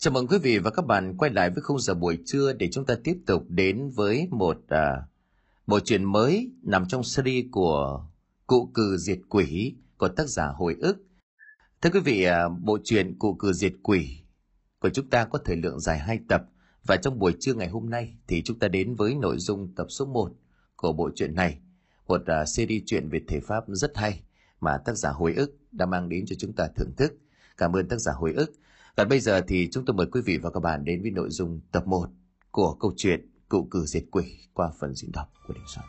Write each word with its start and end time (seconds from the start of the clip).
Chào 0.00 0.12
mừng 0.12 0.26
quý 0.26 0.38
vị 0.38 0.58
và 0.58 0.70
các 0.70 0.86
bạn 0.86 1.16
quay 1.16 1.30
lại 1.30 1.50
với 1.50 1.62
khung 1.62 1.78
giờ 1.78 1.94
buổi 1.94 2.18
trưa 2.24 2.52
để 2.52 2.68
chúng 2.72 2.84
ta 2.84 2.94
tiếp 3.04 3.18
tục 3.26 3.44
đến 3.48 3.90
với 3.90 4.28
một 4.30 4.58
à, 4.68 5.02
bộ 5.66 5.80
truyện 5.80 6.04
mới 6.04 6.50
nằm 6.62 6.88
trong 6.88 7.04
series 7.04 7.44
của 7.52 8.04
Cụ 8.46 8.70
cử 8.74 8.96
diệt 8.96 9.18
quỷ 9.28 9.74
của 9.96 10.08
tác 10.08 10.28
giả 10.28 10.46
Hồi 10.46 10.76
ức. 10.80 10.96
Thưa 11.82 11.90
quý 11.90 12.00
vị, 12.00 12.22
à, 12.22 12.48
bộ 12.48 12.78
truyện 12.84 13.18
Cụ 13.18 13.34
cử 13.34 13.52
diệt 13.52 13.72
quỷ 13.82 14.18
của 14.78 14.90
chúng 14.90 15.10
ta 15.10 15.24
có 15.24 15.38
thời 15.44 15.56
lượng 15.56 15.80
dài 15.80 15.98
hai 15.98 16.18
tập 16.28 16.42
và 16.86 16.96
trong 16.96 17.18
buổi 17.18 17.34
trưa 17.40 17.54
ngày 17.54 17.68
hôm 17.68 17.90
nay 17.90 18.16
thì 18.26 18.42
chúng 18.42 18.58
ta 18.58 18.68
đến 18.68 18.94
với 18.94 19.14
nội 19.14 19.38
dung 19.38 19.74
tập 19.74 19.86
số 19.90 20.04
1 20.06 20.32
của 20.76 20.92
bộ 20.92 21.10
truyện 21.14 21.34
này, 21.34 21.58
một 22.06 22.26
à, 22.26 22.44
series 22.44 22.82
truyện 22.86 23.08
về 23.08 23.20
thể 23.28 23.40
pháp 23.40 23.64
rất 23.68 23.96
hay 23.96 24.20
mà 24.60 24.78
tác 24.78 24.94
giả 24.94 25.10
Hồi 25.10 25.34
ức 25.34 25.56
đã 25.72 25.86
mang 25.86 26.08
đến 26.08 26.24
cho 26.26 26.36
chúng 26.38 26.52
ta 26.52 26.68
thưởng 26.76 26.92
thức. 26.96 27.12
Cảm 27.56 27.76
ơn 27.76 27.88
tác 27.88 27.96
giả 27.96 28.12
Hồi 28.12 28.32
ức. 28.32 28.52
Còn 28.98 29.08
bây 29.08 29.20
giờ 29.20 29.40
thì 29.48 29.68
chúng 29.72 29.84
tôi 29.84 29.96
mời 29.96 30.06
quý 30.12 30.20
vị 30.24 30.38
và 30.42 30.50
các 30.50 30.60
bạn 30.60 30.84
đến 30.84 31.02
với 31.02 31.10
nội 31.10 31.30
dung 31.30 31.60
tập 31.72 31.86
1 31.86 32.08
của 32.50 32.74
câu 32.80 32.92
chuyện 32.96 33.30
Cụ 33.48 33.68
cử 33.70 33.84
diệt 33.86 34.04
quỷ 34.10 34.24
qua 34.54 34.70
phần 34.80 34.94
diễn 34.94 35.12
đọc 35.12 35.32
của 35.46 35.54
Đình 35.54 35.64
Soạn. 35.66 35.86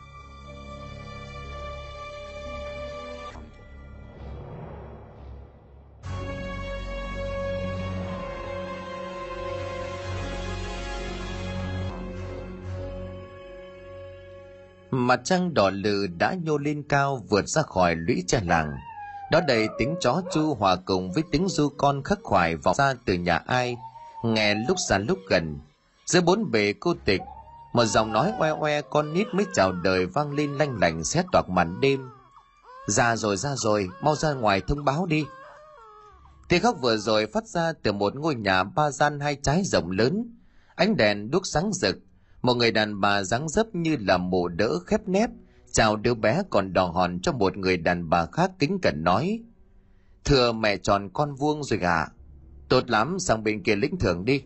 Mặt 14.90 15.20
trăng 15.24 15.54
đỏ 15.54 15.70
lừ 15.70 16.06
đã 16.18 16.34
nhô 16.42 16.58
lên 16.58 16.82
cao 16.88 17.24
vượt 17.28 17.48
ra 17.48 17.62
khỏi 17.62 17.96
lũy 17.96 18.24
tre 18.26 18.40
làng. 18.46 18.70
Đó 19.30 19.40
đầy 19.48 19.68
tiếng 19.78 19.96
chó 20.00 20.22
chu 20.32 20.54
hòa 20.54 20.76
cùng 20.76 21.12
với 21.12 21.22
tiếng 21.30 21.48
du 21.48 21.68
con 21.68 22.02
khắc 22.02 22.18
khoải 22.22 22.56
vọng 22.56 22.74
ra 22.76 22.94
từ 23.04 23.14
nhà 23.14 23.36
ai, 23.46 23.76
nghe 24.24 24.54
lúc 24.54 24.76
xa 24.88 24.98
lúc 24.98 25.18
gần. 25.28 25.58
Giữa 26.06 26.20
bốn 26.20 26.50
bề 26.50 26.74
cô 26.80 26.94
tịch, 27.04 27.20
một 27.72 27.84
giọng 27.84 28.12
nói 28.12 28.32
oe 28.38 28.50
oe 28.50 28.80
con 28.82 29.12
nít 29.12 29.26
mới 29.34 29.46
chào 29.54 29.72
đời 29.72 30.06
vang 30.06 30.32
lên 30.32 30.52
lanh 30.52 30.78
lảnh 30.80 31.04
xét 31.04 31.24
toạc 31.32 31.48
màn 31.48 31.80
đêm. 31.80 32.10
Ra 32.86 33.16
rồi 33.16 33.36
ra 33.36 33.50
rồi, 33.56 33.88
mau 34.02 34.16
ra 34.16 34.32
ngoài 34.32 34.60
thông 34.68 34.84
báo 34.84 35.06
đi. 35.06 35.24
Tiếng 36.48 36.62
khóc 36.62 36.76
vừa 36.80 36.96
rồi 36.96 37.26
phát 37.26 37.46
ra 37.46 37.72
từ 37.82 37.92
một 37.92 38.16
ngôi 38.16 38.34
nhà 38.34 38.62
ba 38.62 38.90
gian 38.90 39.20
hai 39.20 39.36
trái 39.42 39.62
rộng 39.64 39.90
lớn. 39.90 40.38
Ánh 40.74 40.96
đèn 40.96 41.30
đuốc 41.30 41.46
sáng 41.46 41.72
rực, 41.72 41.96
một 42.42 42.54
người 42.54 42.70
đàn 42.70 43.00
bà 43.00 43.22
dáng 43.22 43.48
dấp 43.48 43.66
như 43.74 43.96
là 44.00 44.16
mồ 44.16 44.48
đỡ 44.48 44.78
khép 44.86 45.08
nép 45.08 45.30
chào 45.72 45.96
đứa 45.96 46.14
bé 46.14 46.42
còn 46.50 46.72
đỏ 46.72 46.86
hòn 46.86 47.20
cho 47.20 47.32
một 47.32 47.56
người 47.56 47.76
đàn 47.76 48.10
bà 48.10 48.26
khác 48.26 48.50
kính 48.58 48.78
cẩn 48.82 49.04
nói. 49.04 49.40
Thưa 50.24 50.52
mẹ 50.52 50.76
tròn 50.76 51.10
con 51.12 51.34
vuông 51.34 51.64
rồi 51.64 51.78
gà. 51.78 52.06
Tốt 52.68 52.90
lắm 52.90 53.18
sang 53.18 53.44
bên 53.44 53.62
kia 53.62 53.76
lĩnh 53.76 53.98
thưởng 53.98 54.24
đi. 54.24 54.42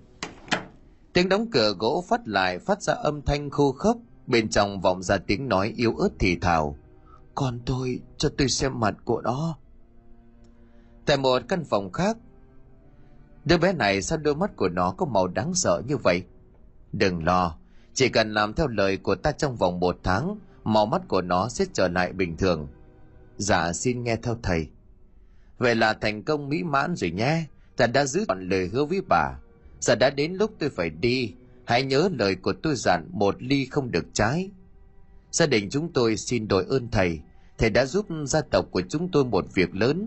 Tiếng 1.12 1.28
đóng 1.28 1.50
cửa 1.50 1.74
gỗ 1.78 2.04
phát 2.08 2.20
lại 2.28 2.58
phát 2.58 2.82
ra 2.82 2.94
âm 2.94 3.22
thanh 3.22 3.50
khô 3.50 3.72
khốc. 3.72 3.98
Bên 4.26 4.48
trong 4.48 4.80
vọng 4.80 5.02
ra 5.02 5.18
tiếng 5.18 5.48
nói 5.48 5.72
yếu 5.76 5.96
ớt 5.96 6.08
thì 6.18 6.36
thào. 6.36 6.76
Con 7.34 7.60
tôi 7.66 8.00
cho 8.16 8.28
tôi 8.38 8.48
xem 8.48 8.80
mặt 8.80 8.94
của 9.04 9.20
nó. 9.20 9.56
Tại 11.06 11.16
một 11.16 11.42
căn 11.48 11.64
phòng 11.64 11.92
khác 11.92 12.16
đứa 13.44 13.58
bé 13.58 13.72
này 13.72 14.02
sao 14.02 14.18
đôi 14.18 14.34
mắt 14.34 14.56
của 14.56 14.68
nó 14.68 14.90
có 14.90 15.06
màu 15.06 15.26
đáng 15.26 15.54
sợ 15.54 15.82
như 15.86 15.96
vậy? 15.96 16.22
Đừng 16.92 17.24
lo 17.24 17.56
chỉ 17.94 18.08
cần 18.08 18.34
làm 18.34 18.54
theo 18.54 18.66
lời 18.66 18.96
của 18.96 19.14
ta 19.14 19.32
trong 19.32 19.56
vòng 19.56 19.80
một 19.80 19.98
tháng, 20.02 20.38
màu 20.64 20.86
mắt 20.86 21.02
của 21.08 21.22
nó 21.22 21.48
sẽ 21.48 21.64
trở 21.72 21.88
lại 21.88 22.12
bình 22.12 22.36
thường. 22.36 22.68
Dạ 23.36 23.72
xin 23.72 24.04
nghe 24.04 24.16
theo 24.16 24.36
thầy. 24.42 24.66
Vậy 25.58 25.74
là 25.74 25.92
thành 25.92 26.22
công 26.22 26.48
mỹ 26.48 26.62
mãn 26.62 26.96
rồi 26.96 27.10
nhé. 27.10 27.44
Ta 27.76 27.86
đã 27.86 28.06
giữ 28.06 28.24
trọn 28.28 28.48
lời 28.48 28.68
hứa 28.72 28.84
với 28.84 29.00
bà. 29.08 29.38
Giờ 29.80 29.94
đã 29.94 30.10
đến 30.10 30.32
lúc 30.32 30.50
tôi 30.58 30.70
phải 30.70 30.90
đi. 30.90 31.34
Hãy 31.66 31.82
nhớ 31.82 32.08
lời 32.12 32.34
của 32.34 32.52
tôi 32.62 32.74
dặn 32.76 33.08
một 33.12 33.42
ly 33.42 33.66
không 33.66 33.90
được 33.90 34.04
trái. 34.12 34.50
Gia 35.30 35.46
đình 35.46 35.70
chúng 35.70 35.92
tôi 35.92 36.16
xin 36.16 36.48
đội 36.48 36.64
ơn 36.68 36.90
thầy. 36.90 37.20
Thầy 37.58 37.70
đã 37.70 37.86
giúp 37.86 38.06
gia 38.24 38.40
tộc 38.40 38.66
của 38.70 38.82
chúng 38.88 39.10
tôi 39.10 39.24
một 39.24 39.46
việc 39.54 39.74
lớn. 39.74 40.06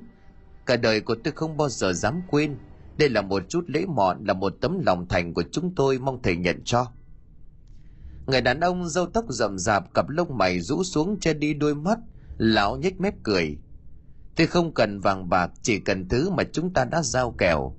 Cả 0.65 0.75
đời 0.75 1.01
của 1.01 1.15
tôi 1.23 1.33
không 1.35 1.57
bao 1.57 1.69
giờ 1.69 1.93
dám 1.93 2.21
quên. 2.27 2.57
Đây 2.97 3.09
là 3.09 3.21
một 3.21 3.43
chút 3.49 3.63
lễ 3.67 3.85
mọn, 3.87 4.23
là 4.25 4.33
một 4.33 4.53
tấm 4.61 4.79
lòng 4.85 5.07
thành 5.07 5.33
của 5.33 5.43
chúng 5.51 5.75
tôi 5.75 5.99
mong 5.99 6.21
thầy 6.21 6.35
nhận 6.35 6.61
cho. 6.63 6.91
Người 8.27 8.41
đàn 8.41 8.59
ông 8.59 8.89
râu 8.89 9.05
tóc 9.05 9.25
rậm 9.29 9.57
rạp 9.57 9.93
cặp 9.93 10.09
lông 10.09 10.37
mày 10.37 10.59
rũ 10.59 10.83
xuống 10.83 11.19
che 11.19 11.33
đi 11.33 11.53
đôi 11.53 11.75
mắt, 11.75 11.99
lão 12.37 12.77
nhếch 12.77 12.99
mép 12.99 13.13
cười. 13.23 13.57
Tôi 14.35 14.47
không 14.47 14.73
cần 14.73 14.99
vàng 14.99 15.29
bạc, 15.29 15.51
chỉ 15.61 15.79
cần 15.79 16.09
thứ 16.09 16.29
mà 16.29 16.43
chúng 16.51 16.73
ta 16.73 16.85
đã 16.85 17.01
giao 17.01 17.31
kèo. 17.37 17.75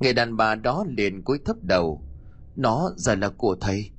Người 0.00 0.12
đàn 0.12 0.36
bà 0.36 0.54
đó 0.54 0.84
liền 0.88 1.22
cúi 1.22 1.38
thấp 1.44 1.56
đầu. 1.62 2.02
Nó 2.56 2.90
giờ 2.96 3.14
là 3.14 3.28
của 3.28 3.56
thầy. 3.60 3.90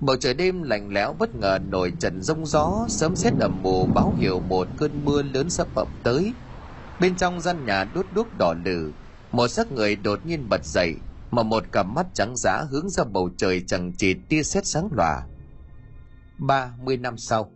Bầu 0.00 0.16
trời 0.16 0.34
đêm 0.34 0.62
lạnh 0.62 0.92
lẽo 0.92 1.12
bất 1.18 1.34
ngờ 1.34 1.58
nổi 1.68 1.92
trận 2.00 2.22
rông 2.22 2.46
gió, 2.46 2.86
sớm 2.88 3.16
xét 3.16 3.32
ẩm 3.38 3.62
mù 3.62 3.86
báo 3.86 4.14
hiệu 4.14 4.40
một 4.40 4.68
cơn 4.76 5.04
mưa 5.04 5.22
lớn 5.22 5.50
sắp 5.50 5.74
ập 5.74 5.88
tới. 6.02 6.32
Bên 7.00 7.16
trong 7.16 7.40
gian 7.40 7.64
nhà 7.66 7.84
đốt 7.84 8.06
đuốc 8.14 8.26
đỏ 8.38 8.54
lử, 8.64 8.92
một 9.32 9.48
xác 9.48 9.72
người 9.72 9.96
đột 9.96 10.26
nhiên 10.26 10.48
bật 10.48 10.64
dậy, 10.64 10.94
mà 11.30 11.42
một 11.42 11.64
cặp 11.72 11.86
mắt 11.86 12.06
trắng 12.14 12.36
giã 12.36 12.62
hướng 12.70 12.88
ra 12.88 13.04
bầu 13.04 13.30
trời 13.36 13.62
chẳng 13.66 13.92
chỉ 13.98 14.14
tia 14.28 14.42
sét 14.42 14.66
sáng 14.66 14.88
lòa. 14.92 15.26
Ba 16.38 16.72
mươi 16.84 16.96
năm 16.96 17.18
sau 17.18 17.50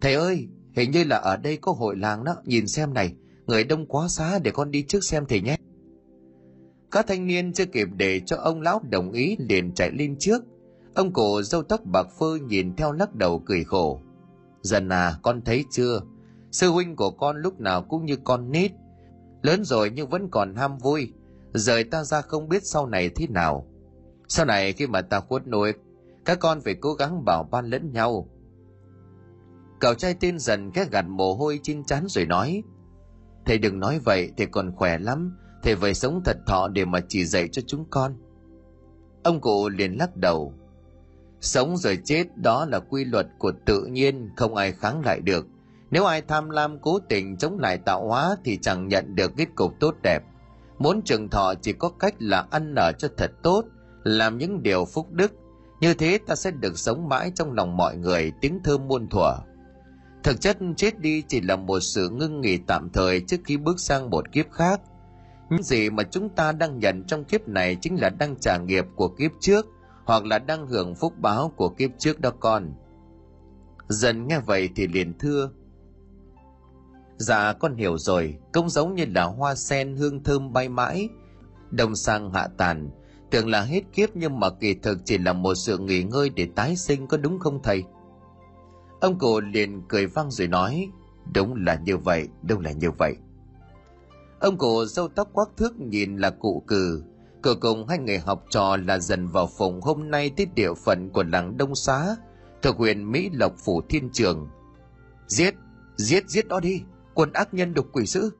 Thầy 0.00 0.14
ơi, 0.14 0.48
hình 0.72 0.90
như 0.90 1.04
là 1.04 1.16
ở 1.16 1.36
đây 1.36 1.56
có 1.56 1.72
hội 1.72 1.96
làng 1.96 2.24
đó, 2.24 2.36
nhìn 2.44 2.66
xem 2.66 2.94
này, 2.94 3.14
người 3.46 3.64
đông 3.64 3.86
quá 3.86 4.08
xá 4.08 4.38
để 4.38 4.50
con 4.50 4.70
đi 4.70 4.82
trước 4.82 5.04
xem 5.04 5.26
thầy 5.26 5.40
nhé. 5.40 5.56
Các 6.90 7.06
thanh 7.06 7.26
niên 7.26 7.52
chưa 7.52 7.64
kịp 7.66 7.88
để 7.96 8.20
cho 8.20 8.36
ông 8.36 8.60
lão 8.60 8.80
đồng 8.90 9.12
ý 9.12 9.36
liền 9.38 9.74
chạy 9.74 9.90
lên 9.90 10.16
trước. 10.18 10.42
Ông 10.94 11.12
cổ 11.12 11.42
râu 11.42 11.62
tóc 11.62 11.80
bạc 11.84 12.06
phơ 12.18 12.36
nhìn 12.36 12.76
theo 12.76 12.92
lắc 12.92 13.14
đầu 13.14 13.42
cười 13.46 13.64
khổ. 13.64 14.00
Dần 14.62 14.88
à, 14.88 15.14
con 15.22 15.42
thấy 15.44 15.64
chưa? 15.70 16.00
Sư 16.52 16.68
huynh 16.68 16.96
của 16.96 17.10
con 17.10 17.36
lúc 17.36 17.60
nào 17.60 17.82
cũng 17.82 18.04
như 18.04 18.16
con 18.16 18.50
nít. 18.50 18.72
Lớn 19.42 19.64
rồi 19.64 19.90
nhưng 19.94 20.08
vẫn 20.08 20.28
còn 20.30 20.56
ham 20.56 20.78
vui, 20.78 21.12
rời 21.58 21.84
ta 21.84 22.04
ra 22.04 22.20
không 22.20 22.48
biết 22.48 22.66
sau 22.66 22.86
này 22.86 23.08
thế 23.08 23.26
nào. 23.26 23.66
Sau 24.28 24.46
này 24.46 24.72
khi 24.72 24.86
mà 24.86 25.02
ta 25.02 25.20
khuất 25.20 25.46
nổi 25.46 25.74
các 26.28 26.38
con 26.40 26.60
phải 26.60 26.74
cố 26.74 26.94
gắng 26.94 27.24
bảo 27.24 27.48
ban 27.50 27.66
lẫn 27.66 27.92
nhau. 27.92 28.28
Cậu 29.80 29.94
trai 29.94 30.14
tên 30.20 30.38
dần 30.38 30.70
khẽ 30.72 30.84
gạt 30.90 31.04
mồ 31.08 31.34
hôi 31.34 31.60
trên 31.62 31.84
trán 31.84 32.06
rồi 32.08 32.26
nói, 32.26 32.62
thầy 33.46 33.58
đừng 33.58 33.80
nói 33.80 33.98
vậy, 34.04 34.32
thầy 34.36 34.46
còn 34.46 34.72
khỏe 34.76 34.98
lắm, 34.98 35.36
thầy 35.62 35.76
phải 35.76 35.94
sống 35.94 36.22
thật 36.24 36.36
thọ 36.46 36.68
để 36.68 36.84
mà 36.84 37.00
chỉ 37.08 37.24
dạy 37.24 37.48
cho 37.52 37.62
chúng 37.66 37.84
con. 37.90 38.16
Ông 39.22 39.40
cụ 39.40 39.68
liền 39.68 39.98
lắc 39.98 40.16
đầu, 40.16 40.54
sống 41.40 41.76
rồi 41.76 41.98
chết, 42.04 42.36
đó 42.36 42.64
là 42.64 42.80
quy 42.80 43.04
luật 43.04 43.26
của 43.38 43.52
tự 43.66 43.84
nhiên, 43.84 44.30
không 44.36 44.54
ai 44.54 44.72
kháng 44.72 45.04
lại 45.04 45.20
được. 45.20 45.46
Nếu 45.90 46.04
ai 46.04 46.22
tham 46.22 46.50
lam 46.50 46.78
cố 46.78 46.98
tình 47.08 47.36
chống 47.36 47.58
lại 47.58 47.78
tạo 47.78 48.08
hóa 48.08 48.36
thì 48.44 48.58
chẳng 48.62 48.88
nhận 48.88 49.14
được 49.14 49.32
kết 49.36 49.48
cục 49.54 49.80
tốt 49.80 49.94
đẹp. 50.02 50.22
Muốn 50.78 51.02
trường 51.02 51.28
thọ 51.28 51.54
chỉ 51.62 51.72
có 51.72 51.88
cách 51.88 52.14
là 52.18 52.46
ăn 52.50 52.74
nở 52.74 52.92
cho 52.98 53.08
thật 53.16 53.30
tốt, 53.42 53.64
làm 54.04 54.38
những 54.38 54.62
điều 54.62 54.84
phúc 54.84 55.06
đức. 55.10 55.32
Như 55.80 55.94
thế 55.94 56.18
ta 56.26 56.34
sẽ 56.34 56.50
được 56.50 56.78
sống 56.78 57.08
mãi 57.08 57.32
trong 57.34 57.52
lòng 57.52 57.76
mọi 57.76 57.96
người 57.96 58.32
tiếng 58.40 58.60
thơm 58.64 58.88
muôn 58.88 59.08
thuở. 59.08 59.34
Thực 60.22 60.40
chất 60.40 60.58
chết 60.76 61.00
đi 61.00 61.22
chỉ 61.28 61.40
là 61.40 61.56
một 61.56 61.80
sự 61.80 62.08
ngưng 62.08 62.40
nghỉ 62.40 62.58
tạm 62.66 62.90
thời 62.90 63.20
trước 63.20 63.36
khi 63.44 63.56
bước 63.56 63.80
sang 63.80 64.10
một 64.10 64.32
kiếp 64.32 64.50
khác. 64.52 64.80
Những 65.50 65.62
gì 65.62 65.90
mà 65.90 66.02
chúng 66.02 66.28
ta 66.28 66.52
đang 66.52 66.78
nhận 66.78 67.04
trong 67.06 67.24
kiếp 67.24 67.48
này 67.48 67.76
chính 67.80 68.00
là 68.00 68.10
đang 68.10 68.36
trả 68.40 68.58
nghiệp 68.58 68.84
của 68.96 69.08
kiếp 69.08 69.30
trước 69.40 69.66
hoặc 70.04 70.24
là 70.24 70.38
đang 70.38 70.66
hưởng 70.66 70.94
phúc 70.94 71.12
báo 71.18 71.52
của 71.56 71.68
kiếp 71.68 71.90
trước 71.98 72.20
đó 72.20 72.30
con. 72.40 72.74
Dần 73.88 74.28
nghe 74.28 74.38
vậy 74.38 74.68
thì 74.76 74.86
liền 74.86 75.18
thưa 75.18 75.50
Dạ 77.18 77.52
con 77.52 77.76
hiểu 77.76 77.98
rồi, 77.98 78.38
cũng 78.52 78.68
giống 78.68 78.94
như 78.94 79.04
là 79.14 79.24
hoa 79.24 79.54
sen 79.54 79.96
hương 79.96 80.22
thơm 80.22 80.52
bay 80.52 80.68
mãi. 80.68 81.08
Đông 81.70 81.96
sang 81.96 82.32
hạ 82.32 82.48
tàn, 82.56 82.90
tưởng 83.30 83.48
là 83.48 83.62
hết 83.62 83.80
kiếp 83.92 84.16
nhưng 84.16 84.40
mà 84.40 84.50
kỳ 84.50 84.74
thực 84.74 84.98
chỉ 85.04 85.18
là 85.18 85.32
một 85.32 85.54
sự 85.54 85.78
nghỉ 85.78 86.02
ngơi 86.02 86.30
để 86.30 86.48
tái 86.54 86.76
sinh 86.76 87.06
có 87.06 87.16
đúng 87.16 87.38
không 87.38 87.62
thầy? 87.62 87.84
Ông 89.00 89.18
cụ 89.18 89.40
liền 89.40 89.82
cười 89.88 90.06
vang 90.06 90.30
rồi 90.30 90.48
nói, 90.48 90.88
đúng 91.34 91.54
là 91.54 91.74
như 91.84 91.96
vậy, 91.96 92.28
đúng 92.42 92.60
là 92.60 92.72
như 92.72 92.90
vậy. 92.90 93.16
Ông 94.40 94.58
cụ 94.58 94.84
râu 94.84 95.08
tóc 95.08 95.28
quắc 95.32 95.48
thước 95.56 95.80
nhìn 95.80 96.16
là 96.16 96.30
cụ 96.30 96.62
cừ, 96.66 97.02
cử 97.42 97.54
cùng 97.60 97.88
hai 97.88 97.98
người 97.98 98.18
học 98.18 98.44
trò 98.50 98.76
là 98.76 98.98
dần 98.98 99.28
vào 99.28 99.46
phòng 99.58 99.80
hôm 99.80 100.10
nay 100.10 100.30
tới 100.36 100.46
địa 100.54 100.74
phận 100.74 101.10
của 101.10 101.22
làng 101.22 101.56
Đông 101.56 101.74
Xá, 101.74 102.16
thuộc 102.62 102.76
huyện 102.76 103.12
Mỹ 103.12 103.30
Lộc 103.32 103.52
Phủ 103.64 103.82
Thiên 103.88 104.10
Trường. 104.12 104.48
Giết, 105.26 105.54
giết, 105.96 106.28
giết 106.28 106.48
đó 106.48 106.60
đi, 106.60 106.82
quân 107.18 107.32
ác 107.32 107.54
nhân 107.54 107.74
đục 107.74 107.86
quỷ 107.92 108.06
dữ 108.06 108.30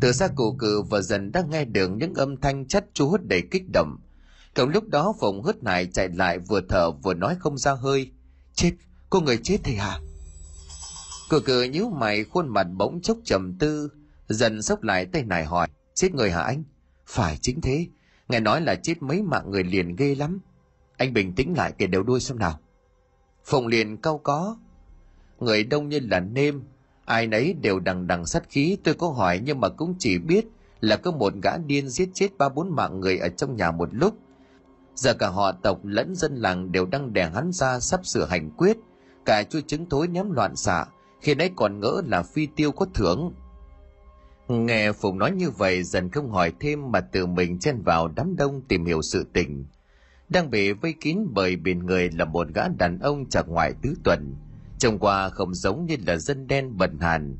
từ 0.00 0.12
xa 0.12 0.28
cụ 0.36 0.56
cử 0.58 0.82
và 0.82 1.00
dần 1.00 1.32
đang 1.32 1.50
nghe 1.50 1.64
được 1.64 1.88
những 1.88 2.14
âm 2.14 2.36
thanh 2.36 2.66
chất 2.66 2.86
chú 2.92 3.16
đầy 3.16 3.42
kích 3.50 3.62
động 3.72 3.96
cộng 4.54 4.68
lúc 4.68 4.88
đó 4.88 5.14
phụng 5.20 5.42
hớt 5.42 5.62
nải 5.62 5.86
chạy 5.86 6.08
lại 6.08 6.38
vừa 6.38 6.60
thở 6.68 6.90
vừa 6.90 7.14
nói 7.14 7.36
không 7.40 7.58
ra 7.58 7.72
hơi 7.72 8.12
chết 8.54 8.72
cô 9.10 9.20
người 9.20 9.38
chết 9.42 9.58
thì 9.64 9.74
hả 9.74 9.98
cụ 11.30 11.38
cử 11.44 11.62
nhíu 11.62 11.90
mày 11.90 12.24
khuôn 12.24 12.48
mặt 12.48 12.66
bỗng 12.76 13.00
chốc 13.00 13.18
trầm 13.24 13.58
tư 13.58 13.88
dần 14.28 14.62
sốc 14.62 14.82
lại 14.82 15.06
tay 15.06 15.22
nải 15.22 15.44
hỏi 15.44 15.68
chết 15.94 16.14
người 16.14 16.30
hả 16.30 16.40
anh 16.40 16.64
Phải 17.06 17.38
chính 17.40 17.60
thế, 17.60 17.86
nghe 18.28 18.40
nói 18.40 18.60
là 18.60 18.74
chết 18.74 19.02
mấy 19.02 19.22
mạng 19.22 19.50
người 19.50 19.64
liền 19.64 19.96
ghê 19.96 20.14
lắm. 20.14 20.40
Anh 20.96 21.12
bình 21.12 21.32
tĩnh 21.34 21.54
lại 21.56 21.72
kể 21.78 21.86
đầu 21.86 22.02
đuôi 22.02 22.20
xem 22.20 22.38
nào. 22.38 22.60
Phụng 23.44 23.66
liền 23.66 23.96
cau 23.96 24.18
có. 24.18 24.58
Người 25.38 25.64
đông 25.64 25.88
như 25.88 26.00
là 26.10 26.20
nêm, 26.20 26.62
ai 27.04 27.26
nấy 27.26 27.52
đều 27.52 27.80
đằng 27.80 28.06
đằng 28.06 28.26
sát 28.26 28.50
khí, 28.50 28.78
tôi 28.84 28.94
có 28.94 29.08
hỏi 29.08 29.40
nhưng 29.44 29.60
mà 29.60 29.68
cũng 29.68 29.94
chỉ 29.98 30.18
biết 30.18 30.46
là 30.80 30.96
có 30.96 31.10
một 31.10 31.32
gã 31.42 31.58
điên 31.58 31.88
giết 31.88 32.08
chết 32.14 32.38
ba 32.38 32.48
bốn 32.48 32.76
mạng 32.76 33.00
người 33.00 33.18
ở 33.18 33.28
trong 33.28 33.56
nhà 33.56 33.70
một 33.70 33.88
lúc. 33.92 34.14
Giờ 34.94 35.14
cả 35.14 35.28
họ 35.28 35.52
tộc 35.52 35.80
lẫn 35.82 36.14
dân 36.14 36.36
làng 36.36 36.72
đều 36.72 36.86
đang 36.86 37.12
đè 37.12 37.30
hắn 37.34 37.52
ra 37.52 37.80
sắp 37.80 38.06
sửa 38.06 38.26
hành 38.26 38.50
quyết. 38.50 38.76
Cả 39.24 39.42
chu 39.42 39.60
trứng 39.60 39.88
thối 39.88 40.08
ném 40.08 40.30
loạn 40.30 40.56
xạ, 40.56 40.84
khi 41.20 41.34
nãy 41.34 41.50
còn 41.56 41.80
ngỡ 41.80 42.02
là 42.06 42.22
phi 42.22 42.46
tiêu 42.46 42.72
có 42.72 42.86
thưởng. 42.94 43.32
Nghe 44.48 44.92
phùng 44.92 45.18
nói 45.18 45.30
như 45.30 45.50
vậy, 45.50 45.82
dần 45.82 46.10
không 46.10 46.30
hỏi 46.30 46.52
thêm 46.60 46.92
mà 46.92 47.00
tự 47.00 47.26
mình 47.26 47.58
chen 47.58 47.82
vào 47.82 48.08
đám 48.08 48.36
đông 48.36 48.62
tìm 48.68 48.84
hiểu 48.84 49.02
sự 49.02 49.26
tình. 49.32 49.64
Đang 50.28 50.50
bị 50.50 50.72
vây 50.72 50.94
kín 51.00 51.18
bởi 51.32 51.56
biển 51.56 51.78
người 51.78 52.10
là 52.10 52.24
một 52.24 52.48
gã 52.54 52.68
đàn 52.68 52.98
ông 52.98 53.28
chạc 53.28 53.48
ngoại 53.48 53.72
tứ 53.82 53.94
tuần 54.04 54.36
trông 54.84 54.98
qua 54.98 55.28
không 55.28 55.54
giống 55.54 55.86
như 55.86 55.96
là 56.06 56.16
dân 56.16 56.46
đen 56.46 56.76
bần 56.76 56.98
hàn. 57.00 57.38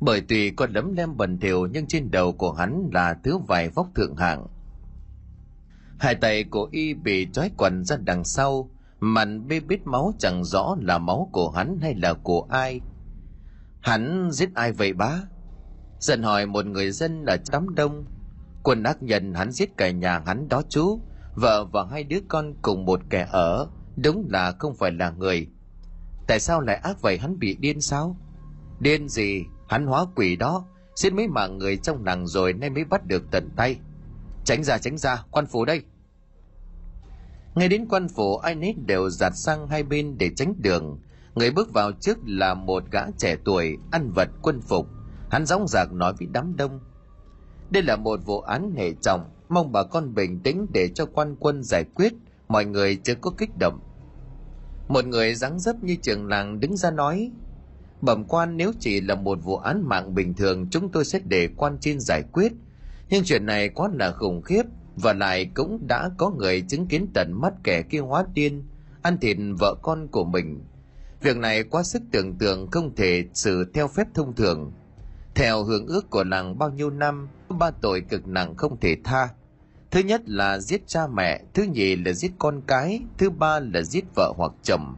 Bởi 0.00 0.22
tuy 0.28 0.50
có 0.50 0.66
lấm 0.70 0.92
lem 0.92 1.16
bẩn 1.16 1.38
thỉu, 1.38 1.66
nhưng 1.66 1.86
trên 1.86 2.10
đầu 2.10 2.32
của 2.32 2.52
hắn 2.52 2.90
là 2.92 3.16
thứ 3.24 3.38
vải 3.38 3.68
vóc 3.68 3.86
thượng 3.94 4.16
hạng. 4.16 4.46
Hai 5.98 6.14
tay 6.14 6.44
của 6.44 6.68
y 6.72 6.94
bị 6.94 7.28
trói 7.32 7.50
quần 7.56 7.84
ra 7.84 7.96
đằng 7.96 8.24
sau 8.24 8.70
mặn 9.00 9.48
bê 9.48 9.60
bít 9.60 9.86
máu 9.86 10.14
chẳng 10.18 10.44
rõ 10.44 10.76
là 10.80 10.98
máu 10.98 11.28
của 11.32 11.50
hắn 11.50 11.78
hay 11.82 11.94
là 11.94 12.14
của 12.14 12.46
ai. 12.50 12.80
Hắn 13.80 14.30
giết 14.32 14.54
ai 14.54 14.72
vậy 14.72 14.92
bá? 14.92 15.12
Dần 15.98 16.22
hỏi 16.22 16.46
một 16.46 16.66
người 16.66 16.90
dân 16.90 17.24
ở 17.24 17.36
đám 17.52 17.74
đông. 17.74 18.04
Quân 18.62 18.82
ác 18.82 19.02
nhân 19.02 19.34
hắn 19.34 19.52
giết 19.52 19.76
cả 19.76 19.90
nhà 19.90 20.22
hắn 20.26 20.48
đó 20.48 20.62
chú, 20.68 21.00
vợ 21.34 21.64
và 21.64 21.86
hai 21.90 22.04
đứa 22.04 22.20
con 22.28 22.54
cùng 22.62 22.84
một 22.84 23.00
kẻ 23.10 23.28
ở, 23.32 23.68
đúng 23.96 24.28
là 24.30 24.52
không 24.58 24.74
phải 24.74 24.92
là 24.92 25.10
người 25.10 25.48
tại 26.26 26.40
sao 26.40 26.60
lại 26.60 26.76
ác 26.76 27.02
vậy 27.02 27.18
hắn 27.18 27.38
bị 27.38 27.56
điên 27.60 27.80
sao? 27.80 28.16
Điên 28.80 29.08
gì? 29.08 29.44
Hắn 29.68 29.86
hóa 29.86 30.06
quỷ 30.14 30.36
đó. 30.36 30.64
Xin 30.96 31.16
mấy 31.16 31.28
mạng 31.28 31.58
người 31.58 31.76
trong 31.76 32.04
làng 32.04 32.26
rồi 32.26 32.52
nay 32.52 32.70
mới 32.70 32.84
bắt 32.84 33.06
được 33.06 33.22
tận 33.30 33.50
tay. 33.56 33.76
Tránh 34.44 34.64
ra 34.64 34.78
tránh 34.78 34.98
ra, 34.98 35.24
quan 35.30 35.46
phủ 35.46 35.64
đây. 35.64 35.82
Ngay 37.54 37.68
đến 37.68 37.86
quan 37.88 38.08
phủ, 38.08 38.36
ai 38.36 38.54
nấy 38.54 38.74
đều 38.86 39.10
giặt 39.10 39.32
sang 39.36 39.68
hai 39.68 39.82
bên 39.82 40.18
để 40.18 40.30
tránh 40.36 40.54
đường. 40.58 40.98
Người 41.34 41.50
bước 41.50 41.72
vào 41.72 41.92
trước 41.92 42.18
là 42.26 42.54
một 42.54 42.82
gã 42.90 43.00
trẻ 43.18 43.36
tuổi, 43.44 43.78
ăn 43.90 44.10
vật, 44.14 44.28
quân 44.42 44.60
phục. 44.60 44.86
Hắn 45.30 45.46
dõng 45.46 45.68
dạc 45.68 45.92
nói 45.92 46.12
với 46.18 46.28
đám 46.32 46.56
đông. 46.56 46.80
Đây 47.70 47.82
là 47.82 47.96
một 47.96 48.20
vụ 48.24 48.40
án 48.40 48.74
hệ 48.76 48.92
trọng, 49.02 49.30
mong 49.48 49.72
bà 49.72 49.82
con 49.82 50.14
bình 50.14 50.40
tĩnh 50.40 50.66
để 50.72 50.88
cho 50.94 51.06
quan 51.06 51.36
quân 51.40 51.62
giải 51.62 51.84
quyết. 51.94 52.12
Mọi 52.48 52.64
người 52.64 52.96
chưa 52.96 53.14
có 53.14 53.30
kích 53.30 53.50
động 53.58 53.80
một 54.88 55.04
người 55.04 55.34
dáng 55.34 55.60
dấp 55.60 55.84
như 55.84 55.96
trường 56.02 56.26
làng 56.26 56.60
đứng 56.60 56.76
ra 56.76 56.90
nói, 56.90 57.30
bẩm 58.00 58.24
quan, 58.24 58.56
nếu 58.56 58.72
chỉ 58.80 59.00
là 59.00 59.14
một 59.14 59.38
vụ 59.42 59.56
án 59.56 59.88
mạng 59.88 60.14
bình 60.14 60.34
thường, 60.34 60.68
chúng 60.70 60.88
tôi 60.92 61.04
sẽ 61.04 61.20
để 61.24 61.48
quan 61.56 61.78
trên 61.80 62.00
giải 62.00 62.22
quyết. 62.32 62.52
Nhưng 63.08 63.24
chuyện 63.24 63.46
này 63.46 63.68
quá 63.68 63.88
là 63.92 64.12
khủng 64.12 64.42
khiếp, 64.42 64.62
và 64.96 65.12
lại 65.12 65.50
cũng 65.54 65.86
đã 65.86 66.10
có 66.18 66.30
người 66.30 66.60
chứng 66.60 66.86
kiến 66.86 67.06
tận 67.14 67.32
mắt 67.32 67.52
kẻ 67.64 67.82
kia 67.82 67.98
hóa 67.98 68.24
điên, 68.34 68.64
ăn 69.02 69.18
thịt 69.18 69.36
vợ 69.58 69.74
con 69.82 70.08
của 70.08 70.24
mình. 70.24 70.64
Việc 71.20 71.36
này 71.36 71.64
quá 71.64 71.82
sức 71.82 72.02
tưởng 72.12 72.38
tượng 72.38 72.70
không 72.70 72.94
thể 72.96 73.24
xử 73.34 73.64
theo 73.74 73.88
phép 73.88 74.06
thông 74.14 74.34
thường. 74.34 74.72
Theo 75.34 75.64
hưởng 75.64 75.86
ước 75.86 76.10
của 76.10 76.24
làng 76.24 76.58
bao 76.58 76.70
nhiêu 76.70 76.90
năm, 76.90 77.28
ba 77.58 77.70
tội 77.70 78.00
cực 78.00 78.26
nặng 78.26 78.56
không 78.56 78.80
thể 78.80 78.96
tha 79.04 79.28
thứ 79.94 80.00
nhất 80.00 80.22
là 80.26 80.58
giết 80.58 80.82
cha 80.86 81.06
mẹ, 81.06 81.42
thứ 81.54 81.62
nhì 81.62 81.96
là 81.96 82.12
giết 82.12 82.32
con 82.38 82.60
cái, 82.66 83.00
thứ 83.18 83.30
ba 83.30 83.60
là 83.60 83.82
giết 83.82 84.04
vợ 84.16 84.32
hoặc 84.36 84.52
chồng. 84.62 84.96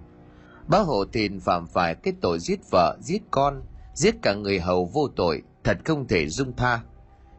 Bá 0.68 0.78
hộ 0.78 1.04
thìn 1.12 1.40
phạm 1.40 1.66
phải 1.66 1.94
cái 1.94 2.14
tội 2.20 2.38
giết 2.38 2.60
vợ, 2.70 2.96
giết 3.00 3.22
con, 3.30 3.62
giết 3.94 4.14
cả 4.22 4.34
người 4.34 4.60
hầu 4.60 4.84
vô 4.84 5.08
tội, 5.16 5.42
thật 5.64 5.78
không 5.84 6.08
thể 6.08 6.28
dung 6.28 6.56
tha. 6.56 6.80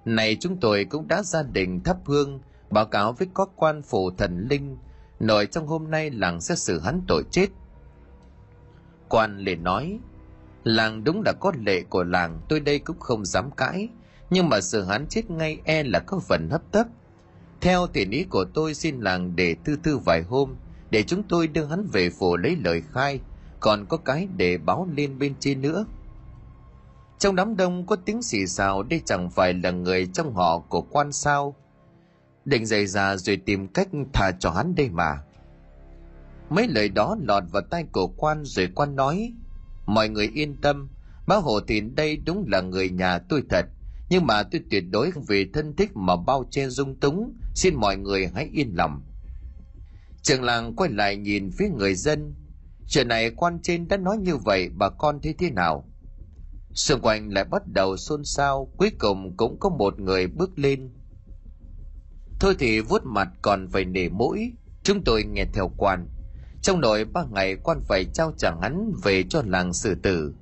Này 0.06 0.38
chúng 0.40 0.60
tôi 0.60 0.86
cũng 0.86 1.08
đã 1.08 1.24
gia 1.24 1.44
đình 1.44 1.84
thắp 1.84 1.98
hương, 2.06 2.40
báo 2.70 2.86
cáo 2.86 3.14
với 3.14 3.28
các 3.36 3.50
quan 3.56 3.82
phủ 3.82 4.12
thần 4.12 4.48
linh, 4.50 4.78
nội 5.20 5.46
trong 5.46 5.68
hôm 5.68 5.92
nay 5.92 6.10
làng 6.10 6.42
sẽ 6.42 6.56
xử 6.56 6.80
hắn 6.80 7.02
tội 7.08 7.24
chết. 7.32 7.48
Quan 9.10 9.38
liền 9.38 9.64
nói, 9.64 10.00
làng 10.64 11.04
đúng 11.04 11.22
là 11.26 11.34
có 11.40 11.52
lệ 11.66 11.82
của 11.90 12.04
làng, 12.04 12.42
tôi 12.50 12.60
đây 12.60 12.80
cũng 12.80 13.00
không 13.00 13.26
dám 13.26 13.52
cãi, 13.52 13.90
nhưng 14.30 14.50
mà 14.50 14.62
xử 14.62 14.84
hắn 14.84 15.08
chết 15.10 15.32
ngay 15.32 15.60
e 15.64 15.84
là 15.84 16.00
có 16.00 16.20
phần 16.20 16.50
hấp 16.50 16.62
tấp 16.72 16.88
theo 17.62 17.88
tiền 17.88 18.12
ý 18.12 18.24
của 18.24 18.46
tôi 18.54 18.74
xin 18.74 19.00
làng 19.00 19.36
để 19.36 19.56
thư 19.66 19.78
thư 19.84 19.98
vài 19.98 20.24
hôm, 20.24 20.56
để 20.90 21.04
chúng 21.04 21.24
tôi 21.24 21.48
đưa 21.48 21.66
hắn 21.66 21.88
về 21.92 22.10
phủ 22.10 22.38
lấy 22.38 22.58
lời 22.64 22.82
khai. 22.92 23.20
Còn 23.60 23.86
có 23.86 23.98
cái 23.98 24.28
để 24.38 24.58
báo 24.58 24.88
lên 24.96 25.20
bên 25.20 25.34
trên 25.40 25.62
nữa. 25.62 25.86
Trong 27.20 27.36
đám 27.36 27.58
đông 27.58 27.86
có 27.86 27.96
tiếng 27.96 28.22
xì 28.22 28.48
xào 28.48 28.84
đây 28.84 29.02
chẳng 29.06 29.30
phải 29.30 29.54
là 29.54 29.72
người 29.72 30.08
trong 30.14 30.34
họ 30.34 30.60
của 30.60 30.82
quan 30.82 31.12
sao. 31.12 31.56
Định 32.46 32.66
dày 32.66 32.88
ra 32.88 33.16
rồi 33.16 33.38
tìm 33.38 33.68
cách 33.68 33.88
thả 34.14 34.32
cho 34.40 34.52
hắn 34.52 34.76
đây 34.76 34.90
mà. 34.90 35.18
Mấy 36.50 36.68
lời 36.68 36.90
đó 36.90 37.18
lọt 37.22 37.44
vào 37.52 37.62
tay 37.70 37.86
của 37.92 38.08
quan 38.08 38.46
rồi 38.46 38.70
quan 38.76 38.96
nói, 38.96 39.34
mọi 39.86 40.10
người 40.10 40.32
yên 40.34 40.56
tâm, 40.62 40.90
Bác 41.28 41.44
hồ 41.44 41.60
thìn 41.60 41.96
đây 41.96 42.18
đúng 42.26 42.46
là 42.48 42.62
người 42.62 42.90
nhà 42.90 43.20
tôi 43.20 43.44
thật 43.50 43.66
nhưng 44.10 44.26
mà 44.26 44.44
tôi 44.44 44.62
tuyệt 44.72 44.84
đối 44.90 45.12
không 45.12 45.24
vì 45.24 45.52
thân 45.54 45.76
thích 45.76 45.92
mà 45.96 46.16
bao 46.16 46.46
che 46.52 46.70
dung 46.70 47.00
túng. 47.00 47.34
Xin 47.56 47.76
mọi 47.76 47.98
người 47.98 48.28
hãy 48.36 48.50
yên 48.54 48.72
lòng. 48.76 49.02
Trường 50.22 50.44
làng 50.44 50.76
quay 50.76 50.90
lại 50.90 51.18
nhìn 51.18 51.52
phía 51.52 51.70
người 51.70 51.96
dân. 51.96 52.36
Chuyện 52.88 53.08
này 53.08 53.30
quan 53.30 53.60
trên 53.64 53.88
đã 53.88 53.98
nói 53.98 54.18
như 54.18 54.38
vậy, 54.38 54.70
bà 54.70 54.90
con 54.90 55.20
thấy 55.24 55.34
thế 55.38 55.52
nào? 55.52 55.86
Xung 56.74 57.02
quanh 57.02 57.34
lại 57.34 57.44
bắt 57.44 57.62
đầu 57.74 57.98
xôn 57.98 58.26
xao. 58.26 58.72
Cuối 58.78 58.92
cùng 59.00 59.38
cũng 59.38 59.60
có 59.60 59.70
một 59.70 60.00
người 60.00 60.28
bước 60.28 60.60
lên. 60.60 60.90
Thôi 62.40 62.56
thì 62.60 62.80
vuốt 62.80 63.06
mặt 63.06 63.28
còn 63.42 63.68
phải 63.68 63.86
nể 63.86 64.10
mũi. 64.10 64.54
Chúng 64.84 65.04
tôi 65.04 65.24
nghe 65.24 65.46
theo 65.54 65.72
quan. 65.78 66.08
Trong 66.62 66.82
nội 66.82 67.06
ba 67.06 67.26
ngày 67.32 67.56
quan 67.64 67.80
phải 67.88 68.06
trao 68.14 68.34
trả 68.38 68.52
hắn 68.62 68.92
về 69.04 69.24
cho 69.30 69.44
làng 69.46 69.74
xử 69.74 69.96
tử. 69.96 70.34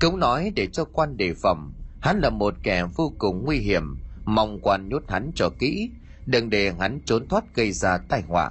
Cũng 0.00 0.18
nói 0.18 0.52
để 0.56 0.66
cho 0.66 0.84
quan 0.84 1.16
đề 1.16 1.34
phẩm 1.34 1.72
hắn 2.06 2.20
là 2.20 2.30
một 2.30 2.54
kẻ 2.62 2.84
vô 2.94 3.12
cùng 3.18 3.44
nguy 3.44 3.58
hiểm, 3.58 3.96
mong 4.24 4.58
quan 4.62 4.88
nhốt 4.88 5.02
hắn 5.08 5.30
cho 5.34 5.50
kỹ, 5.58 5.90
đừng 6.26 6.50
để 6.50 6.72
hắn 6.80 7.00
trốn 7.04 7.28
thoát 7.28 7.44
gây 7.54 7.72
ra 7.72 7.98
tai 7.98 8.22
họa. 8.22 8.50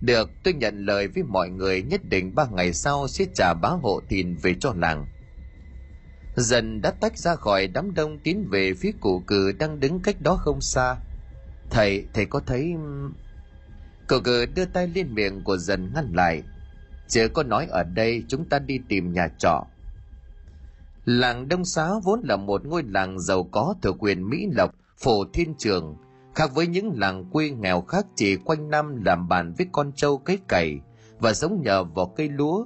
Được, 0.00 0.30
tôi 0.44 0.54
nhận 0.54 0.86
lời 0.86 1.08
với 1.08 1.22
mọi 1.22 1.48
người 1.50 1.82
nhất 1.82 2.00
định 2.04 2.34
ba 2.34 2.46
ngày 2.52 2.72
sau 2.72 3.08
sẽ 3.08 3.24
trả 3.34 3.54
bá 3.54 3.68
hộ 3.68 4.00
thìn 4.08 4.36
về 4.42 4.54
cho 4.60 4.72
nàng. 4.72 5.06
Dần 6.36 6.80
đã 6.82 6.90
tách 6.90 7.18
ra 7.18 7.34
khỏi 7.34 7.66
đám 7.66 7.94
đông 7.94 8.18
tiến 8.18 8.48
về 8.50 8.74
phía 8.74 8.92
cụ 9.00 9.22
cử 9.26 9.52
đang 9.58 9.80
đứng 9.80 10.00
cách 10.00 10.20
đó 10.20 10.36
không 10.36 10.60
xa. 10.60 10.96
Thầy 11.70 12.06
thầy 12.14 12.26
có 12.26 12.40
thấy, 12.46 12.74
cụ 14.08 14.16
cử 14.24 14.46
đưa 14.46 14.64
tay 14.64 14.88
lên 14.88 15.14
miệng 15.14 15.44
của 15.44 15.56
dần 15.56 15.92
ngăn 15.94 16.12
lại. 16.14 16.42
Chưa 17.08 17.28
có 17.28 17.42
nói 17.42 17.66
ở 17.70 17.82
đây, 17.82 18.24
chúng 18.28 18.44
ta 18.44 18.58
đi 18.58 18.80
tìm 18.88 19.12
nhà 19.12 19.28
trọ 19.38 19.66
làng 21.04 21.48
đông 21.48 21.64
xá 21.64 21.90
vốn 22.04 22.20
là 22.24 22.36
một 22.36 22.66
ngôi 22.66 22.82
làng 22.82 23.20
giàu 23.20 23.44
có 23.44 23.74
thuộc 23.82 23.96
quyền 23.98 24.30
mỹ 24.30 24.46
lộc, 24.56 24.74
phổ 24.96 25.24
thiên 25.32 25.54
trường. 25.58 25.96
Khác 26.34 26.50
với 26.54 26.66
những 26.66 26.92
làng 26.98 27.24
quê 27.30 27.50
nghèo 27.50 27.80
khác 27.80 28.06
chỉ 28.16 28.36
quanh 28.36 28.70
năm 28.70 29.04
làm 29.04 29.28
bàn 29.28 29.54
với 29.58 29.66
con 29.72 29.92
trâu 29.92 30.18
cấy 30.18 30.38
cày 30.48 30.80
và 31.18 31.32
sống 31.32 31.62
nhờ 31.62 31.84
vào 31.84 32.06
cây 32.16 32.28
lúa. 32.28 32.64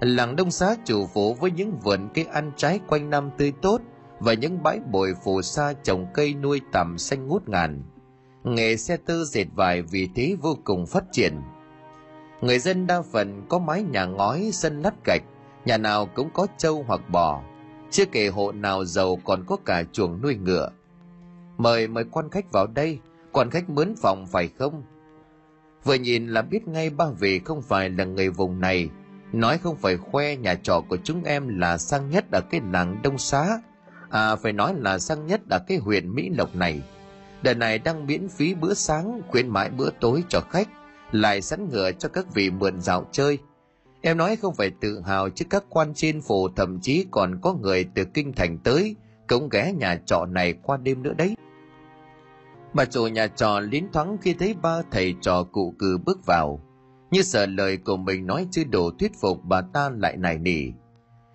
Làng 0.00 0.36
đông 0.36 0.50
xá 0.50 0.76
chủ 0.84 1.06
phủ 1.14 1.34
với 1.34 1.50
những 1.50 1.78
vườn 1.78 2.08
cây 2.14 2.24
ăn 2.24 2.52
trái 2.56 2.80
quanh 2.88 3.10
năm 3.10 3.30
tươi 3.38 3.52
tốt 3.62 3.80
và 4.20 4.32
những 4.32 4.62
bãi 4.62 4.80
bồi 4.90 5.14
phù 5.24 5.42
sa 5.42 5.72
trồng 5.82 6.06
cây 6.14 6.34
nuôi 6.34 6.60
tằm 6.72 6.98
xanh 6.98 7.28
ngút 7.28 7.48
ngàn. 7.48 7.82
Nghề 8.44 8.76
xe 8.76 8.96
tư 8.96 9.24
dệt 9.24 9.46
vải 9.54 9.82
vì 9.82 10.08
thế 10.14 10.36
vô 10.42 10.56
cùng 10.64 10.86
phát 10.86 11.04
triển. 11.12 11.40
Người 12.40 12.58
dân 12.58 12.86
đa 12.86 13.02
phần 13.02 13.42
có 13.48 13.58
mái 13.58 13.82
nhà 13.82 14.04
ngói, 14.04 14.50
sân 14.52 14.82
lát 14.82 15.04
gạch, 15.04 15.22
nhà 15.64 15.78
nào 15.78 16.06
cũng 16.06 16.30
có 16.34 16.46
trâu 16.58 16.84
hoặc 16.88 17.00
bò 17.10 17.42
chưa 17.92 18.04
kể 18.04 18.28
hộ 18.28 18.52
nào 18.52 18.84
giàu 18.84 19.18
còn 19.24 19.44
có 19.46 19.56
cả 19.64 19.84
chuồng 19.92 20.22
nuôi 20.22 20.34
ngựa. 20.34 20.70
Mời 21.58 21.88
mời 21.88 22.04
quan 22.10 22.30
khách 22.30 22.52
vào 22.52 22.66
đây. 22.66 22.98
Quan 23.32 23.50
khách 23.50 23.70
mướn 23.70 23.94
phòng 24.02 24.26
phải 24.26 24.48
không? 24.58 24.82
Vừa 25.84 25.94
nhìn 25.94 26.28
là 26.28 26.42
biết 26.42 26.68
ngay 26.68 26.90
ba 26.90 27.06
vị 27.20 27.38
không 27.44 27.62
phải 27.62 27.90
là 27.90 28.04
người 28.04 28.30
vùng 28.30 28.60
này. 28.60 28.90
Nói 29.32 29.58
không 29.58 29.76
phải 29.76 29.96
khoe 29.96 30.36
nhà 30.36 30.54
trọ 30.54 30.80
của 30.88 30.96
chúng 31.04 31.24
em 31.24 31.58
là 31.58 31.78
sang 31.78 32.10
nhất 32.10 32.24
ở 32.32 32.40
cái 32.40 32.60
làng 32.72 33.00
đông 33.02 33.18
xá. 33.18 33.60
À 34.10 34.36
phải 34.36 34.52
nói 34.52 34.74
là 34.78 34.98
sang 34.98 35.26
nhất 35.26 35.40
ở 35.50 35.58
cái 35.68 35.78
huyện 35.78 36.14
mỹ 36.14 36.30
lộc 36.38 36.56
này. 36.56 36.82
Đợt 37.42 37.54
này 37.54 37.78
đang 37.78 38.06
miễn 38.06 38.28
phí 38.28 38.54
bữa 38.54 38.74
sáng, 38.74 39.20
khuyến 39.28 39.48
mãi 39.48 39.70
bữa 39.70 39.90
tối 40.00 40.24
cho 40.28 40.40
khách, 40.40 40.68
lại 41.12 41.42
sẵn 41.42 41.68
ngựa 41.68 41.92
cho 41.92 42.08
các 42.08 42.34
vị 42.34 42.50
mượn 42.50 42.80
dạo 42.80 43.06
chơi 43.12 43.38
em 44.02 44.16
nói 44.16 44.36
không 44.36 44.54
phải 44.54 44.70
tự 44.80 45.00
hào 45.00 45.28
chứ 45.30 45.44
các 45.50 45.64
quan 45.68 45.94
trên 45.94 46.20
phủ 46.20 46.48
thậm 46.48 46.80
chí 46.80 47.06
còn 47.10 47.38
có 47.42 47.54
người 47.54 47.84
từ 47.94 48.04
kinh 48.04 48.32
thành 48.32 48.58
tới 48.58 48.96
cũng 49.28 49.48
ghé 49.48 49.72
nhà 49.72 50.00
trọ 50.06 50.26
này 50.26 50.54
qua 50.62 50.76
đêm 50.76 51.02
nữa 51.02 51.12
đấy. 51.18 51.36
Bà 52.72 52.84
chủ 52.84 53.06
nhà 53.06 53.26
trò 53.26 53.60
lín 53.60 53.86
thoáng 53.92 54.16
khi 54.22 54.34
thấy 54.34 54.54
ba 54.62 54.82
thầy 54.90 55.14
trò 55.20 55.42
cụ 55.42 55.74
cử 55.78 55.98
bước 56.04 56.26
vào. 56.26 56.60
Như 57.10 57.22
sợ 57.22 57.46
lời 57.46 57.76
của 57.76 57.96
mình 57.96 58.26
nói 58.26 58.46
chưa 58.50 58.64
đủ 58.64 58.90
thuyết 58.90 59.12
phục, 59.20 59.44
bà 59.44 59.60
ta 59.60 59.90
lại 59.96 60.16
nài 60.16 60.38
nỉ. 60.38 60.70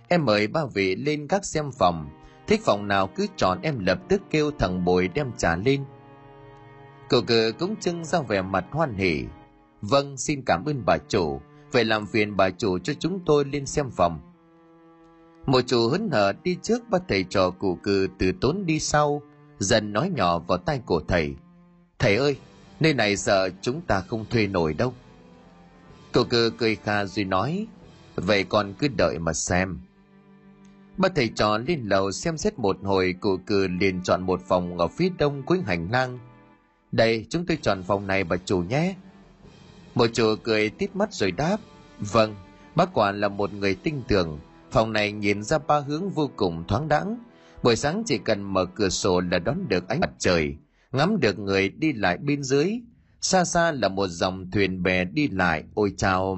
Em 0.08 0.26
mời 0.26 0.48
ba 0.48 0.62
vị 0.74 0.96
lên 0.96 1.28
các 1.28 1.46
xem 1.46 1.72
phòng. 1.72 2.10
Thích 2.48 2.62
phòng 2.64 2.88
nào 2.88 3.08
cứ 3.16 3.28
chọn 3.36 3.60
em 3.62 3.80
lập 3.80 4.00
tức 4.10 4.22
kêu 4.30 4.52
thằng 4.60 4.86
bồi 4.86 5.08
đem 5.08 5.32
trả 5.38 5.56
lên. 5.56 5.84
Cụ 7.10 7.18
cử 7.28 7.54
cũng 7.60 7.76
trưng 7.76 8.06
ra 8.06 8.22
vẻ 8.22 8.42
mặt 8.42 8.66
hoan 8.72 8.94
hỉ. 8.94 9.24
Vâng 9.82 10.18
xin 10.18 10.42
cảm 10.46 10.66
ơn 10.66 10.86
bà 10.86 10.98
chủ 10.98 11.42
vậy 11.72 11.86
làm 11.86 12.08
phiền 12.08 12.38
bà 12.38 12.50
chủ 12.50 12.80
cho 12.80 12.94
chúng 12.94 13.20
tôi 13.26 13.46
lên 13.46 13.66
xem 13.66 13.90
phòng. 13.92 14.20
Một 15.46 15.62
chủ 15.68 15.90
hớn 15.90 16.10
hở 16.12 16.34
đi 16.44 16.58
trước 16.62 16.90
bắt 16.90 17.02
thầy 17.08 17.24
trò 17.24 17.50
cụ 17.50 17.76
cừ 17.84 18.08
từ 18.20 18.32
tốn 18.42 18.66
đi 18.66 18.80
sau, 18.80 19.22
dần 19.60 19.94
nói 19.94 20.12
nhỏ 20.16 20.40
vào 20.40 20.58
tai 20.58 20.80
của 20.86 21.02
thầy. 21.08 21.36
Thầy 22.00 22.16
ơi, 22.16 22.38
nơi 22.80 22.94
này 22.94 23.18
sợ 23.18 23.50
chúng 23.62 23.82
ta 23.82 24.02
không 24.02 24.26
thuê 24.30 24.48
nổi 24.48 24.74
đâu. 24.74 24.94
Cậu 26.12 26.24
cừ 26.24 26.52
cười 26.58 26.76
kha 26.76 27.06
rồi 27.06 27.26
nói, 27.26 27.68
vậy 28.16 28.44
còn 28.44 28.74
cứ 28.74 28.88
đợi 28.88 29.20
mà 29.20 29.34
xem. 29.34 29.80
Ba 30.98 31.10
thầy 31.16 31.28
trò 31.28 31.58
lên 31.58 31.82
lầu 31.84 32.12
xem 32.12 32.38
xét 32.38 32.60
một 32.60 32.78
hồi 32.84 33.16
cụ 33.20 33.38
cừ 33.46 33.68
liền 33.80 34.04
chọn 34.04 34.24
một 34.24 34.42
phòng 34.48 34.78
ở 34.78 34.88
phía 34.88 35.10
đông 35.18 35.44
cuối 35.44 35.62
hành 35.66 35.92
lang. 35.92 36.20
Đây, 36.92 37.26
chúng 37.30 37.46
tôi 37.46 37.58
chọn 37.62 37.84
phòng 37.84 38.08
này 38.08 38.24
bà 38.24 38.38
chủ 38.46 38.60
nhé 38.60 38.96
một 39.98 40.08
chủ 40.14 40.36
cười 40.44 40.70
tít 40.70 40.96
mắt 40.96 41.14
rồi 41.14 41.32
đáp 41.32 41.58
vâng 42.00 42.36
bác 42.76 42.94
quản 42.94 43.20
là 43.20 43.28
một 43.28 43.54
người 43.54 43.76
tinh 43.76 44.02
tường 44.08 44.40
phòng 44.72 44.94
này 44.94 45.12
nhìn 45.12 45.44
ra 45.44 45.58
ba 45.58 45.80
hướng 45.80 46.10
vô 46.10 46.30
cùng 46.36 46.64
thoáng 46.68 46.88
đãng 46.88 47.18
buổi 47.64 47.76
sáng 47.76 48.04
chỉ 48.06 48.18
cần 48.18 48.42
mở 48.42 48.66
cửa 48.66 48.90
sổ 48.90 49.20
là 49.20 49.40
đón 49.40 49.68
được 49.70 49.88
ánh 49.88 50.00
mặt 50.00 50.12
trời 50.20 50.56
ngắm 50.92 51.20
được 51.20 51.40
người 51.40 51.70
đi 51.70 51.94
lại 51.94 52.18
bên 52.18 52.44
dưới 52.44 52.72
xa 53.22 53.44
xa 53.46 53.72
là 53.72 53.90
một 53.90 54.08
dòng 54.08 54.52
thuyền 54.52 54.84
bè 54.84 55.06
đi 55.06 55.28
lại 55.28 55.64
ôi 55.74 55.94
chào 55.98 56.38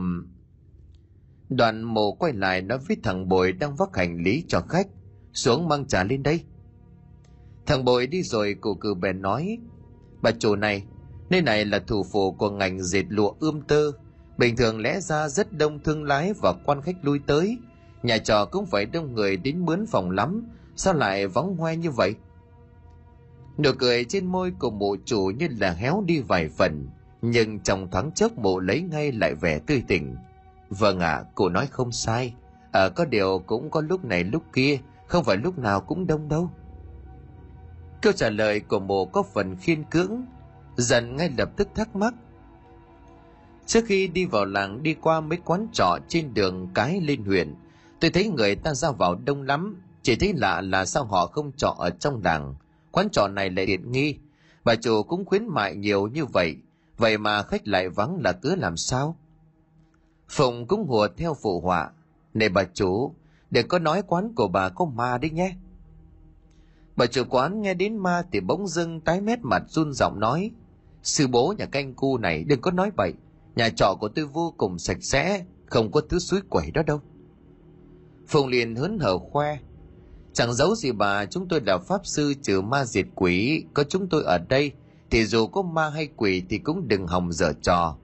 Đoàn 1.50 1.84
mộ 1.84 2.12
quay 2.12 2.34
lại 2.34 2.62
nói 2.62 2.78
với 2.88 2.98
thằng 3.04 3.30
bồi 3.30 3.52
đang 3.52 3.76
vác 3.76 3.96
hành 3.98 4.24
lý 4.24 4.44
cho 4.48 4.62
khách. 4.62 4.88
Xuống 5.34 5.68
mang 5.68 5.88
trà 5.88 6.04
lên 6.04 6.24
đây. 6.24 6.44
Thằng 7.66 7.86
bồi 7.86 8.08
đi 8.08 8.24
rồi 8.24 8.56
cụ 8.62 8.76
cử 8.76 8.94
bèn 8.94 9.22
nói. 9.22 9.58
Bà 10.22 10.32
chủ 10.32 10.56
này, 10.56 10.84
nơi 11.30 11.42
này 11.42 11.66
là 11.66 11.80
thủ 11.80 12.04
phủ 12.04 12.32
của 12.32 12.50
ngành 12.50 12.84
dệt 12.84 13.06
lụa 13.10 13.34
ươm 13.40 13.62
tơ. 13.62 13.92
Bình 14.38 14.56
thường 14.56 14.82
lẽ 14.82 15.00
ra 15.00 15.28
rất 15.30 15.54
đông 15.54 15.80
thương 15.80 16.04
lái 16.04 16.34
và 16.34 16.54
quan 16.66 16.82
khách 16.82 16.96
lui 17.02 17.20
tới. 17.28 17.58
Nhà 18.04 18.18
trò 18.18 18.46
cũng 18.46 18.66
phải 18.66 18.86
đông 18.86 19.16
người 19.16 19.38
đến 19.38 19.66
mướn 19.66 19.86
phòng 19.86 20.12
lắm. 20.12 20.48
Sao 20.76 20.94
lại 20.94 21.28
vắng 21.28 21.56
hoe 21.56 21.76
như 21.76 21.92
vậy? 21.92 22.16
Nụ 23.58 23.72
cười 23.80 24.06
trên 24.06 24.26
môi 24.26 24.52
của 24.60 24.70
mụ 24.70 24.96
chủ 25.06 25.32
như 25.38 25.48
là 25.60 25.72
héo 25.72 26.04
đi 26.06 26.20
vài 26.20 26.50
phần. 26.50 26.88
Nhưng 27.22 27.60
trong 27.60 27.92
thoáng 27.92 28.12
chốc 28.12 28.38
mụ 28.38 28.60
lấy 28.60 28.82
ngay 28.82 29.12
lại 29.12 29.36
vẻ 29.36 29.60
tươi 29.60 29.84
tỉnh 29.88 30.16
Vâng 30.70 31.00
ạ, 31.00 31.12
à, 31.12 31.24
cô 31.36 31.50
nói 31.50 31.68
không 31.72 31.92
sai. 31.92 32.34
À, 32.72 32.90
có 32.90 33.06
điều 33.06 33.44
cũng 33.46 33.70
có 33.70 33.82
lúc 33.82 34.06
này 34.06 34.24
lúc 34.24 34.44
kia, 34.54 34.80
không 35.08 35.24
phải 35.24 35.38
lúc 35.38 35.58
nào 35.58 35.82
cũng 35.82 36.08
đông 36.08 36.30
đâu. 36.30 36.50
Câu 38.02 38.14
trả 38.14 38.30
lời 38.30 38.60
của 38.60 38.80
mụ 38.80 39.06
có 39.06 39.24
phần 39.24 39.56
khiên 39.56 39.84
cưỡng, 39.84 40.26
dần 40.80 41.16
ngay 41.16 41.30
lập 41.38 41.50
tức 41.58 41.68
thắc 41.76 41.96
mắc. 41.96 42.14
Trước 43.66 43.86
khi 43.86 44.08
đi 44.08 44.26
vào 44.26 44.46
làng 44.46 44.84
đi 44.84 44.94
qua 44.94 45.22
mấy 45.22 45.38
quán 45.46 45.68
trọ 45.74 45.98
trên 46.08 46.34
đường 46.34 46.68
cái 46.74 47.02
lên 47.02 47.24
huyện, 47.24 47.56
tôi 48.00 48.12
thấy 48.12 48.30
người 48.30 48.56
ta 48.56 48.74
ra 48.74 48.92
vào 48.92 49.16
đông 49.16 49.42
lắm, 49.42 49.82
chỉ 50.02 50.16
thấy 50.16 50.34
lạ 50.34 50.62
là 50.62 50.86
sao 50.86 51.06
họ 51.06 51.26
không 51.26 51.52
trọ 51.58 51.76
ở 51.80 51.90
trong 51.90 52.22
làng. 52.24 52.56
Quán 52.92 53.10
trọ 53.10 53.28
này 53.28 53.50
lại 53.50 53.66
tiện 53.66 53.92
nghi, 53.92 54.18
bà 54.64 54.76
chủ 54.76 55.04
cũng 55.04 55.26
khuyến 55.26 55.48
mại 55.48 55.76
nhiều 55.76 56.08
như 56.08 56.26
vậy, 56.26 56.56
vậy 56.98 57.18
mà 57.18 57.44
khách 57.44 57.68
lại 57.68 57.90
vắng 57.90 58.18
là 58.24 58.32
cứ 58.32 58.56
làm 58.56 58.78
sao? 58.78 59.18
Phụng 60.28 60.68
cũng 60.68 60.88
hùa 60.88 61.08
theo 61.18 61.34
phụ 61.42 61.62
họa. 61.62 61.92
Này 62.34 62.50
bà 62.50 62.64
chủ, 62.74 63.16
đừng 63.52 63.68
có 63.68 63.80
nói 63.80 64.02
quán 64.08 64.34
của 64.36 64.48
bà 64.48 64.70
có 64.70 64.86
ma 64.86 65.18
đấy 65.18 65.32
nhé. 65.32 65.56
Bà 66.96 67.06
chủ 67.06 67.24
quán 67.30 67.62
nghe 67.62 67.74
đến 67.74 67.98
ma 67.98 68.24
thì 68.32 68.40
bỗng 68.40 68.68
dưng 68.68 69.02
tái 69.02 69.22
mét 69.22 69.40
mặt 69.42 69.64
run 69.68 69.94
giọng 69.94 70.20
nói. 70.20 70.52
Sư 71.04 71.28
bố 71.28 71.54
nhà 71.58 71.66
canh 71.66 71.94
cu 71.94 72.18
này 72.18 72.44
đừng 72.44 72.62
có 72.62 72.72
nói 72.72 72.92
bậy. 72.98 73.14
Nhà 73.56 73.70
trọ 73.70 73.96
của 74.00 74.08
tôi 74.08 74.26
vô 74.26 74.54
cùng 74.58 74.80
sạch 74.80 74.98
sẽ, 75.02 75.46
không 75.66 75.92
có 75.92 76.02
thứ 76.10 76.20
suối 76.20 76.40
quẩy 76.50 76.72
đó 76.72 76.82
đâu. 76.88 77.02
phùng 78.28 78.48
liền 78.48 78.76
hớn 78.76 79.00
hở 79.00 79.18
khoe. 79.18 79.58
Chẳng 80.34 80.54
giấu 80.54 80.76
gì 80.76 80.92
bà, 80.92 81.26
chúng 81.26 81.48
tôi 81.48 81.62
là 81.66 81.78
pháp 81.78 82.06
sư 82.06 82.34
trừ 82.42 82.62
ma 82.62 82.86
diệt 82.86 83.06
quỷ, 83.16 83.64
có 83.74 83.84
chúng 83.84 84.10
tôi 84.10 84.24
ở 84.24 84.38
đây, 84.38 84.72
thì 85.10 85.26
dù 85.26 85.48
có 85.48 85.62
ma 85.62 85.90
hay 85.90 86.10
quỷ 86.16 86.44
thì 86.50 86.58
cũng 86.58 86.88
đừng 86.88 87.08
hòng 87.08 87.32
dở 87.32 87.54
trò 87.62 87.98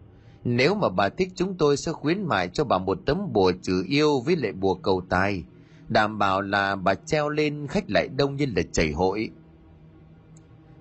nếu 0.46 0.76
mà 0.76 0.90
bà 0.90 1.10
thích 1.10 1.32
chúng 1.36 1.56
tôi 1.58 1.78
sẽ 1.78 1.92
khuyến 1.92 2.24
mại 2.24 2.48
cho 2.48 2.64
bà 2.64 2.78
một 2.78 3.00
tấm 3.06 3.34
bùa 3.34 3.52
trừ 3.62 3.84
yêu 3.88 4.20
với 4.20 4.36
lệ 4.36 4.52
bùa 4.52 4.76
cầu 4.76 5.02
tài. 5.10 5.44
Đảm 5.88 6.20
bảo 6.20 6.42
là 6.42 6.76
bà 6.76 6.94
treo 6.94 7.30
lên 7.30 7.68
khách 7.68 7.84
lại 7.88 8.08
đông 8.18 8.36
như 8.36 8.46
là 8.56 8.62
chảy 8.72 8.92
hội. 8.92 9.30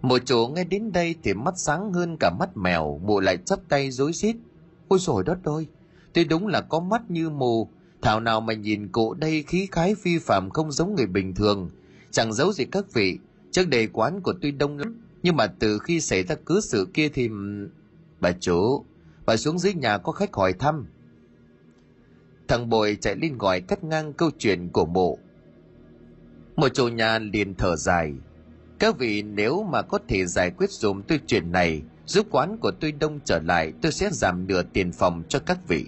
Một 0.04 0.18
chủ 0.24 0.46
nghe 0.46 0.64
đến 0.64 0.92
đây 0.92 1.14
thì 1.22 1.34
mắt 1.34 1.54
sáng 1.56 1.92
hơn 1.92 2.16
cả 2.20 2.30
mắt 2.30 2.56
mèo, 2.56 3.00
mụ 3.04 3.20
lại 3.20 3.38
chắp 3.44 3.58
tay 3.68 3.90
rối 3.90 4.12
rít. 4.12 4.36
Ôi 4.88 4.98
rồi 5.02 5.24
đất 5.24 5.38
ơi, 5.44 5.66
tôi 6.12 6.24
đúng 6.24 6.46
là 6.46 6.60
có 6.60 6.80
mắt 6.80 7.10
như 7.10 7.30
mù, 7.30 7.68
thảo 8.02 8.20
nào 8.20 8.40
mà 8.40 8.54
nhìn 8.54 8.88
cụ 8.88 9.14
đây 9.14 9.42
khí 9.42 9.68
khái 9.72 9.94
phi 9.94 10.18
phạm 10.18 10.50
không 10.50 10.72
giống 10.72 10.94
người 10.94 11.06
bình 11.06 11.34
thường. 11.34 11.70
Chẳng 12.10 12.32
giấu 12.32 12.52
gì 12.52 12.64
các 12.64 12.92
vị, 12.92 13.18
trước 13.50 13.68
đây 13.68 13.86
quán 13.86 14.20
của 14.20 14.34
tôi 14.42 14.52
đông 14.52 14.78
lắm, 14.78 15.00
nhưng 15.22 15.36
mà 15.36 15.46
từ 15.46 15.78
khi 15.78 16.00
xảy 16.00 16.22
ra 16.22 16.34
cứ 16.46 16.60
sự 16.60 16.88
kia 16.94 17.08
thì... 17.08 17.28
Bà 18.20 18.32
chủ, 18.32 18.84
bà 19.26 19.36
xuống 19.36 19.58
dưới 19.58 19.74
nhà 19.74 19.98
có 19.98 20.12
khách 20.12 20.34
hỏi 20.34 20.52
thăm 20.52 20.86
thằng 22.48 22.68
bồi 22.68 22.98
chạy 23.00 23.16
lên 23.16 23.38
gọi 23.38 23.60
cắt 23.60 23.84
ngang 23.84 24.12
câu 24.12 24.30
chuyện 24.38 24.68
của 24.68 24.86
mộ 24.86 25.18
một 26.56 26.68
chủ 26.74 26.88
nhà 26.88 27.18
liền 27.18 27.54
thở 27.54 27.76
dài 27.76 28.14
các 28.78 28.98
vị 28.98 29.22
nếu 29.22 29.62
mà 29.62 29.82
có 29.82 29.98
thể 30.08 30.26
giải 30.26 30.50
quyết 30.50 30.70
dùm 30.70 31.02
tôi 31.02 31.20
chuyện 31.26 31.52
này, 31.52 31.82
giúp 32.06 32.26
quán 32.30 32.56
của 32.60 32.70
tôi 32.80 32.92
đông 32.92 33.20
trở 33.24 33.38
lại, 33.38 33.72
tôi 33.82 33.92
sẽ 33.92 34.10
giảm 34.10 34.46
nửa 34.46 34.62
tiền 34.62 34.92
phòng 34.92 35.22
cho 35.28 35.38
các 35.38 35.58
vị. 35.68 35.86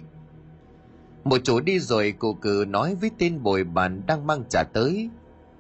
Một 1.25 1.41
chỗ 1.45 1.61
đi 1.61 1.79
rồi 1.79 2.13
cụ 2.19 2.35
cử 2.35 2.65
nói 2.69 2.95
với 2.95 3.11
tên 3.19 3.43
bồi 3.43 3.65
bàn 3.65 4.03
đang 4.07 4.27
mang 4.27 4.45
trả 4.49 4.63
tới. 4.63 5.11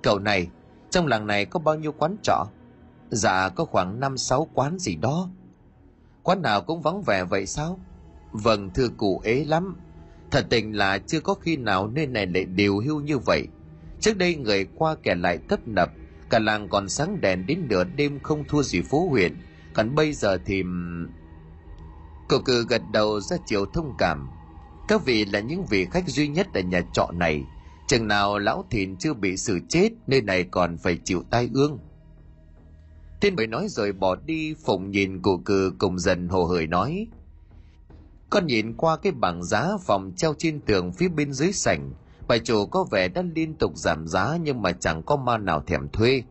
Cậu 0.02 0.18
này, 0.18 0.48
trong 0.90 1.06
làng 1.06 1.26
này 1.26 1.44
có 1.44 1.60
bao 1.60 1.74
nhiêu 1.74 1.92
quán 1.92 2.16
trọ? 2.22 2.46
Dạ 3.10 3.48
có 3.48 3.64
khoảng 3.64 4.00
năm, 4.00 4.16
sáu 4.16 4.48
quán 4.54 4.78
gì 4.78 4.96
đó. 4.96 5.28
Quán 6.22 6.42
nào 6.42 6.62
cũng 6.62 6.82
vắng 6.82 7.02
vẻ 7.02 7.24
vậy 7.24 7.46
sao? 7.46 7.80
Vâng 8.32 8.70
thưa 8.74 8.88
cụ 8.96 9.20
ế 9.24 9.44
lắm. 9.44 9.76
Thật 10.30 10.46
tình 10.50 10.76
là 10.76 10.98
chưa 10.98 11.20
có 11.20 11.34
khi 11.34 11.56
nào 11.56 11.88
nơi 11.88 12.06
này 12.06 12.26
lại 12.26 12.44
điều 12.44 12.78
hưu 12.78 13.00
như 13.00 13.18
vậy. 13.18 13.48
Trước 14.00 14.18
đây 14.18 14.36
người 14.36 14.66
qua 14.74 14.96
kẻ 15.02 15.14
lại 15.14 15.38
tấp 15.48 15.68
nập 15.68 15.90
cả 16.30 16.38
làng 16.38 16.68
còn 16.68 16.88
sáng 16.88 17.20
đèn 17.20 17.46
đến 17.46 17.68
nửa 17.68 17.84
đêm 17.84 18.20
không 18.22 18.44
thua 18.44 18.62
gì 18.62 18.82
phố 18.82 19.08
huyện. 19.08 19.36
Còn 19.74 19.94
bây 19.94 20.12
giờ 20.12 20.38
thì 20.44 20.62
cậu 22.28 22.40
cử 22.40 22.66
gật 22.68 22.82
đầu 22.92 23.20
ra 23.20 23.36
chiều 23.46 23.66
thông 23.66 23.94
cảm. 23.98 24.28
Các 24.88 25.04
vị 25.04 25.24
là 25.24 25.40
những 25.40 25.66
vị 25.66 25.86
khách 25.90 26.08
duy 26.08 26.28
nhất 26.28 26.46
ở 26.54 26.60
nhà 26.60 26.80
trọ 26.92 27.10
này. 27.12 27.44
Chừng 27.88 28.08
nào 28.08 28.38
lão 28.38 28.64
thìn 28.70 28.96
chưa 28.96 29.14
bị 29.14 29.36
xử 29.36 29.60
chết 29.68 29.88
nơi 30.06 30.22
này 30.22 30.44
còn 30.44 30.78
phải 30.78 30.98
chịu 31.04 31.22
tai 31.30 31.50
ương. 31.54 31.78
Thiên 33.20 33.36
bầy 33.36 33.46
nói 33.46 33.66
rồi 33.68 33.92
bỏ 33.92 34.16
đi, 34.16 34.54
Phụng 34.64 34.90
nhìn 34.90 35.22
cụ 35.22 35.36
cử 35.36 35.72
cùng 35.78 35.98
dần 35.98 36.28
hồ 36.28 36.44
hởi 36.44 36.66
nói. 36.66 37.06
Con 38.30 38.46
nhìn 38.46 38.74
qua 38.76 38.96
cái 38.96 39.12
bảng 39.12 39.44
giá 39.44 39.68
phòng 39.86 40.12
treo 40.16 40.34
trên 40.38 40.60
tường 40.60 40.92
phía 40.92 41.08
bên 41.08 41.32
dưới 41.32 41.52
sảnh, 41.52 41.92
bà 42.28 42.38
chủ 42.38 42.66
có 42.66 42.84
vẻ 42.84 43.08
đã 43.08 43.22
liên 43.34 43.54
tục 43.54 43.76
giảm 43.76 44.06
giá 44.06 44.38
nhưng 44.42 44.62
mà 44.62 44.72
chẳng 44.72 45.02
có 45.02 45.16
ma 45.16 45.38
nào 45.38 45.60
thèm 45.66 45.88
thuê. 45.88 46.22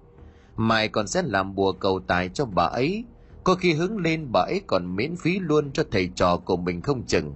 Mai 0.55 0.87
còn 0.87 1.07
sẽ 1.07 1.21
làm 1.25 1.55
bùa 1.55 1.71
cầu 1.71 1.99
tài 2.07 2.29
cho 2.29 2.45
bà 2.45 2.63
ấy, 2.63 3.03
có 3.43 3.55
khi 3.55 3.73
hứng 3.73 3.97
lên 3.97 4.31
bà 4.31 4.39
ấy 4.39 4.61
còn 4.67 4.95
miễn 4.95 5.15
phí 5.15 5.39
luôn 5.39 5.71
cho 5.71 5.83
thầy 5.91 6.09
trò 6.15 6.37
của 6.37 6.57
mình 6.57 6.81
không 6.81 7.03
chừng. 7.05 7.33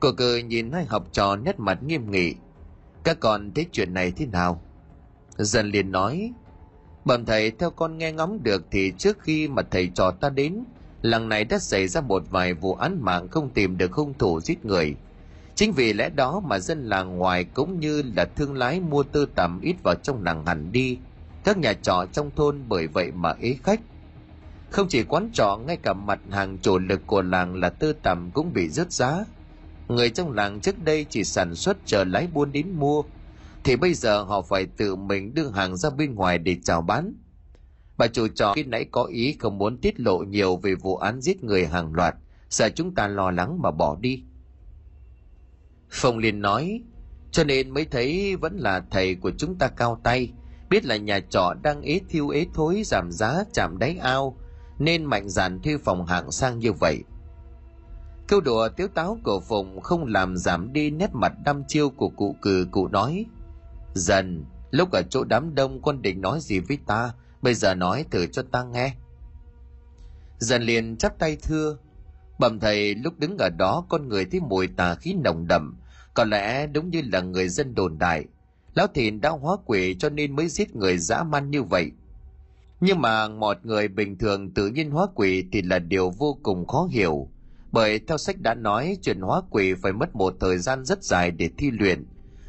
Cô 0.00 0.12
cười 0.16 0.42
nhìn 0.42 0.72
hai 0.72 0.84
học 0.84 1.06
trò 1.12 1.36
nét 1.36 1.60
mặt 1.60 1.82
nghiêm 1.82 2.10
nghị. 2.10 2.34
Các 3.04 3.20
con 3.20 3.50
thấy 3.54 3.66
chuyện 3.72 3.94
này 3.94 4.12
thế 4.16 4.26
nào? 4.26 4.62
Dần 5.36 5.70
liền 5.70 5.92
nói, 5.92 6.32
Bẩm 7.04 7.24
thầy 7.24 7.50
theo 7.50 7.70
con 7.70 7.98
nghe 7.98 8.12
ngóng 8.12 8.42
được 8.42 8.64
thì 8.70 8.92
trước 8.98 9.18
khi 9.20 9.48
mà 9.48 9.62
thầy 9.70 9.90
trò 9.94 10.10
ta 10.10 10.28
đến, 10.28 10.64
làng 11.02 11.28
này 11.28 11.44
đã 11.44 11.58
xảy 11.58 11.88
ra 11.88 12.00
một 12.00 12.22
vài 12.30 12.54
vụ 12.54 12.74
án 12.74 12.98
mạng 13.00 13.28
không 13.28 13.50
tìm 13.50 13.78
được 13.78 13.92
hung 13.92 14.14
thủ 14.18 14.40
giết 14.40 14.64
người. 14.64 14.96
Chính 15.60 15.72
vì 15.72 15.92
lẽ 15.92 16.08
đó 16.08 16.40
mà 16.44 16.58
dân 16.58 16.84
làng 16.84 17.16
ngoài 17.18 17.44
cũng 17.44 17.80
như 17.80 18.02
là 18.16 18.24
thương 18.24 18.54
lái 18.56 18.80
mua 18.80 19.02
tư 19.02 19.26
tầm 19.34 19.60
ít 19.60 19.76
vào 19.82 19.94
trong 19.94 20.24
làng 20.24 20.46
hẳn 20.46 20.72
đi. 20.72 20.98
Các 21.44 21.58
nhà 21.58 21.72
trọ 21.72 22.06
trong 22.12 22.30
thôn 22.36 22.64
bởi 22.68 22.86
vậy 22.86 23.12
mà 23.12 23.34
ế 23.40 23.56
khách. 23.62 23.80
Không 24.70 24.88
chỉ 24.88 25.02
quán 25.02 25.30
trọ, 25.32 25.56
ngay 25.66 25.76
cả 25.76 25.92
mặt 25.92 26.20
hàng 26.30 26.58
chủ 26.58 26.78
lực 26.78 27.00
của 27.06 27.22
làng 27.22 27.54
là 27.54 27.70
tư 27.70 27.92
tầm 27.92 28.30
cũng 28.30 28.52
bị 28.52 28.68
rớt 28.68 28.92
giá. 28.92 29.24
Người 29.88 30.10
trong 30.10 30.32
làng 30.32 30.60
trước 30.60 30.84
đây 30.84 31.06
chỉ 31.10 31.24
sản 31.24 31.54
xuất 31.54 31.76
chờ 31.86 32.04
lái 32.04 32.26
buôn 32.26 32.52
đến 32.52 32.70
mua, 32.72 33.02
thì 33.64 33.76
bây 33.76 33.94
giờ 33.94 34.22
họ 34.22 34.42
phải 34.42 34.66
tự 34.76 34.96
mình 34.96 35.34
đưa 35.34 35.50
hàng 35.50 35.76
ra 35.76 35.90
bên 35.90 36.14
ngoài 36.14 36.38
để 36.38 36.56
chào 36.64 36.82
bán. 36.82 37.14
Bà 37.98 38.06
chủ 38.06 38.28
trọ 38.28 38.52
khi 38.56 38.64
nãy 38.64 38.86
có 38.90 39.04
ý 39.04 39.36
không 39.40 39.58
muốn 39.58 39.78
tiết 39.78 40.00
lộ 40.00 40.18
nhiều 40.18 40.56
về 40.56 40.74
vụ 40.74 40.96
án 40.96 41.20
giết 41.20 41.44
người 41.44 41.66
hàng 41.66 41.94
loạt, 41.94 42.14
sợ 42.50 42.68
chúng 42.68 42.94
ta 42.94 43.08
lo 43.08 43.30
lắng 43.30 43.62
mà 43.62 43.70
bỏ 43.70 43.96
đi. 44.00 44.22
Phong 45.90 46.18
liền 46.18 46.40
nói, 46.40 46.80
cho 47.30 47.44
nên 47.44 47.70
mới 47.70 47.84
thấy 47.84 48.36
vẫn 48.36 48.56
là 48.56 48.82
thầy 48.90 49.14
của 49.14 49.30
chúng 49.38 49.54
ta 49.54 49.68
cao 49.68 50.00
tay, 50.02 50.32
biết 50.70 50.84
là 50.84 50.96
nhà 50.96 51.20
trọ 51.20 51.54
đang 51.62 51.82
ế 51.82 52.00
thiêu 52.08 52.28
ế 52.28 52.46
thối 52.54 52.82
giảm 52.84 53.12
giá 53.12 53.44
chạm 53.52 53.78
đáy 53.78 53.96
ao, 54.02 54.36
nên 54.78 55.04
mạnh 55.04 55.28
dạn 55.28 55.60
thuê 55.62 55.78
phòng 55.78 56.06
hạng 56.06 56.30
sang 56.30 56.58
như 56.58 56.72
vậy. 56.72 57.04
Câu 58.28 58.40
đùa 58.40 58.68
tiếu 58.68 58.88
táo 58.88 59.18
của 59.24 59.40
Phùng 59.40 59.80
không 59.80 60.06
làm 60.06 60.36
giảm 60.36 60.72
đi 60.72 60.90
nét 60.90 61.10
mặt 61.12 61.32
đăm 61.44 61.64
chiêu 61.68 61.90
của 61.90 62.08
cụ 62.08 62.36
cử 62.42 62.66
cụ 62.70 62.88
nói. 62.88 63.26
Dần, 63.94 64.44
lúc 64.70 64.90
ở 64.92 65.02
chỗ 65.10 65.24
đám 65.24 65.54
đông 65.54 65.82
con 65.82 66.02
định 66.02 66.20
nói 66.20 66.40
gì 66.40 66.58
với 66.58 66.78
ta, 66.86 67.12
bây 67.42 67.54
giờ 67.54 67.74
nói 67.74 68.04
thử 68.10 68.26
cho 68.26 68.42
ta 68.52 68.64
nghe. 68.64 68.94
Dần 70.38 70.62
liền 70.62 70.96
chắp 70.96 71.18
tay 71.18 71.36
thưa, 71.42 71.76
bẩm 72.40 72.60
thầy 72.60 72.94
lúc 72.94 73.18
đứng 73.18 73.38
ở 73.38 73.48
đó 73.48 73.84
con 73.88 74.08
người 74.08 74.24
thấy 74.24 74.40
mùi 74.40 74.66
tà 74.66 74.94
khí 74.94 75.14
nồng 75.24 75.46
đậm, 75.46 75.76
có 76.14 76.24
lẽ 76.24 76.66
đúng 76.66 76.90
như 76.90 77.02
là 77.12 77.20
người 77.20 77.48
dân 77.48 77.74
đồn 77.74 77.98
đại. 77.98 78.24
Lão 78.74 78.86
Thìn 78.86 79.20
đã 79.20 79.30
hóa 79.30 79.56
quỷ 79.66 79.96
cho 79.98 80.08
nên 80.08 80.36
mới 80.36 80.48
giết 80.48 80.76
người 80.76 80.98
dã 80.98 81.22
man 81.22 81.50
như 81.50 81.62
vậy. 81.62 81.90
Nhưng 82.80 83.00
mà 83.00 83.28
một 83.28 83.56
người 83.62 83.88
bình 83.88 84.18
thường 84.18 84.50
tự 84.50 84.68
nhiên 84.68 84.90
hóa 84.90 85.06
quỷ 85.14 85.44
thì 85.52 85.62
là 85.62 85.78
điều 85.78 86.10
vô 86.10 86.38
cùng 86.42 86.66
khó 86.66 86.88
hiểu. 86.90 87.28
Bởi 87.72 87.98
theo 87.98 88.18
sách 88.18 88.40
đã 88.40 88.54
nói 88.54 88.96
chuyện 89.02 89.20
hóa 89.20 89.42
quỷ 89.50 89.74
phải 89.74 89.92
mất 89.92 90.14
một 90.16 90.34
thời 90.40 90.58
gian 90.58 90.84
rất 90.84 91.04
dài 91.04 91.30
để 91.30 91.50
thi 91.58 91.70
luyện. 91.70 92.04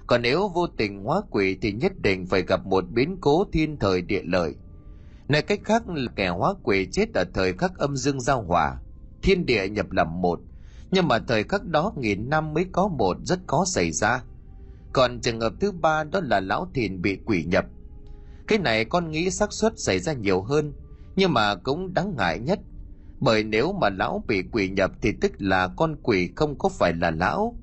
Còn 0.08 0.22
nếu 0.22 0.48
vô 0.48 0.68
tình 0.68 1.04
hóa 1.04 1.22
quỷ 1.30 1.58
thì 1.62 1.72
nhất 1.72 1.92
định 2.02 2.26
phải 2.26 2.42
gặp 2.42 2.66
một 2.66 2.84
biến 2.92 3.18
cố 3.22 3.46
thiên 3.54 3.78
thời 3.78 4.02
địa 4.02 4.22
lợi. 4.24 4.56
Nói 5.28 5.42
cách 5.42 5.60
khác 5.64 5.90
là 5.90 6.12
kẻ 6.16 6.30
hóa 6.30 6.54
quỷ 6.64 6.88
chết 6.92 7.14
ở 7.14 7.24
thời 7.34 7.54
khắc 7.54 7.78
âm 7.78 7.96
dương 7.96 8.22
giao 8.22 8.42
hòa, 8.42 8.78
thiên 9.24 9.46
địa 9.46 9.68
nhập 9.70 9.92
làm 9.92 10.22
một. 10.22 10.40
Nhưng 10.92 11.08
mà 11.08 11.20
thời 11.20 11.44
khắc 11.44 11.66
đó 11.66 11.94
nghìn 11.98 12.30
năm 12.30 12.54
mới 12.54 12.66
có 12.72 12.88
một 12.88 13.18
rất 13.24 13.40
khó 13.48 13.66
xảy 13.66 13.92
ra. 13.92 14.24
Còn 14.94 15.20
trường 15.22 15.40
hợp 15.40 15.54
thứ 15.60 15.72
ba 15.72 16.04
đó 16.04 16.20
là 16.24 16.40
lão 16.40 16.68
thìn 16.74 17.02
bị 17.02 17.18
quỷ 17.26 17.44
nhập. 17.44 17.66
Cái 18.48 18.60
này 18.60 18.86
con 18.86 19.12
nghĩ 19.12 19.32
xác 19.32 19.54
suất 19.54 19.74
xảy 19.80 20.00
ra 20.00 20.14
nhiều 20.14 20.42
hơn, 20.42 20.74
nhưng 21.16 21.34
mà 21.34 21.56
cũng 21.56 21.94
đáng 21.94 22.16
ngại 22.18 22.40
nhất. 22.40 22.60
Bởi 23.20 23.44
nếu 23.44 23.74
mà 23.74 23.90
lão 23.90 24.24
bị 24.28 24.44
quỷ 24.52 24.70
nhập 24.70 24.92
thì 25.02 25.12
tức 25.22 25.32
là 25.40 25.68
con 25.68 25.96
quỷ 26.04 26.30
không 26.36 26.58
có 26.58 26.70
phải 26.70 26.94
là 26.94 27.12
lão. 27.12 27.56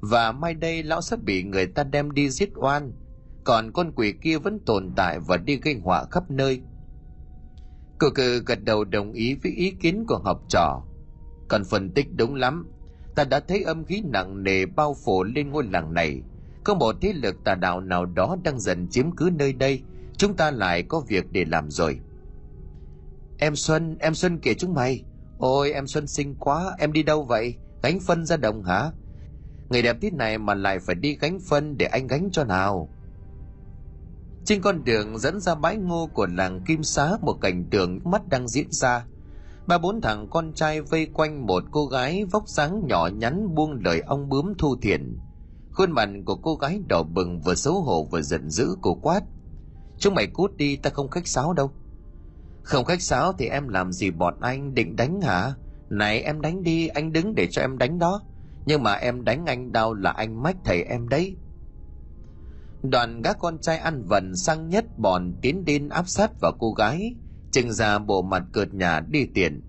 Và 0.00 0.32
mai 0.32 0.54
đây 0.54 0.82
lão 0.82 1.00
sẽ 1.00 1.16
bị 1.16 1.42
người 1.42 1.66
ta 1.66 1.84
đem 1.84 2.10
đi 2.10 2.30
giết 2.30 2.50
oan. 2.54 2.92
Còn 3.44 3.72
con 3.72 3.92
quỷ 3.92 4.14
kia 4.22 4.38
vẫn 4.38 4.58
tồn 4.66 4.90
tại 4.96 5.18
và 5.26 5.36
đi 5.36 5.56
gây 5.56 5.80
họa 5.84 6.04
khắp 6.10 6.30
nơi. 6.30 6.60
cự 7.98 8.10
cử 8.10 8.42
gật 8.46 8.64
đầu 8.64 8.84
đồng 8.84 9.12
ý 9.12 9.34
với 9.34 9.52
ý 9.52 9.70
kiến 9.70 10.04
của 10.08 10.18
học 10.24 10.42
trò. 10.48 10.82
Còn 11.50 11.64
phân 11.64 11.90
tích 11.90 12.06
đúng 12.16 12.34
lắm. 12.34 12.66
Ta 13.14 13.24
đã 13.24 13.40
thấy 13.40 13.62
âm 13.62 13.84
khí 13.84 14.02
nặng 14.04 14.42
nề 14.42 14.66
bao 14.66 14.96
phủ 15.04 15.24
lên 15.24 15.50
ngôi 15.50 15.64
làng 15.64 15.94
này. 15.94 16.22
Có 16.64 16.74
một 16.74 16.96
thế 17.00 17.12
lực 17.12 17.36
tà 17.44 17.54
đạo 17.54 17.80
nào 17.80 18.06
đó 18.06 18.36
đang 18.44 18.60
dần 18.60 18.88
chiếm 18.88 19.16
cứ 19.16 19.30
nơi 19.34 19.52
đây. 19.52 19.82
Chúng 20.16 20.34
ta 20.36 20.50
lại 20.50 20.82
có 20.82 21.00
việc 21.08 21.32
để 21.32 21.44
làm 21.44 21.70
rồi. 21.70 22.00
Em 23.38 23.56
Xuân, 23.56 23.96
em 24.00 24.14
Xuân 24.14 24.38
kể 24.38 24.54
chúng 24.54 24.74
mày. 24.74 25.04
Ôi 25.38 25.72
em 25.72 25.86
Xuân 25.86 26.06
xinh 26.06 26.34
quá, 26.34 26.76
em 26.78 26.92
đi 26.92 27.02
đâu 27.02 27.22
vậy? 27.24 27.54
Gánh 27.82 28.00
phân 28.00 28.26
ra 28.26 28.36
đồng 28.36 28.62
hả? 28.64 28.90
Người 29.70 29.82
đẹp 29.82 29.96
thế 30.00 30.10
này 30.10 30.38
mà 30.38 30.54
lại 30.54 30.78
phải 30.78 30.94
đi 30.94 31.16
gánh 31.20 31.38
phân 31.48 31.78
để 31.78 31.86
anh 31.86 32.06
gánh 32.06 32.28
cho 32.32 32.44
nào. 32.44 32.88
Trên 34.44 34.60
con 34.60 34.84
đường 34.84 35.18
dẫn 35.18 35.40
ra 35.40 35.54
bãi 35.54 35.76
ngô 35.76 36.06
của 36.14 36.26
làng 36.26 36.60
Kim 36.66 36.82
Xá 36.82 37.16
một 37.22 37.38
cảnh 37.40 37.64
tượng 37.70 38.00
mắt 38.04 38.28
đang 38.28 38.48
diễn 38.48 38.66
ra. 38.70 39.06
Ba 39.66 39.78
bốn 39.78 40.00
thằng 40.00 40.26
con 40.30 40.52
trai 40.54 40.80
vây 40.80 41.06
quanh 41.06 41.46
một 41.46 41.64
cô 41.70 41.86
gái 41.86 42.24
vóc 42.24 42.48
dáng 42.48 42.82
nhỏ 42.86 43.08
nhắn 43.12 43.54
buông 43.54 43.78
lời 43.84 44.00
ong 44.00 44.28
bướm 44.28 44.54
thu 44.58 44.76
thiện. 44.82 45.18
Khuôn 45.72 45.90
mặt 45.90 46.08
của 46.24 46.36
cô 46.36 46.54
gái 46.54 46.80
đỏ 46.88 47.02
bừng 47.02 47.40
vừa 47.40 47.54
xấu 47.54 47.80
hổ 47.80 48.04
vừa 48.04 48.22
giận 48.22 48.50
dữ 48.50 48.76
cổ 48.82 48.94
quát. 48.94 49.20
Chúng 49.98 50.14
mày 50.14 50.26
cút 50.26 50.56
đi 50.56 50.76
ta 50.76 50.90
không 50.90 51.08
khách 51.08 51.26
sáo 51.26 51.52
đâu. 51.52 51.70
Không 52.62 52.84
khách 52.84 53.02
sáo 53.02 53.32
thì 53.32 53.46
em 53.46 53.68
làm 53.68 53.92
gì 53.92 54.10
bọn 54.10 54.40
anh 54.40 54.74
định 54.74 54.96
đánh 54.96 55.20
hả? 55.20 55.54
Này 55.90 56.20
em 56.20 56.40
đánh 56.40 56.62
đi, 56.62 56.88
anh 56.88 57.12
đứng 57.12 57.34
để 57.34 57.48
cho 57.50 57.62
em 57.62 57.78
đánh 57.78 57.98
đó. 57.98 58.22
Nhưng 58.66 58.82
mà 58.82 58.92
em 58.92 59.24
đánh 59.24 59.46
anh 59.46 59.72
đau 59.72 59.94
là 59.94 60.10
anh 60.10 60.42
mách 60.42 60.56
thầy 60.64 60.82
em 60.82 61.08
đấy. 61.08 61.36
Đoàn 62.82 63.20
các 63.24 63.36
con 63.40 63.58
trai 63.58 63.78
ăn 63.78 64.02
vần 64.04 64.36
sang 64.36 64.68
nhất 64.68 64.84
bọn 64.98 65.34
tiến 65.42 65.64
đến 65.64 65.88
áp 65.88 66.08
sát 66.08 66.40
vào 66.40 66.52
cô 66.58 66.72
gái, 66.72 67.14
chừng 67.50 67.72
ra 67.72 67.98
bộ 67.98 68.22
mặt 68.22 68.42
cợt 68.52 68.74
nhà 68.74 69.00
đi 69.00 69.26
tiền. 69.34 69.62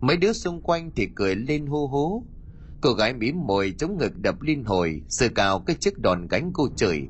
Mấy 0.00 0.16
đứa 0.16 0.32
xung 0.32 0.62
quanh 0.62 0.90
thì 0.96 1.08
cười 1.14 1.36
lên 1.36 1.66
hô 1.66 1.86
hố. 1.86 2.22
Cô 2.80 2.92
gái 2.92 3.14
mím 3.14 3.46
môi 3.46 3.74
chống 3.78 3.98
ngực 3.98 4.18
đập 4.18 4.42
liên 4.42 4.64
hồi, 4.64 5.02
sơ 5.08 5.28
cao 5.28 5.60
cái 5.66 5.76
chiếc 5.80 5.98
đòn 5.98 6.28
gánh 6.28 6.50
cô 6.54 6.68
chửi. 6.76 7.08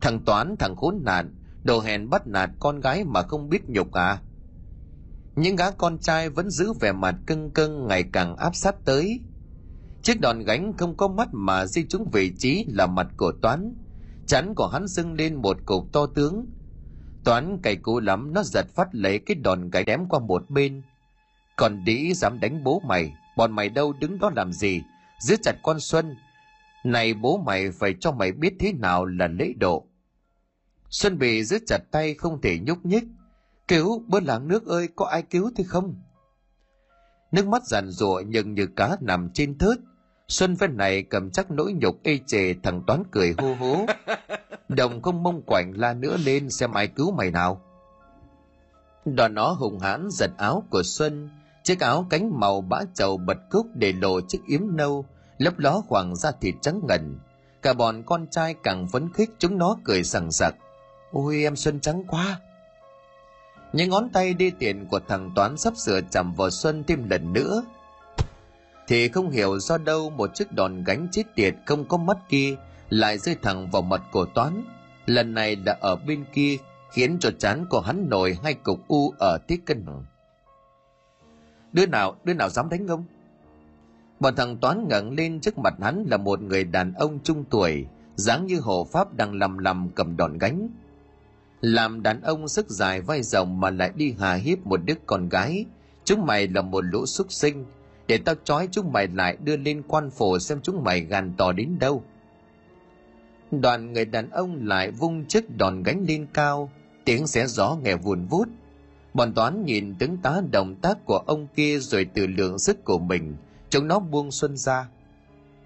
Thằng 0.00 0.24
Toán, 0.24 0.56
thằng 0.58 0.76
khốn 0.76 1.00
nạn, 1.04 1.34
đồ 1.62 1.80
hèn 1.80 2.10
bắt 2.10 2.26
nạt 2.26 2.50
con 2.60 2.80
gái 2.80 3.04
mà 3.04 3.22
không 3.22 3.48
biết 3.48 3.68
nhục 3.68 3.92
à? 3.92 4.18
những 5.36 5.56
gã 5.56 5.70
con 5.70 5.98
trai 5.98 6.28
vẫn 6.28 6.50
giữ 6.50 6.72
vẻ 6.80 6.92
mặt 6.92 7.14
cưng 7.26 7.50
cưng 7.50 7.86
ngày 7.86 8.04
càng 8.12 8.36
áp 8.36 8.54
sát 8.54 8.74
tới 8.84 9.20
chiếc 10.02 10.20
đòn 10.20 10.38
gánh 10.44 10.72
không 10.78 10.96
có 10.96 11.08
mắt 11.08 11.28
mà 11.32 11.66
di 11.66 11.86
trúng 11.88 12.10
vị 12.12 12.32
trí 12.38 12.64
là 12.68 12.86
mặt 12.86 13.06
của 13.16 13.32
toán 13.42 13.74
chắn 14.26 14.54
của 14.54 14.66
hắn 14.66 14.86
dưng 14.86 15.12
lên 15.12 15.34
một 15.34 15.56
cục 15.66 15.92
to 15.92 16.06
tướng 16.06 16.46
toán 17.24 17.58
cày 17.62 17.76
cú 17.76 18.00
lắm 18.00 18.32
nó 18.32 18.42
giật 18.42 18.66
phát 18.74 18.88
lấy 18.92 19.18
cái 19.18 19.34
đòn 19.34 19.70
gánh 19.70 19.84
đém 19.84 20.06
qua 20.08 20.20
một 20.20 20.50
bên. 20.50 20.82
Còn 21.56 21.84
đĩ 21.84 22.14
dám 22.14 22.40
đánh 22.40 22.64
bố 22.64 22.82
mày 22.86 23.12
bọn 23.36 23.52
mày 23.52 23.68
đâu 23.68 23.92
đứng 23.92 24.18
đó 24.18 24.30
làm 24.36 24.52
gì? 24.52 24.82
Giữ 25.20 25.36
chặt 25.42 25.56
con 25.62 25.80
xuân. 25.80 26.16
Này 26.84 27.14
bố 27.14 27.38
mày 27.38 27.70
phải 27.70 27.94
cho 28.00 28.12
mày 28.12 28.32
biết 28.32 28.54
thế 28.58 28.72
nào 28.72 29.04
là 29.04 29.26
lễ 29.26 29.52
độ. 29.60 29.86
Xuân 30.90 31.18
bị 31.18 31.44
giữ 31.44 31.58
chặt 31.66 31.78
tay 31.90 32.14
không 32.14 32.40
thể 32.40 32.58
nhúc 32.66 32.86
nhích. 32.86 33.04
Cứu, 33.68 34.04
bớt 34.06 34.22
làng 34.22 34.48
nước 34.48 34.66
ơi, 34.66 34.88
có 34.96 35.06
ai 35.06 35.22
cứu 35.22 35.50
thì 35.56 35.64
không? 35.64 35.94
Nước 37.32 37.46
mắt 37.46 37.64
giàn 37.64 37.90
rụa 37.90 38.22
nhưng 38.26 38.54
như 38.54 38.66
cá 38.66 38.96
nằm 39.00 39.30
trên 39.34 39.58
thớt. 39.58 39.78
Xuân 40.28 40.56
phen 40.56 40.76
này 40.76 41.02
cầm 41.02 41.30
chắc 41.30 41.50
nỗi 41.50 41.72
nhục 41.72 42.02
ê 42.02 42.18
chề 42.26 42.54
thằng 42.62 42.82
Toán 42.86 43.02
cười 43.10 43.34
hô 43.38 43.54
hố. 43.54 43.86
Đồng 44.68 45.02
không 45.02 45.22
mông 45.22 45.42
quạnh 45.46 45.72
la 45.76 45.94
nữa 45.94 46.16
lên 46.24 46.50
xem 46.50 46.72
ai 46.72 46.86
cứu 46.86 47.10
mày 47.10 47.30
nào. 47.30 47.60
Đoàn 49.04 49.34
nó 49.34 49.52
hùng 49.52 49.78
hãn 49.78 50.08
giật 50.10 50.30
áo 50.38 50.64
của 50.70 50.82
Xuân, 50.82 51.30
chiếc 51.62 51.80
áo 51.80 52.06
cánh 52.10 52.40
màu 52.40 52.60
bã 52.60 52.80
trầu 52.94 53.16
bật 53.16 53.38
cúc 53.50 53.66
để 53.74 53.92
lộ 53.92 54.20
chiếc 54.20 54.40
yếm 54.46 54.60
nâu, 54.76 55.04
lấp 55.38 55.58
ló 55.58 55.82
khoảng 55.88 56.16
da 56.16 56.32
thịt 56.40 56.54
trắng 56.62 56.80
ngần. 56.88 57.18
Cả 57.62 57.72
bọn 57.72 58.02
con 58.02 58.26
trai 58.30 58.54
càng 58.62 58.88
phấn 58.88 59.12
khích 59.12 59.30
chúng 59.38 59.58
nó 59.58 59.76
cười 59.84 60.04
sằng 60.04 60.32
sặc. 60.32 60.54
Ôi 61.12 61.42
em 61.42 61.56
Xuân 61.56 61.80
trắng 61.80 62.04
quá, 62.08 62.40
những 63.74 63.90
ngón 63.90 64.08
tay 64.08 64.34
đi 64.34 64.50
tiền 64.50 64.86
của 64.86 65.00
thằng 65.08 65.30
Toán 65.34 65.56
sắp 65.56 65.76
sửa 65.76 66.00
chạm 66.10 66.34
vào 66.34 66.50
Xuân 66.50 66.84
thêm 66.84 67.08
lần 67.10 67.32
nữa. 67.32 67.62
Thì 68.86 69.08
không 69.08 69.30
hiểu 69.30 69.58
do 69.58 69.78
đâu 69.78 70.10
một 70.10 70.34
chiếc 70.34 70.52
đòn 70.52 70.84
gánh 70.84 71.08
chết 71.12 71.22
tiệt 71.34 71.54
không 71.66 71.84
có 71.88 71.96
mắt 71.96 72.18
kia 72.28 72.56
lại 72.90 73.18
rơi 73.18 73.36
thẳng 73.42 73.70
vào 73.70 73.82
mặt 73.82 74.02
của 74.12 74.24
Toán. 74.24 74.62
Lần 75.06 75.34
này 75.34 75.56
đã 75.56 75.76
ở 75.80 75.96
bên 75.96 76.24
kia 76.32 76.56
khiến 76.92 77.16
cho 77.20 77.30
chán 77.38 77.66
của 77.70 77.80
hắn 77.80 78.08
nổi 78.08 78.38
hai 78.42 78.54
cục 78.54 78.88
u 78.88 79.14
ở 79.18 79.38
tiết 79.46 79.66
cân. 79.66 79.86
Đứa 81.72 81.86
nào, 81.86 82.16
đứa 82.24 82.34
nào 82.34 82.48
dám 82.48 82.68
đánh 82.68 82.86
ông? 82.86 83.04
Bọn 84.20 84.34
thằng 84.36 84.56
Toán 84.56 84.88
ngẩng 84.88 85.10
lên 85.10 85.40
trước 85.40 85.58
mặt 85.58 85.74
hắn 85.82 86.04
là 86.10 86.16
một 86.16 86.42
người 86.42 86.64
đàn 86.64 86.94
ông 86.94 87.18
trung 87.24 87.44
tuổi, 87.50 87.86
dáng 88.16 88.46
như 88.46 88.60
hộ 88.60 88.84
pháp 88.84 89.14
đang 89.14 89.34
lầm 89.34 89.58
lầm 89.58 89.88
cầm 89.94 90.16
đòn 90.16 90.38
gánh 90.38 90.68
làm 91.64 92.02
đàn 92.02 92.20
ông 92.20 92.48
sức 92.48 92.70
dài 92.70 93.00
vai 93.00 93.22
rộng 93.22 93.60
mà 93.60 93.70
lại 93.70 93.92
đi 93.94 94.14
hà 94.18 94.34
hiếp 94.34 94.66
một 94.66 94.80
đứa 94.84 94.94
con 95.06 95.28
gái 95.28 95.64
chúng 96.04 96.26
mày 96.26 96.48
là 96.48 96.62
một 96.62 96.84
lũ 96.84 97.06
súc 97.06 97.32
sinh 97.32 97.64
để 98.06 98.18
tao 98.18 98.34
trói 98.44 98.68
chúng 98.70 98.92
mày 98.92 99.08
lại, 99.08 99.36
đưa 99.44 99.56
lên 99.56 99.82
quan 99.88 100.10
phủ 100.10 100.38
xem 100.38 100.60
chúng 100.62 100.84
mày 100.84 101.00
gàn 101.00 101.32
tỏ 101.36 101.52
đến 101.52 101.76
đâu 101.78 102.02
đoàn 103.50 103.92
người 103.92 104.04
đàn 104.04 104.30
ông 104.30 104.66
lại 104.66 104.90
vung 104.90 105.24
chiếc 105.24 105.56
đòn 105.56 105.82
gánh 105.82 106.04
lên 106.08 106.26
cao, 106.34 106.70
tiếng 107.04 107.26
xé 107.26 107.46
gió 107.46 107.76
nghe 107.82 107.96
vùn 107.96 108.26
vút 108.26 108.48
bọn 109.14 109.34
toán 109.34 109.64
nhìn 109.64 109.94
tướng 109.98 110.16
tá 110.16 110.42
động 110.52 110.74
tác 110.74 110.98
của 111.04 111.18
ông 111.26 111.46
kia 111.56 111.78
rồi 111.78 112.06
từ 112.14 112.26
lượng 112.26 112.58
sức 112.58 112.84
của 112.84 112.98
mình, 112.98 113.36
chúng 113.70 113.88
nó 113.88 113.98
buông 113.98 114.30
xuân 114.30 114.56
ra 114.56 114.88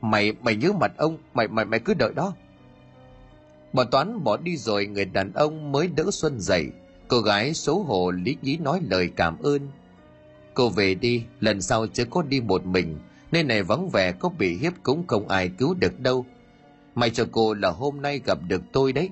mày 0.01 0.33
mày 0.43 0.57
nhớ 0.57 0.73
mặt 0.73 0.93
ông, 0.97 1.19
mày 1.35 1.49
mày 1.49 1.65
mày 1.65 1.81
cứ 1.81 1.95
đợi 1.95 2.13
đó 2.15 2.35
Bọn 3.73 3.91
Toán 3.91 4.25
bỏ 4.25 4.37
đi 4.37 4.57
rồi, 4.57 4.87
người 4.87 5.05
đàn 5.05 5.33
ông 5.33 5.73
mới 5.73 5.89
đỡ 5.89 6.05
Xuân 6.11 6.41
dậy. 6.41 6.67
Cô 7.09 7.21
gái 7.21 7.55
xấu 7.55 7.83
hổ 7.83 8.11
lý 8.11 8.37
nhí 8.43 8.57
nói 8.57 8.81
lời 8.91 9.11
cảm 9.17 9.39
ơn. 9.39 9.69
Cô 10.59 10.69
về 10.69 10.95
đi, 10.95 11.25
lần 11.41 11.63
sau 11.63 11.87
chớ 11.87 12.05
có 12.11 12.23
đi 12.23 12.41
một 12.41 12.67
mình, 12.67 12.99
nên 13.33 13.49
này 13.49 13.63
vắng 13.63 13.89
vẻ 13.89 14.13
có 14.13 14.29
bị 14.29 14.57
hiếp 14.57 14.73
cũng 14.83 15.07
không 15.07 15.29
ai 15.29 15.49
cứu 15.49 15.75
được 15.75 16.01
đâu. 16.01 16.27
May 16.95 17.11
cho 17.11 17.25
cô 17.33 17.55
là 17.55 17.71
hôm 17.71 18.03
nay 18.03 18.21
gặp 18.27 18.39
được 18.49 18.63
tôi 18.73 18.93
đấy. 18.93 19.11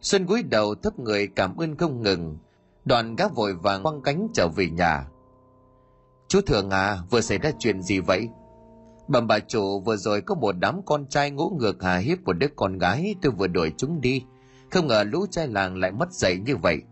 Xuân 0.00 0.26
cúi 0.26 0.42
đầu 0.42 0.74
thấp 0.74 0.98
người 0.98 1.26
cảm 1.26 1.56
ơn 1.56 1.76
không 1.76 2.02
ngừng. 2.02 2.38
đoàn 2.84 3.16
gác 3.16 3.34
vội 3.34 3.54
vàng 3.54 3.82
quăng 3.82 4.02
cánh 4.02 4.28
trở 4.34 4.48
về 4.48 4.70
nhà 4.70 5.06
chú 6.28 6.40
thường 6.40 6.70
à 6.70 6.98
vừa 7.10 7.20
xảy 7.20 7.38
ra 7.38 7.50
chuyện 7.58 7.82
gì 7.82 8.00
vậy 8.00 8.28
bẩm 9.08 9.26
bà 9.26 9.38
chủ 9.38 9.80
vừa 9.80 9.96
rồi 9.96 10.20
có 10.20 10.34
một 10.34 10.52
đám 10.58 10.80
con 10.86 11.06
trai 11.06 11.30
ngỗ 11.30 11.52
ngược 11.58 11.82
hà 11.82 11.96
hiếp 11.96 12.22
một 12.22 12.32
đứa 12.32 12.46
con 12.56 12.78
gái 12.78 13.14
tôi 13.22 13.32
vừa 13.32 13.46
đuổi 13.46 13.72
chúng 13.76 14.00
đi 14.00 14.24
không 14.70 14.86
ngờ 14.86 15.04
lũ 15.04 15.26
trai 15.30 15.48
làng 15.48 15.76
lại 15.76 15.92
mất 15.92 16.12
dạy 16.12 16.36
như 16.46 16.56
vậy 16.56 16.82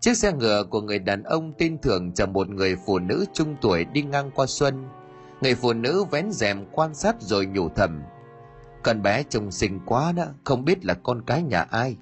chiếc 0.00 0.14
xe 0.14 0.32
ngựa 0.32 0.64
của 0.64 0.80
người 0.80 0.98
đàn 0.98 1.22
ông 1.22 1.52
tin 1.52 1.78
thường 1.78 2.12
chở 2.12 2.26
một 2.26 2.48
người 2.48 2.76
phụ 2.86 2.98
nữ 2.98 3.24
trung 3.32 3.56
tuổi 3.60 3.84
đi 3.84 4.02
ngang 4.02 4.30
qua 4.34 4.46
xuân. 4.46 4.88
Người 5.40 5.54
phụ 5.54 5.72
nữ 5.72 6.04
vén 6.04 6.32
rèm 6.32 6.66
quan 6.72 6.94
sát 6.94 7.16
rồi 7.20 7.46
nhủ 7.46 7.68
thầm, 7.68 8.02
con 8.82 9.02
bé 9.02 9.22
trông 9.22 9.50
xinh 9.50 9.80
quá 9.86 10.12
đó, 10.12 10.24
không 10.44 10.64
biết 10.64 10.84
là 10.84 10.94
con 10.94 11.22
cái 11.26 11.42
nhà 11.42 11.62
ai. 11.62 11.96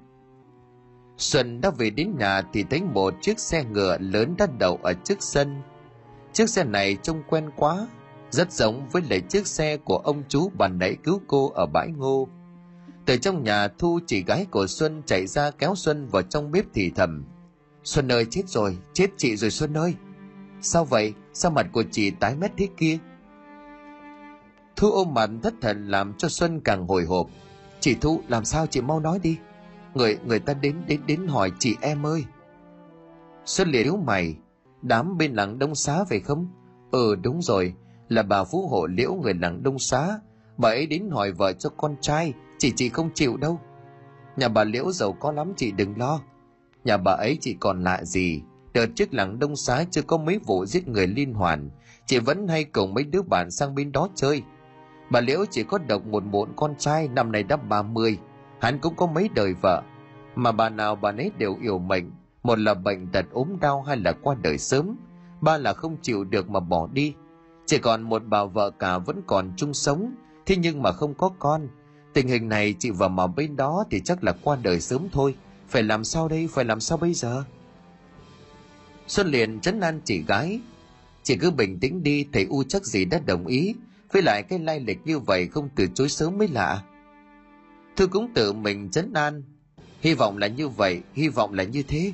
Xuân 1.17 1.61
đã 1.61 1.69
về 1.69 1.89
đến 1.89 2.17
nhà 2.17 2.41
thì 2.53 2.63
thấy 2.69 2.81
một 2.81 3.13
chiếc 3.21 3.39
xe 3.39 3.63
ngựa 3.63 3.97
lớn 3.97 4.35
đã 4.37 4.47
đậu 4.59 4.79
ở 4.83 4.93
trước 4.93 5.17
sân. 5.19 5.61
Chiếc 6.33 6.49
xe 6.49 6.63
này 6.63 6.97
trông 7.03 7.23
quen 7.29 7.49
quá, 7.55 7.87
rất 8.29 8.51
giống 8.51 8.89
với 8.91 9.01
lại 9.09 9.21
chiếc 9.21 9.47
xe 9.47 9.77
của 9.77 9.97
ông 9.97 10.23
chú 10.27 10.51
bà 10.57 10.67
nãy 10.67 10.97
cứu 11.03 11.21
cô 11.27 11.51
ở 11.55 11.65
bãi 11.65 11.87
ngô. 11.87 12.27
Từ 13.05 13.17
trong 13.17 13.43
nhà, 13.43 13.67
thu 13.67 13.99
chỉ 14.07 14.23
gái 14.23 14.45
của 14.51 14.67
xuân 14.67 15.01
chạy 15.05 15.27
ra 15.27 15.51
kéo 15.51 15.75
xuân 15.75 16.07
vào 16.07 16.21
trong 16.21 16.51
bếp 16.51 16.65
thì 16.73 16.91
thầm 16.95 17.23
xuân 17.87 18.11
ơi, 18.11 18.25
chết 18.29 18.49
rồi, 18.49 18.77
chết 18.93 19.07
chị 19.17 19.35
rồi 19.35 19.51
xuân 19.51 19.77
ơi. 19.77 19.95
Sao 20.61 20.85
vậy? 20.85 21.13
Sao 21.33 21.51
mặt 21.51 21.67
của 21.71 21.83
chị 21.91 22.11
tái 22.11 22.35
mét 22.35 22.51
thế 22.57 22.67
kia? 22.77 22.97
Thu 24.75 24.91
ôm 24.91 25.13
mặt 25.13 25.29
thất 25.43 25.53
thần 25.61 25.87
làm 25.87 26.13
cho 26.13 26.29
xuân 26.29 26.61
càng 26.61 26.87
hồi 26.87 27.05
hộp. 27.05 27.27
Chị 27.79 27.95
thu, 28.01 28.21
làm 28.27 28.45
sao 28.45 28.67
chị 28.67 28.81
mau 28.81 28.99
nói 28.99 29.19
đi? 29.23 29.37
Người 29.93 30.17
người 30.25 30.39
ta 30.39 30.53
đến 30.53 30.75
đến 30.87 31.01
đến 31.07 31.27
hỏi 31.27 31.51
chị 31.59 31.75
em 31.81 32.05
ơi. 32.05 32.25
Xuân 33.45 33.71
liền 33.71 33.83
yếu 33.83 33.97
mày. 33.97 34.35
Đám 34.81 35.17
bên 35.17 35.33
làng 35.33 35.59
đông 35.59 35.75
xá 35.75 36.03
phải 36.09 36.19
không? 36.19 36.47
Ừ 36.91 37.15
đúng 37.15 37.41
rồi. 37.41 37.73
Là 38.09 38.23
bà 38.23 38.43
phú 38.43 38.67
hộ 38.67 38.87
liễu 38.87 39.13
người 39.13 39.33
làng 39.33 39.63
đông 39.63 39.79
xá. 39.79 40.19
Bà 40.57 40.69
ấy 40.69 40.87
đến 40.87 41.09
hỏi 41.11 41.31
vợ 41.31 41.53
cho 41.53 41.69
con 41.77 41.95
trai. 42.01 42.33
Chị 42.57 42.73
chị 42.75 42.89
không 42.89 43.09
chịu 43.13 43.37
đâu. 43.37 43.59
Nhà 44.37 44.47
bà 44.47 44.63
liễu 44.63 44.91
giàu 44.91 45.11
có 45.11 45.31
lắm, 45.31 45.53
chị 45.57 45.71
đừng 45.71 45.97
lo 45.97 46.21
nhà 46.87 46.97
bà 46.97 47.11
ấy 47.11 47.37
chỉ 47.41 47.53
còn 47.53 47.83
lạ 47.83 48.03
gì? 48.03 48.41
Đợt 48.73 48.85
trước 48.95 49.13
làng 49.13 49.39
đông 49.39 49.55
xá 49.55 49.83
chưa 49.91 50.01
có 50.01 50.17
mấy 50.17 50.39
vụ 50.45 50.65
giết 50.65 50.87
người 50.87 51.07
liên 51.07 51.33
hoàn. 51.33 51.69
Chị 52.05 52.19
vẫn 52.19 52.47
hay 52.47 52.63
cùng 52.63 52.93
mấy 52.93 53.03
đứa 53.03 53.21
bạn 53.21 53.51
sang 53.51 53.75
bên 53.75 53.91
đó 53.91 54.09
chơi. 54.15 54.43
Bà 55.11 55.21
liễu 55.21 55.45
chỉ 55.51 55.63
có 55.63 55.77
độc 55.77 56.05
một 56.05 56.23
muộn 56.23 56.49
con 56.55 56.75
trai, 56.75 57.07
năm 57.07 57.31
nay 57.31 57.43
đã 57.43 57.55
ba 57.55 57.81
mươi. 57.81 58.17
Hắn 58.59 58.79
cũng 58.79 58.95
có 58.95 59.07
mấy 59.07 59.29
đời 59.35 59.53
vợ. 59.53 59.83
Mà 60.35 60.51
bà 60.51 60.69
nào 60.69 60.95
bà 60.95 61.11
nấy 61.11 61.31
đều 61.37 61.57
yêu 61.61 61.79
mệnh. 61.79 62.11
Một 62.43 62.59
là 62.59 62.73
bệnh 62.73 63.07
tật 63.07 63.25
ốm 63.31 63.59
đau 63.61 63.81
hay 63.81 63.97
là 63.97 64.11
qua 64.11 64.35
đời 64.41 64.57
sớm. 64.57 64.95
Ba 65.41 65.57
là 65.57 65.73
không 65.73 65.97
chịu 66.01 66.23
được 66.23 66.49
mà 66.49 66.59
bỏ 66.59 66.87
đi. 66.93 67.13
Chỉ 67.65 67.77
còn 67.77 68.01
một 68.01 68.21
bà 68.25 68.43
vợ 68.43 68.71
cả 68.79 68.97
vẫn 68.97 69.21
còn 69.27 69.51
chung 69.57 69.73
sống. 69.73 70.15
Thế 70.45 70.55
nhưng 70.55 70.81
mà 70.81 70.91
không 70.91 71.13
có 71.13 71.29
con. 71.39 71.67
Tình 72.13 72.27
hình 72.27 72.49
này 72.49 72.75
chị 72.79 72.91
vào 72.91 73.09
mà 73.09 73.27
bên 73.27 73.55
đó 73.55 73.83
thì 73.91 74.01
chắc 74.05 74.23
là 74.23 74.33
qua 74.43 74.57
đời 74.63 74.79
sớm 74.79 75.07
thôi 75.11 75.35
phải 75.67 75.83
làm 75.83 76.03
sao 76.03 76.27
đây? 76.27 76.47
Phải 76.51 76.65
làm 76.65 76.79
sao 76.79 76.97
bây 76.97 77.13
giờ? 77.13 77.43
Xuân 79.07 79.27
liền 79.27 79.59
chấn 79.59 79.79
an 79.79 80.01
chị 80.05 80.23
gái. 80.27 80.59
Chị 81.23 81.37
cứ 81.37 81.51
bình 81.51 81.79
tĩnh 81.79 82.03
đi, 82.03 82.25
thầy 82.33 82.45
u 82.49 82.63
chắc 82.63 82.85
gì 82.85 83.05
đã 83.05 83.19
đồng 83.25 83.47
ý. 83.47 83.75
Với 84.11 84.21
lại 84.21 84.43
cái 84.43 84.59
lai 84.59 84.79
lịch 84.79 84.99
như 85.05 85.19
vậy 85.19 85.47
không 85.47 85.69
từ 85.75 85.87
chối 85.93 86.09
sớm 86.09 86.37
mới 86.37 86.47
lạ. 86.47 86.83
Thư 87.95 88.07
cũng 88.07 88.33
tự 88.33 88.53
mình 88.53 88.89
chấn 88.91 89.13
an. 89.13 89.43
Hy 90.01 90.13
vọng 90.13 90.37
là 90.37 90.47
như 90.47 90.67
vậy, 90.67 91.01
hy 91.13 91.27
vọng 91.27 91.53
là 91.53 91.63
như 91.63 91.83
thế. 91.83 92.13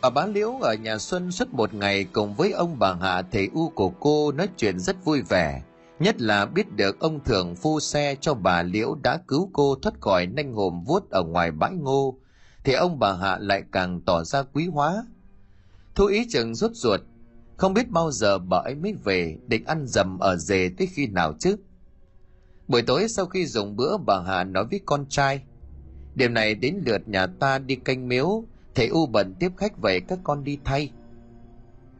Ở 0.00 0.10
bá 0.10 0.26
liễu, 0.26 0.58
ở 0.60 0.74
nhà 0.74 0.98
xuân 0.98 1.32
suốt 1.32 1.54
một 1.54 1.74
ngày 1.74 2.04
cùng 2.04 2.34
với 2.34 2.50
ông 2.52 2.78
bà 2.78 2.94
hạ, 2.94 3.22
thầy 3.32 3.48
u 3.54 3.68
của 3.68 3.88
cô 3.88 4.32
nói 4.32 4.48
chuyện 4.56 4.78
rất 4.78 5.04
vui 5.04 5.22
vẻ 5.22 5.62
nhất 5.98 6.20
là 6.20 6.46
biết 6.46 6.72
được 6.72 7.00
ông 7.00 7.24
thường 7.24 7.54
phu 7.54 7.80
xe 7.80 8.16
cho 8.20 8.34
bà 8.34 8.62
liễu 8.62 8.94
đã 9.02 9.18
cứu 9.28 9.50
cô 9.52 9.74
thoát 9.82 10.00
khỏi 10.00 10.26
nanh 10.26 10.52
hồm 10.52 10.84
vuốt 10.84 11.10
ở 11.10 11.22
ngoài 11.22 11.50
bãi 11.50 11.72
ngô, 11.74 12.18
thì 12.64 12.72
ông 12.72 12.98
bà 12.98 13.12
hạ 13.12 13.38
lại 13.40 13.62
càng 13.72 14.00
tỏ 14.00 14.24
ra 14.24 14.42
quý 14.42 14.66
hóa. 14.66 15.06
Thu 15.94 16.06
ý 16.06 16.26
chừng 16.30 16.54
rút 16.54 16.72
ruột, 16.74 17.00
không 17.56 17.74
biết 17.74 17.90
bao 17.90 18.10
giờ 18.10 18.38
bà 18.38 18.58
ấy 18.58 18.74
mới 18.74 18.94
về, 19.04 19.38
định 19.46 19.64
ăn 19.64 19.86
dầm 19.86 20.18
ở 20.18 20.36
dề 20.36 20.70
tới 20.78 20.86
khi 20.86 21.06
nào 21.06 21.34
chứ? 21.38 21.56
Buổi 22.68 22.82
tối 22.82 23.08
sau 23.08 23.26
khi 23.26 23.46
dùng 23.46 23.76
bữa, 23.76 23.96
bà 23.96 24.20
hạ 24.20 24.44
nói 24.44 24.64
với 24.70 24.80
con 24.86 25.06
trai, 25.08 25.42
đêm 26.14 26.34
này 26.34 26.54
đến 26.54 26.82
lượt 26.86 27.08
nhà 27.08 27.26
ta 27.26 27.58
đi 27.58 27.76
canh 27.76 28.08
miếu, 28.08 28.44
thầy 28.74 28.86
u 28.86 29.06
bận 29.06 29.34
tiếp 29.38 29.52
khách 29.56 29.78
vậy 29.78 30.00
các 30.00 30.18
con 30.24 30.44
đi 30.44 30.58
thay. 30.64 30.90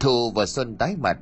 Thu 0.01 0.31
và 0.31 0.47
xuân 0.47 0.77
tái 0.77 0.97
mặt 0.99 1.19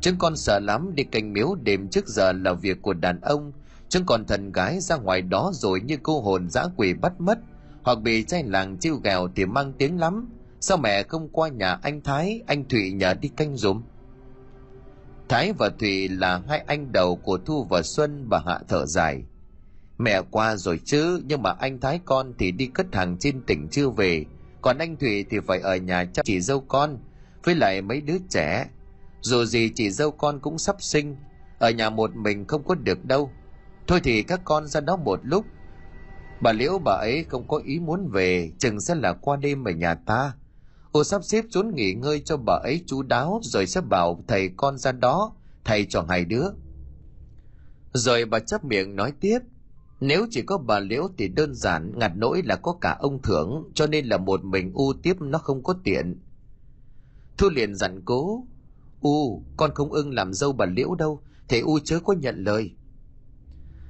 chúng 0.00 0.18
con 0.18 0.36
sợ 0.36 0.58
lắm 0.58 0.90
đi 0.94 1.04
canh 1.04 1.32
miếu 1.32 1.54
đêm 1.62 1.88
trước 1.88 2.08
giờ 2.08 2.32
là 2.32 2.52
việc 2.52 2.82
của 2.82 2.94
đàn 2.94 3.20
ông. 3.20 3.52
Chúng 3.88 4.06
còn 4.06 4.24
thần 4.24 4.52
gái 4.52 4.80
ra 4.80 4.96
ngoài 4.96 5.22
đó 5.22 5.50
rồi 5.54 5.80
như 5.80 5.96
cô 6.02 6.20
hồn 6.20 6.50
dã 6.50 6.64
quỷ 6.76 6.94
bắt 6.94 7.20
mất. 7.20 7.38
Hoặc 7.82 7.98
bị 8.02 8.22
trai 8.22 8.42
làng 8.44 8.76
chiêu 8.76 8.96
gào 8.96 9.28
thì 9.36 9.44
mang 9.46 9.72
tiếng 9.78 10.00
lắm. 10.00 10.28
Sao 10.60 10.76
mẹ 10.76 11.02
không 11.02 11.28
qua 11.28 11.48
nhà 11.48 11.78
anh 11.82 12.00
thái, 12.00 12.42
anh 12.46 12.68
thụy 12.68 12.92
nhờ 12.92 13.14
đi 13.14 13.28
canh 13.28 13.56
dùm 13.56 13.82
thái 15.30 15.52
và 15.52 15.70
thụy 15.78 16.08
là 16.08 16.42
hai 16.48 16.58
anh 16.66 16.92
đầu 16.92 17.16
của 17.16 17.38
thu 17.38 17.64
và 17.64 17.82
xuân 17.82 18.26
và 18.28 18.42
hạ 18.46 18.60
thở 18.68 18.86
dài. 18.86 19.22
Mẹ 19.98 20.22
qua 20.30 20.56
rồi 20.56 20.80
chứ, 20.84 21.22
nhưng 21.26 21.42
mà 21.42 21.50
anh 21.58 21.80
thái 21.80 22.00
con 22.04 22.32
thì 22.38 22.52
đi 22.52 22.66
cất 22.66 22.86
hàng 22.94 23.16
trên 23.18 23.40
tỉnh 23.46 23.68
chưa 23.70 23.88
về. 23.88 24.24
Còn 24.62 24.78
anh 24.78 24.96
thụy 24.96 25.24
thì 25.30 25.40
phải 25.46 25.60
ở 25.60 25.76
nhà 25.76 26.04
chăm 26.04 26.24
chỉ 26.24 26.40
dâu 26.40 26.60
con. 26.60 26.98
Với 27.44 27.54
lại 27.54 27.82
mấy 27.82 28.00
đứa 28.00 28.16
trẻ 28.28 28.66
dù 29.20 29.44
gì 29.44 29.70
chị 29.74 29.90
dâu 29.90 30.10
con 30.10 30.40
cũng 30.40 30.58
sắp 30.58 30.76
sinh, 30.82 31.16
ở 31.58 31.70
nhà 31.70 31.90
một 31.90 32.16
mình 32.16 32.46
không 32.46 32.64
có 32.64 32.74
được 32.74 33.04
đâu. 33.04 33.30
Thôi 33.86 34.00
thì 34.04 34.22
các 34.22 34.40
con 34.44 34.66
ra 34.66 34.80
đó 34.80 34.96
một 34.96 35.20
lúc. 35.22 35.44
Bà 36.40 36.52
liễu 36.52 36.78
bà 36.78 36.92
ấy 36.92 37.24
không 37.28 37.48
có 37.48 37.60
ý 37.64 37.78
muốn 37.78 38.08
về, 38.08 38.50
chừng 38.58 38.80
sẽ 38.80 38.94
là 38.94 39.12
qua 39.12 39.36
đêm 39.36 39.64
ở 39.64 39.70
nhà 39.70 39.94
ta. 39.94 40.32
Ô 40.92 41.04
sắp 41.04 41.24
xếp 41.24 41.44
trốn 41.50 41.74
nghỉ 41.74 41.94
ngơi 41.94 42.20
cho 42.24 42.36
bà 42.36 42.58
ấy 42.62 42.84
chú 42.86 43.02
đáo, 43.02 43.40
rồi 43.42 43.66
sẽ 43.66 43.80
bảo 43.80 44.24
thầy 44.28 44.50
con 44.56 44.78
ra 44.78 44.92
đó, 44.92 45.32
thầy 45.64 45.86
cho 45.88 46.04
hai 46.08 46.24
đứa. 46.24 46.44
Rồi 47.92 48.24
bà 48.24 48.38
chấp 48.38 48.64
miệng 48.64 48.96
nói 48.96 49.12
tiếp, 49.20 49.38
nếu 50.00 50.26
chỉ 50.30 50.42
có 50.42 50.58
bà 50.58 50.80
liễu 50.80 51.08
thì 51.18 51.28
đơn 51.28 51.54
giản 51.54 51.98
ngặt 51.98 52.12
nỗi 52.16 52.42
là 52.44 52.56
có 52.56 52.76
cả 52.80 52.96
ông 53.00 53.22
thưởng, 53.22 53.70
cho 53.74 53.86
nên 53.86 54.06
là 54.06 54.16
một 54.16 54.44
mình 54.44 54.72
u 54.74 54.92
tiếp 55.02 55.20
nó 55.20 55.38
không 55.38 55.62
có 55.62 55.74
tiện. 55.84 56.20
Thu 57.38 57.48
liền 57.50 57.74
dặn 57.74 58.02
cố 58.04 58.44
u, 59.00 59.44
con 59.56 59.70
không 59.74 59.92
ưng 59.92 60.14
làm 60.14 60.32
dâu 60.32 60.52
bà 60.52 60.66
liễu 60.66 60.94
đâu 60.94 61.22
thầy 61.50 61.60
u 61.60 61.78
chớ 61.84 62.00
có 62.00 62.12
nhận 62.12 62.44
lời. 62.44 62.70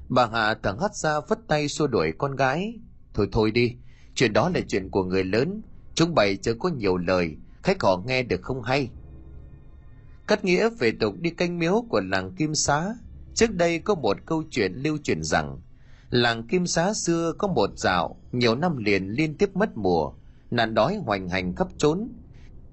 Bà 0.09 0.27
hạ 0.27 0.55
thẳng 0.62 0.79
hắt 0.79 0.94
ra 0.94 1.20
vất 1.29 1.38
tay 1.49 1.68
xua 1.68 1.87
đuổi 1.87 2.12
con 2.18 2.37
gái. 2.37 2.75
Thôi 3.14 3.29
thôi 3.33 3.51
đi, 3.51 3.77
chuyện 4.14 4.33
đó 4.33 4.51
là 4.55 4.61
chuyện 4.68 4.90
của 4.90 5.05
người 5.05 5.25
lớn, 5.25 5.62
chúng 5.94 6.14
bày 6.14 6.37
chớ 6.37 6.55
có 6.59 6.68
nhiều 6.68 6.96
lời, 6.96 7.37
khách 7.62 7.83
họ 7.83 8.03
nghe 8.07 8.23
được 8.23 8.42
không 8.42 8.62
hay. 8.62 8.90
Cắt 10.27 10.44
nghĩa 10.44 10.70
về 10.79 10.92
tục 11.01 11.14
đi 11.20 11.31
canh 11.31 11.59
miếu 11.59 11.85
của 11.88 12.01
làng 12.01 12.35
kim 12.35 12.55
xá. 12.55 12.94
Trước 13.35 13.55
đây 13.55 13.79
có 13.79 13.94
một 13.94 14.16
câu 14.27 14.42
chuyện 14.51 14.73
lưu 14.75 14.99
truyền 14.99 15.23
rằng, 15.23 15.61
làng 16.11 16.46
kim 16.46 16.66
xá 16.66 16.94
xưa 16.94 17.33
có 17.38 17.49
một 17.49 17.70
dạo, 17.77 18.16
nhiều 18.33 18.55
năm 18.55 18.77
liền 18.77 19.09
liên 19.09 19.37
tiếp 19.37 19.51
mất 19.57 19.77
mùa, 19.77 20.12
nạn 20.51 20.75
đói 20.75 20.96
hoành 20.96 21.29
hành 21.29 21.55
khắp 21.55 21.68
trốn 21.79 22.09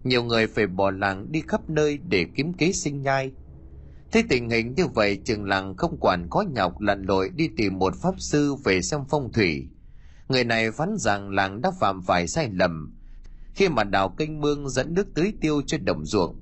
nhiều 0.07 0.23
người 0.23 0.47
phải 0.47 0.67
bỏ 0.67 0.91
làng 0.91 1.31
đi 1.31 1.43
khắp 1.47 1.69
nơi 1.69 1.97
để 1.97 2.25
kiếm 2.35 2.53
kế 2.53 2.71
sinh 2.71 3.01
nhai. 3.01 3.31
Thế 4.11 4.23
tình 4.29 4.49
hình 4.49 4.73
như 4.77 4.87
vậy, 4.87 5.21
trường 5.25 5.45
làng 5.45 5.77
không 5.77 5.97
quản 5.99 6.27
có 6.29 6.41
nhọc 6.41 6.81
lặn 6.81 7.03
lội 7.03 7.29
đi 7.35 7.49
tìm 7.57 7.79
một 7.79 7.95
pháp 7.95 8.13
sư 8.17 8.55
về 8.55 8.81
xem 8.81 9.01
phong 9.09 9.31
thủy. 9.31 9.67
Người 10.27 10.43
này 10.43 10.71
phán 10.71 10.95
rằng 10.97 11.29
làng 11.29 11.61
đã 11.61 11.71
phạm 11.79 12.01
phải 12.01 12.27
sai 12.27 12.49
lầm. 12.53 12.97
Khi 13.55 13.69
mà 13.69 13.83
đào 13.83 14.09
kênh 14.09 14.41
mương 14.41 14.69
dẫn 14.69 14.93
nước 14.93 15.07
tưới 15.15 15.33
tiêu 15.41 15.61
cho 15.67 15.77
đồng 15.77 16.05
ruộng, 16.05 16.35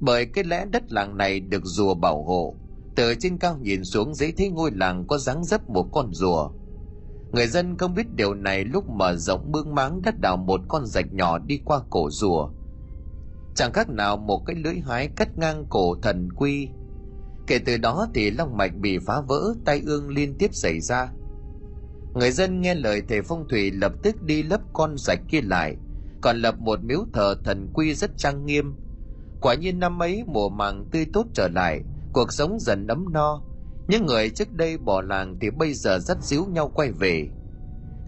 bởi 0.00 0.26
cái 0.26 0.44
lẽ 0.44 0.64
đất 0.70 0.92
làng 0.92 1.16
này 1.16 1.40
được 1.40 1.62
rùa 1.64 1.94
bảo 1.94 2.24
hộ, 2.24 2.54
từ 2.96 3.14
trên 3.14 3.38
cao 3.38 3.58
nhìn 3.62 3.84
xuống 3.84 4.14
dễ 4.14 4.32
thấy 4.32 4.50
ngôi 4.50 4.70
làng 4.74 5.06
có 5.06 5.18
dáng 5.18 5.44
dấp 5.44 5.70
một 5.70 5.88
con 5.92 6.14
rùa. 6.14 6.50
Người 7.32 7.46
dân 7.46 7.78
không 7.78 7.94
biết 7.94 8.06
điều 8.16 8.34
này 8.34 8.64
lúc 8.64 8.84
mở 8.88 9.16
rộng 9.16 9.52
mương 9.52 9.74
máng 9.74 10.02
đất 10.02 10.14
đào 10.20 10.36
một 10.36 10.60
con 10.68 10.86
rạch 10.86 11.12
nhỏ 11.12 11.38
đi 11.38 11.60
qua 11.64 11.80
cổ 11.90 12.10
rùa 12.10 12.50
chẳng 13.54 13.72
khác 13.72 13.88
nào 13.88 14.16
một 14.16 14.42
cái 14.46 14.56
lưỡi 14.56 14.74
hái 14.86 15.08
cắt 15.16 15.38
ngang 15.38 15.64
cổ 15.68 15.94
thần 16.02 16.28
quy. 16.32 16.68
Kể 17.46 17.58
từ 17.58 17.76
đó 17.76 18.08
thì 18.14 18.30
long 18.30 18.56
mạch 18.56 18.74
bị 18.74 18.98
phá 18.98 19.20
vỡ, 19.20 19.54
tai 19.64 19.82
ương 19.86 20.08
liên 20.08 20.34
tiếp 20.38 20.50
xảy 20.52 20.80
ra. 20.80 21.08
Người 22.14 22.30
dân 22.30 22.60
nghe 22.60 22.74
lời 22.74 23.02
thầy 23.08 23.22
phong 23.22 23.48
thủy 23.48 23.70
lập 23.70 23.92
tức 24.02 24.22
đi 24.22 24.42
lấp 24.42 24.60
con 24.72 24.94
rạch 24.98 25.20
kia 25.28 25.40
lại, 25.40 25.76
còn 26.20 26.36
lập 26.36 26.58
một 26.58 26.84
miếu 26.84 27.04
thờ 27.12 27.34
thần 27.44 27.68
quy 27.74 27.94
rất 27.94 28.10
trang 28.16 28.46
nghiêm. 28.46 28.74
Quả 29.40 29.54
nhiên 29.54 29.78
năm 29.78 30.02
ấy 30.02 30.24
mùa 30.26 30.48
màng 30.48 30.84
tươi 30.92 31.06
tốt 31.12 31.26
trở 31.34 31.48
lại, 31.48 31.80
cuộc 32.12 32.32
sống 32.32 32.58
dần 32.60 32.86
ấm 32.86 33.12
no. 33.12 33.42
Những 33.88 34.06
người 34.06 34.30
trước 34.30 34.52
đây 34.52 34.78
bỏ 34.78 35.02
làng 35.02 35.36
thì 35.40 35.50
bây 35.50 35.74
giờ 35.74 35.98
rất 35.98 36.22
díu 36.22 36.44
nhau 36.46 36.68
quay 36.74 36.92
về. 36.92 37.28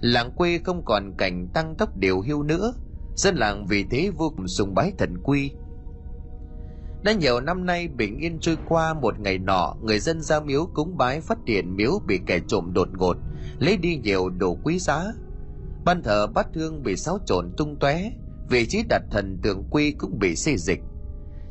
Làng 0.01 0.31
quê 0.37 0.61
không 0.65 0.85
còn 0.85 1.15
cảnh 1.19 1.49
tăng 1.55 1.75
tốc 1.79 1.97
điều 1.97 2.21
hưu 2.21 2.43
nữa 2.43 2.75
dân 3.17 3.37
làng 3.37 3.67
vì 3.67 3.85
thế 3.91 4.11
vô 4.17 4.33
cùng 4.37 4.49
sùng 4.49 4.75
bái 4.75 4.93
thần 4.99 5.19
quy. 5.23 5.53
Đã 7.03 7.13
nhiều 7.13 7.41
năm 7.41 7.67
nay, 7.67 7.89
bình 7.89 8.19
yên 8.19 8.39
trôi 8.41 8.57
qua 8.69 8.95
một 8.95 9.21
ngày 9.21 9.39
nọ, 9.39 9.77
người 9.83 9.99
dân 9.99 10.21
ra 10.21 10.41
miếu 10.41 10.67
cúng 10.75 10.97
bái 10.97 11.21
phát 11.21 11.39
hiện 11.47 11.77
miếu 11.77 12.01
bị 12.07 12.21
kẻ 12.27 12.41
trộm 12.49 12.73
đột 12.73 12.89
ngột, 12.99 13.17
lấy 13.59 13.77
đi 13.77 13.97
nhiều 13.97 14.29
đồ 14.29 14.59
quý 14.65 14.79
giá. 14.79 15.13
Ban 15.85 16.03
thờ 16.03 16.27
bát 16.27 16.47
thương 16.55 16.83
bị 16.83 16.97
xáo 16.97 17.19
trộn 17.27 17.53
tung 17.57 17.77
tóe, 17.81 18.11
vị 18.49 18.67
trí 18.67 18.83
đặt 18.89 19.03
thần 19.11 19.39
tượng 19.43 19.65
quy 19.71 19.93
cũng 19.93 20.19
bị 20.19 20.37
xê 20.37 20.57
dịch. 20.57 20.81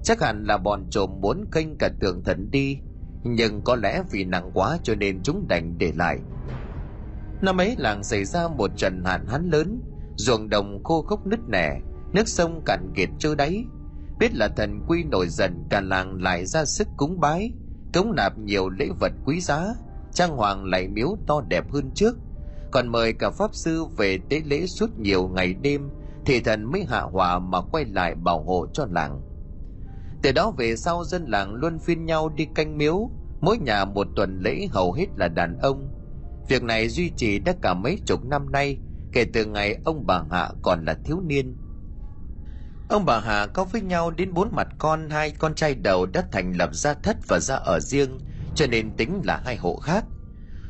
Chắc 0.03 0.21
hẳn 0.21 0.43
là 0.43 0.57
bọn 0.57 0.85
trộm 0.89 1.09
muốn 1.21 1.45
kênh 1.51 1.77
cả 1.77 1.89
tượng 1.99 2.23
thần 2.23 2.51
đi, 2.51 2.77
nhưng 3.23 3.61
có 3.61 3.75
lẽ 3.75 4.03
vì 4.11 4.23
nặng 4.23 4.51
quá 4.53 4.77
cho 4.83 4.95
nên 4.95 5.23
chúng 5.23 5.45
đành 5.47 5.77
để 5.77 5.91
lại. 5.95 6.19
Năm 7.41 7.57
ấy 7.57 7.75
làng 7.77 8.03
xảy 8.03 8.25
ra 8.25 8.47
một 8.47 8.71
trận 8.77 9.03
hạn 9.05 9.25
hán 9.27 9.49
lớn 9.49 9.81
ruộng 10.21 10.49
đồng 10.49 10.83
khô 10.83 11.01
khốc 11.01 11.27
nứt 11.27 11.39
nẻ, 11.47 11.79
nước 12.13 12.27
sông 12.27 12.61
cạn 12.65 12.93
kiệt 12.95 13.09
trơ 13.19 13.35
đáy. 13.35 13.65
Biết 14.19 14.35
là 14.35 14.47
thần 14.47 14.79
quy 14.87 15.03
nổi 15.03 15.27
dần 15.29 15.65
cả 15.69 15.81
làng 15.81 16.21
lại 16.21 16.45
ra 16.45 16.65
sức 16.65 16.87
cúng 16.97 17.19
bái, 17.19 17.51
cống 17.93 18.15
nạp 18.15 18.37
nhiều 18.37 18.69
lễ 18.69 18.89
vật 18.99 19.11
quý 19.25 19.41
giá. 19.41 19.67
Trang 20.13 20.37
hoàng 20.37 20.65
lại 20.65 20.87
miếu 20.87 21.17
to 21.27 21.41
đẹp 21.41 21.71
hơn 21.71 21.91
trước. 21.95 22.17
Còn 22.71 22.87
mời 22.87 23.13
cả 23.13 23.29
pháp 23.29 23.55
sư 23.55 23.85
về 23.97 24.19
tế 24.29 24.41
lễ 24.45 24.65
suốt 24.65 24.99
nhiều 24.99 25.27
ngày 25.27 25.53
đêm, 25.53 25.89
thì 26.25 26.39
thần 26.39 26.63
mới 26.63 26.85
hạ 26.89 27.01
hỏa 27.01 27.39
mà 27.39 27.61
quay 27.61 27.85
lại 27.85 28.15
bảo 28.15 28.43
hộ 28.43 28.67
cho 28.73 28.87
làng. 28.91 29.21
Từ 30.21 30.31
đó 30.31 30.51
về 30.57 30.75
sau, 30.75 31.03
dân 31.03 31.25
làng 31.25 31.53
luôn 31.53 31.79
phiên 31.79 32.05
nhau 32.05 32.29
đi 32.29 32.47
canh 32.55 32.77
miếu. 32.77 33.09
Mỗi 33.41 33.57
nhà 33.57 33.85
một 33.85 34.07
tuần 34.15 34.39
lễ 34.39 34.67
hầu 34.71 34.93
hết 34.93 35.07
là 35.15 35.27
đàn 35.27 35.57
ông. 35.57 35.89
Việc 36.47 36.63
này 36.63 36.89
duy 36.89 37.11
trì 37.15 37.39
đã 37.39 37.53
cả 37.61 37.73
mấy 37.73 37.99
chục 38.05 38.25
năm 38.25 38.51
nay 38.51 38.79
kể 39.11 39.25
từ 39.33 39.45
ngày 39.45 39.79
ông 39.83 40.05
bà 40.05 40.23
hạ 40.31 40.49
còn 40.61 40.85
là 40.85 40.93
thiếu 41.05 41.21
niên. 41.21 41.57
Ông 42.87 43.05
bà 43.05 43.19
hạ 43.19 43.45
có 43.45 43.63
với 43.63 43.81
nhau 43.81 44.11
đến 44.11 44.33
bốn 44.33 44.55
mặt 44.55 44.67
con, 44.77 45.09
hai 45.09 45.31
con 45.31 45.55
trai 45.55 45.75
đầu 45.75 46.05
đã 46.05 46.23
thành 46.31 46.53
lập 46.57 46.69
gia 46.73 46.93
thất 46.93 47.17
và 47.27 47.39
gia 47.39 47.55
ở 47.55 47.79
riêng, 47.79 48.19
cho 48.55 48.67
nên 48.67 48.91
tính 48.97 49.21
là 49.23 49.41
hai 49.45 49.55
hộ 49.55 49.75
khác. 49.75 50.05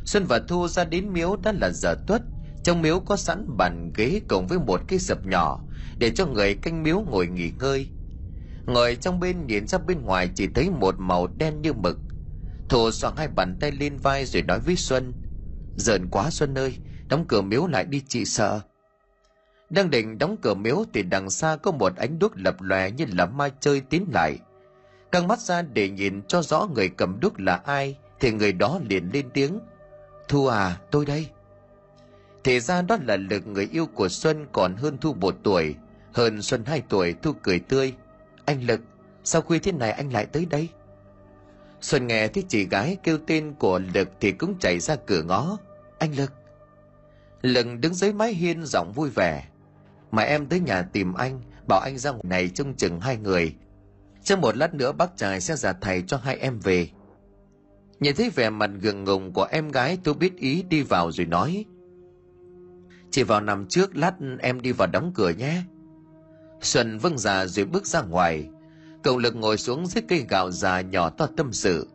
Xuân 0.05 0.25
và 0.25 0.39
thu 0.47 0.67
ra 0.67 0.83
đến 0.83 1.13
miếu 1.13 1.35
đã 1.35 1.51
là 1.51 1.69
giờ 1.69 1.95
tuất. 2.07 2.21
Trong 2.63 2.81
miếu 2.81 2.99
có 2.99 3.17
sẵn 3.17 3.57
bàn 3.57 3.91
ghế 3.95 4.21
cùng 4.27 4.47
với 4.47 4.59
một 4.59 4.81
cái 4.87 4.99
sập 4.99 5.25
nhỏ, 5.25 5.61
để 5.97 6.11
cho 6.11 6.25
người 6.25 6.55
canh 6.55 6.83
miếu 6.83 6.99
ngồi 6.99 7.27
nghỉ 7.27 7.51
ngơi. 7.59 7.87
Ngồi 8.65 8.95
trong 8.95 9.19
bên 9.19 9.47
nhìn 9.47 9.67
ra 9.67 9.77
bên 9.77 10.01
ngoài 10.01 10.29
chỉ 10.35 10.47
thấy 10.55 10.69
một 10.69 10.95
màu 10.99 11.27
đen 11.27 11.61
như 11.61 11.73
mực. 11.73 11.99
Thu 12.69 12.91
xoàng 12.91 13.15
hai 13.15 13.27
bàn 13.27 13.57
tay 13.59 13.71
lên 13.71 13.97
vai 13.97 14.25
rồi 14.25 14.41
nói 14.41 14.59
với 14.59 14.75
xuân, 14.75 15.13
Giận 15.75 16.07
quá 16.11 16.29
xuân 16.31 16.57
ơi 16.57 16.77
đóng 17.11 17.25
cửa 17.27 17.41
miếu 17.41 17.67
lại 17.67 17.85
đi 17.85 18.03
chị 18.07 18.25
sợ. 18.25 18.59
Đang 19.69 19.89
định 19.89 20.17
đóng 20.17 20.37
cửa 20.41 20.53
miếu 20.53 20.83
thì 20.93 21.03
đằng 21.03 21.29
xa 21.29 21.57
có 21.63 21.71
một 21.71 21.95
ánh 21.95 22.19
đuốc 22.19 22.31
lập 22.35 22.61
lòe 22.61 22.91
như 22.91 23.05
là 23.17 23.25
ma 23.25 23.49
chơi 23.59 23.81
tiến 23.81 24.05
lại. 24.13 24.37
Căng 25.11 25.27
mắt 25.27 25.39
ra 25.39 25.61
để 25.61 25.89
nhìn 25.89 26.21
cho 26.27 26.41
rõ 26.41 26.67
người 26.73 26.89
cầm 26.89 27.19
đuốc 27.19 27.39
là 27.39 27.55
ai, 27.55 27.97
thì 28.19 28.31
người 28.31 28.53
đó 28.53 28.79
liền 28.89 29.09
lên 29.13 29.29
tiếng. 29.33 29.59
Thu 30.27 30.47
à 30.47 30.77
tôi 30.91 31.05
đây. 31.05 31.27
Thì 32.43 32.59
ra 32.59 32.81
đó 32.81 32.97
là 33.07 33.15
lực 33.15 33.47
người 33.47 33.69
yêu 33.71 33.85
của 33.85 34.09
xuân 34.09 34.45
còn 34.51 34.75
hơn 34.75 34.97
thu 34.97 35.13
một 35.13 35.35
tuổi. 35.43 35.75
Hơn 36.13 36.41
xuân 36.41 36.65
hai 36.65 36.81
tuổi, 36.89 37.15
thu 37.21 37.33
cười 37.43 37.59
tươi. 37.59 37.93
Anh 38.45 38.63
lực, 38.63 38.81
sao 39.23 39.41
khuya 39.41 39.59
thế 39.59 39.71
này 39.71 39.91
anh 39.91 40.13
lại 40.13 40.25
tới 40.25 40.45
đây? 40.45 40.69
Xuân 41.81 42.07
nghe 42.07 42.27
thấy 42.27 42.43
chị 42.47 42.67
gái 42.67 42.97
kêu 43.03 43.17
tên 43.27 43.53
của 43.53 43.79
lực 43.93 44.09
thì 44.19 44.31
cũng 44.31 44.59
chạy 44.59 44.79
ra 44.79 44.95
cửa 44.95 45.23
ngó. 45.23 45.57
Anh 45.99 46.15
lực 46.15 46.31
Lần 47.41 47.81
đứng 47.81 47.93
dưới 47.93 48.13
mái 48.13 48.33
hiên 48.33 48.65
giọng 48.65 48.91
vui 48.95 49.09
vẻ. 49.09 49.47
Mà 50.11 50.23
em 50.23 50.45
tới 50.45 50.59
nhà 50.59 50.81
tìm 50.81 51.13
anh, 51.13 51.41
bảo 51.67 51.79
anh 51.79 51.97
ra 51.97 52.11
ngoài 52.11 52.23
này 52.23 52.49
trông 52.49 52.73
chừng 52.75 52.99
hai 52.99 53.17
người. 53.17 53.55
Trong 54.23 54.41
một 54.41 54.57
lát 54.57 54.73
nữa 54.73 54.91
bác 54.91 55.17
trai 55.17 55.41
sẽ 55.41 55.55
giả 55.55 55.73
thầy 55.73 56.03
cho 56.07 56.17
hai 56.17 56.37
em 56.37 56.59
về. 56.59 56.89
Nhìn 57.99 58.15
thấy 58.15 58.29
vẻ 58.29 58.49
mặt 58.49 58.69
gượng 58.81 59.03
ngùng 59.03 59.33
của 59.33 59.47
em 59.51 59.71
gái, 59.71 59.97
tôi 60.03 60.13
biết 60.13 60.37
ý 60.37 60.63
đi 60.69 60.81
vào 60.81 61.11
rồi 61.11 61.25
nói. 61.25 61.65
Chỉ 63.11 63.23
vào 63.23 63.41
nằm 63.41 63.65
trước, 63.67 63.97
lát 63.97 64.13
em 64.39 64.61
đi 64.61 64.71
vào 64.71 64.87
đóng 64.87 65.11
cửa 65.15 65.29
nhé. 65.29 65.61
Xuân 66.61 66.97
vâng 66.97 67.17
già 67.17 67.45
rồi 67.45 67.65
bước 67.65 67.85
ra 67.85 68.01
ngoài. 68.01 68.49
Cậu 69.03 69.17
lực 69.17 69.35
ngồi 69.35 69.57
xuống 69.57 69.87
dưới 69.87 70.03
cây 70.07 70.25
gạo 70.29 70.51
già 70.51 70.81
nhỏ 70.81 71.09
to 71.09 71.27
tâm 71.37 71.53
sự. 71.53 71.87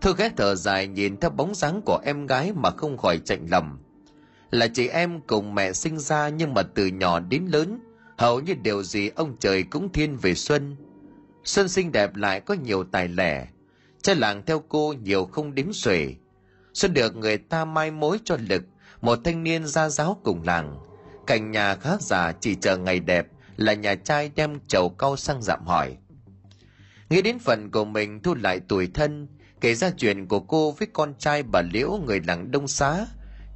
Thư 0.00 0.14
ghé 0.18 0.30
thở 0.36 0.54
dài 0.54 0.86
nhìn 0.86 1.16
theo 1.16 1.30
bóng 1.30 1.54
dáng 1.54 1.80
của 1.84 2.00
em 2.04 2.26
gái 2.26 2.52
mà 2.52 2.70
không 2.70 2.96
khỏi 2.96 3.18
chạnh 3.24 3.46
lòng 3.50 3.78
là 4.50 4.68
chị 4.68 4.88
em 4.88 5.20
cùng 5.20 5.54
mẹ 5.54 5.72
sinh 5.72 5.98
ra 5.98 6.28
nhưng 6.28 6.54
mà 6.54 6.62
từ 6.62 6.86
nhỏ 6.86 7.20
đến 7.20 7.46
lớn, 7.46 7.80
hầu 8.18 8.40
như 8.40 8.54
điều 8.54 8.82
gì 8.82 9.08
ông 9.08 9.36
trời 9.40 9.62
cũng 9.62 9.92
thiên 9.92 10.16
về 10.16 10.34
xuân. 10.34 10.76
Xuân 11.44 11.68
xinh 11.68 11.92
đẹp 11.92 12.16
lại 12.16 12.40
có 12.40 12.54
nhiều 12.54 12.84
tài 12.84 13.08
lẻ, 13.08 13.46
cha 14.02 14.14
làng 14.14 14.42
theo 14.46 14.62
cô 14.68 14.94
nhiều 15.02 15.24
không 15.24 15.54
đếm 15.54 15.72
xuể. 15.72 16.14
Xuân 16.74 16.94
được 16.94 17.16
người 17.16 17.38
ta 17.38 17.64
mai 17.64 17.90
mối 17.90 18.18
cho 18.24 18.36
lực, 18.48 18.62
một 19.00 19.18
thanh 19.24 19.42
niên 19.42 19.66
gia 19.66 19.88
giáo 19.88 20.20
cùng 20.24 20.42
làng. 20.42 20.78
Cảnh 21.26 21.50
nhà 21.50 21.74
khá 21.74 21.96
già, 22.00 22.32
chỉ 22.40 22.54
chờ 22.54 22.76
ngày 22.76 23.00
đẹp 23.00 23.26
là 23.56 23.74
nhà 23.74 23.94
trai 23.94 24.30
đem 24.34 24.58
chầu 24.68 24.88
cau 24.88 25.16
sang 25.16 25.42
dạm 25.42 25.66
hỏi. 25.66 25.96
Nghĩ 27.10 27.22
đến 27.22 27.38
phần 27.38 27.70
của 27.70 27.84
mình 27.84 28.22
thu 28.22 28.34
lại 28.34 28.60
tuổi 28.68 28.90
thân, 28.94 29.28
kể 29.60 29.74
ra 29.74 29.90
chuyện 29.90 30.26
của 30.26 30.40
cô 30.40 30.70
với 30.70 30.88
con 30.92 31.14
trai 31.18 31.42
bà 31.42 31.62
liễu 31.72 31.98
người 32.06 32.20
làng 32.26 32.50
đông 32.50 32.68
xá 32.68 33.06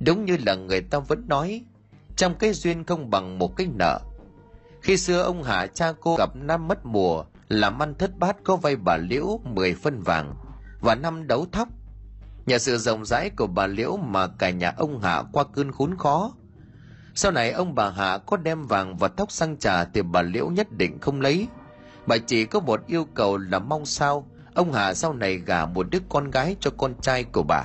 đúng 0.06 0.24
như 0.24 0.36
là 0.46 0.54
người 0.54 0.80
ta 0.80 0.98
vẫn 0.98 1.24
nói, 1.28 1.64
trong 2.16 2.34
cái 2.34 2.52
duyên 2.52 2.84
không 2.84 3.10
bằng 3.10 3.38
một 3.38 3.56
cái 3.56 3.68
nợ. 3.78 4.00
Khi 4.82 4.96
xưa 4.96 5.22
ông 5.22 5.42
hạ 5.42 5.66
cha 5.66 5.92
cô 6.00 6.16
gặp 6.18 6.36
năm 6.36 6.68
mất 6.68 6.86
mùa, 6.86 7.24
làm 7.48 7.82
ăn 7.82 7.94
thất 7.98 8.18
bát 8.18 8.36
có 8.44 8.56
vay 8.56 8.76
bà 8.76 8.96
liễu 8.96 9.40
10 9.44 9.74
phân 9.74 10.02
vàng 10.02 10.34
và 10.80 10.94
năm 10.94 11.26
đấu 11.26 11.46
thóc. 11.52 11.68
Nhờ 12.46 12.58
sự 12.58 12.78
rộng 12.78 13.04
rãi 13.04 13.30
của 13.30 13.46
bà 13.46 13.66
liễu 13.66 13.96
mà 13.96 14.26
cả 14.26 14.50
nhà 14.50 14.72
ông 14.76 15.00
hạ 15.00 15.22
qua 15.32 15.44
cơn 15.44 15.72
khốn 15.72 15.96
khó. 15.98 16.32
Sau 17.14 17.32
này 17.32 17.50
ông 17.50 17.74
bà 17.74 17.90
hạ 17.90 18.18
có 18.18 18.36
đem 18.36 18.66
vàng 18.66 18.96
và 18.96 19.08
thóc 19.08 19.32
sang 19.32 19.56
trả 19.56 19.84
thì 19.84 20.02
bà 20.02 20.22
liễu 20.22 20.48
nhất 20.48 20.72
định 20.72 20.98
không 21.00 21.20
lấy. 21.20 21.48
Bà 22.06 22.16
chỉ 22.18 22.44
có 22.44 22.60
một 22.60 22.86
yêu 22.86 23.06
cầu 23.14 23.36
là 23.36 23.58
mong 23.58 23.86
sao 23.86 24.26
ông 24.54 24.72
hạ 24.72 24.94
sau 24.94 25.12
này 25.12 25.36
gả 25.38 25.66
một 25.66 25.86
đứa 25.90 25.98
con 26.08 26.30
gái 26.30 26.56
cho 26.60 26.70
con 26.76 26.94
trai 27.00 27.24
của 27.24 27.42
bà 27.42 27.64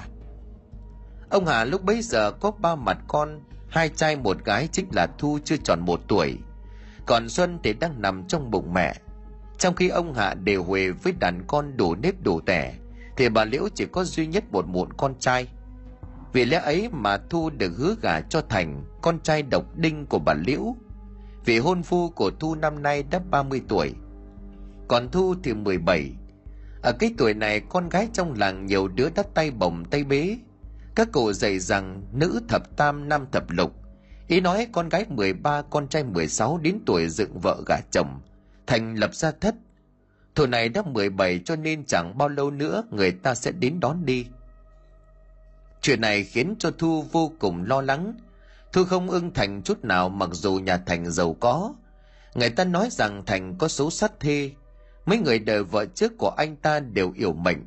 ông 1.30 1.46
hà 1.46 1.64
lúc 1.64 1.84
bấy 1.84 2.02
giờ 2.02 2.32
có 2.32 2.52
ba 2.52 2.76
mặt 2.76 2.98
con, 3.08 3.42
hai 3.70 3.90
trai 3.90 4.16
một 4.16 4.46
gái 4.46 4.68
chính 4.72 4.88
là 4.92 5.08
thu 5.18 5.40
chưa 5.44 5.58
tròn 5.58 5.80
một 5.80 6.02
tuổi. 6.08 6.38
Còn 7.06 7.30
xuân 7.30 7.60
thì 7.64 7.74
đang 7.74 8.02
nằm 8.02 8.28
trong 8.28 8.52
bụng 8.52 8.74
mẹ. 8.74 8.96
Trong 9.58 9.76
khi 9.76 9.90
ông 9.90 10.14
hạ 10.14 10.34
đều 10.34 10.64
huề 10.64 10.92
với 10.92 11.14
đàn 11.20 11.44
con 11.48 11.78
đủ 11.78 11.96
nếp 11.96 12.24
đủ 12.24 12.40
tẻ, 12.40 12.74
thì 13.18 13.30
bà 13.30 13.46
liễu 13.46 13.70
chỉ 13.76 13.86
có 13.86 14.04
duy 14.04 14.28
nhất 14.28 14.44
một 14.52 14.68
muộn 14.68 14.94
con 14.94 15.16
trai. 15.20 15.48
Vì 16.34 16.46
lẽ 16.46 16.58
ấy 16.58 16.90
mà 16.92 17.18
thu 17.30 17.50
được 17.50 17.72
hứa 17.78 17.96
gả 18.02 18.22
cho 18.22 18.42
thành, 18.42 18.84
con 19.02 19.20
trai 19.20 19.42
độc 19.42 19.78
đinh 19.78 20.06
của 20.06 20.20
bà 20.20 20.34
liễu. 20.34 20.76
Vì 21.46 21.60
hôn 21.60 21.84
phu 21.84 22.10
của 22.10 22.32
thu 22.40 22.56
năm 22.56 22.84
nay 22.84 23.04
đã 23.04 23.20
30 23.32 23.62
tuổi. 23.68 23.94
Còn 24.88 25.10
thu 25.12 25.36
thì 25.44 25.54
17 25.54 26.12
ở 26.82 26.92
cái 26.92 27.14
tuổi 27.18 27.34
này, 27.34 27.60
con 27.60 27.90
gái 27.90 28.08
trong 28.14 28.34
làng 28.34 28.66
nhiều 28.66 28.88
đứa 28.88 29.10
đắt 29.16 29.34
tay 29.34 29.52
bồng 29.52 29.86
tay 29.86 30.04
bế 30.04 30.38
các 31.00 31.12
cụ 31.12 31.34
dạy 31.34 31.60
rằng 31.60 32.02
nữ 32.14 32.42
thập 32.48 32.78
tam 32.78 33.10
nam 33.10 33.26
thập 33.32 33.50
lục 33.50 33.74
ý 34.28 34.42
nói 34.42 34.68
con 34.72 34.90
gái 34.90 35.06
13 35.10 35.62
con 35.62 35.88
trai 35.88 36.04
16 36.04 36.58
đến 36.58 36.80
tuổi 36.86 37.10
dựng 37.10 37.40
vợ 37.40 37.62
gả 37.68 37.78
chồng 37.92 38.22
thành 38.68 38.96
lập 38.96 39.16
gia 39.16 39.32
thất 39.32 39.56
Thủ 40.36 40.46
này 40.46 40.70
đã 40.70 40.82
17 40.82 41.40
cho 41.46 41.56
nên 41.56 41.86
chẳng 41.86 42.18
bao 42.18 42.30
lâu 42.30 42.52
nữa 42.52 42.84
người 42.92 43.12
ta 43.12 43.36
sẽ 43.36 43.52
đến 43.52 43.80
đón 43.80 44.06
đi. 44.06 44.26
Chuyện 45.82 46.02
này 46.02 46.24
khiến 46.24 46.56
cho 46.60 46.72
Thu 46.78 47.02
vô 47.12 47.32
cùng 47.40 47.64
lo 47.64 47.82
lắng. 47.82 48.14
Thu 48.74 48.84
không 48.84 49.10
ưng 49.10 49.34
Thành 49.34 49.62
chút 49.64 49.86
nào 49.86 50.10
mặc 50.10 50.30
dù 50.32 50.56
nhà 50.56 50.78
Thành 50.78 51.12
giàu 51.12 51.34
có. 51.40 51.74
Người 52.36 52.50
ta 52.50 52.64
nói 52.64 52.88
rằng 52.92 53.24
Thành 53.26 53.56
có 53.58 53.68
số 53.68 53.92
sát 53.92 54.20
thê. 54.20 54.52
Mấy 55.06 55.18
người 55.18 55.40
đời 55.40 55.64
vợ 55.64 55.86
trước 55.86 56.18
của 56.18 56.30
anh 56.38 56.56
ta 56.56 56.80
đều 56.80 57.14
yểu 57.16 57.34
mệnh. 57.34 57.58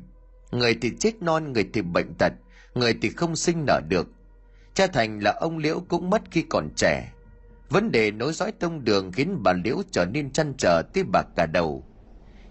Người 0.51 0.77
thì 0.81 0.91
chết 0.99 1.21
non, 1.21 1.53
người 1.53 1.69
thì 1.73 1.81
bệnh 1.81 2.13
tật, 2.13 2.33
người 2.75 2.95
thì 3.01 3.09
không 3.09 3.35
sinh 3.35 3.65
nở 3.67 3.81
được. 3.89 4.07
Cha 4.73 4.87
Thành 4.87 5.19
là 5.19 5.31
ông 5.31 5.57
Liễu 5.57 5.79
cũng 5.89 6.09
mất 6.09 6.21
khi 6.31 6.43
còn 6.49 6.69
trẻ. 6.75 7.11
Vấn 7.69 7.91
đề 7.91 8.11
nối 8.11 8.33
dõi 8.33 8.51
tông 8.51 8.83
đường 8.83 9.11
khiến 9.11 9.43
bà 9.43 9.53
Liễu 9.53 9.77
trở 9.91 10.05
nên 10.05 10.31
chăn 10.31 10.53
trở 10.57 10.81
tiếp 10.93 11.05
bạc 11.11 11.27
cả 11.35 11.45
đầu. 11.45 11.83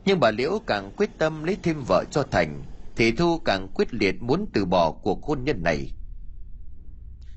Nhưng 0.05 0.21
bà 0.21 0.31
liễu 0.31 0.61
càng 0.67 0.93
quyết 0.97 1.11
tâm 1.19 1.45
lấy 1.45 1.57
thêm 1.63 1.83
vợ 1.89 2.05
cho 2.11 2.23
thành, 2.31 2.63
thì 2.97 3.13
thu 3.13 3.39
càng 3.39 3.69
quyết 3.75 3.95
liệt 3.95 4.23
muốn 4.23 4.47
từ 4.53 4.65
bỏ 4.65 4.93
cuộc 5.03 5.23
hôn 5.23 5.45
nhân 5.45 5.63
này. 5.63 5.91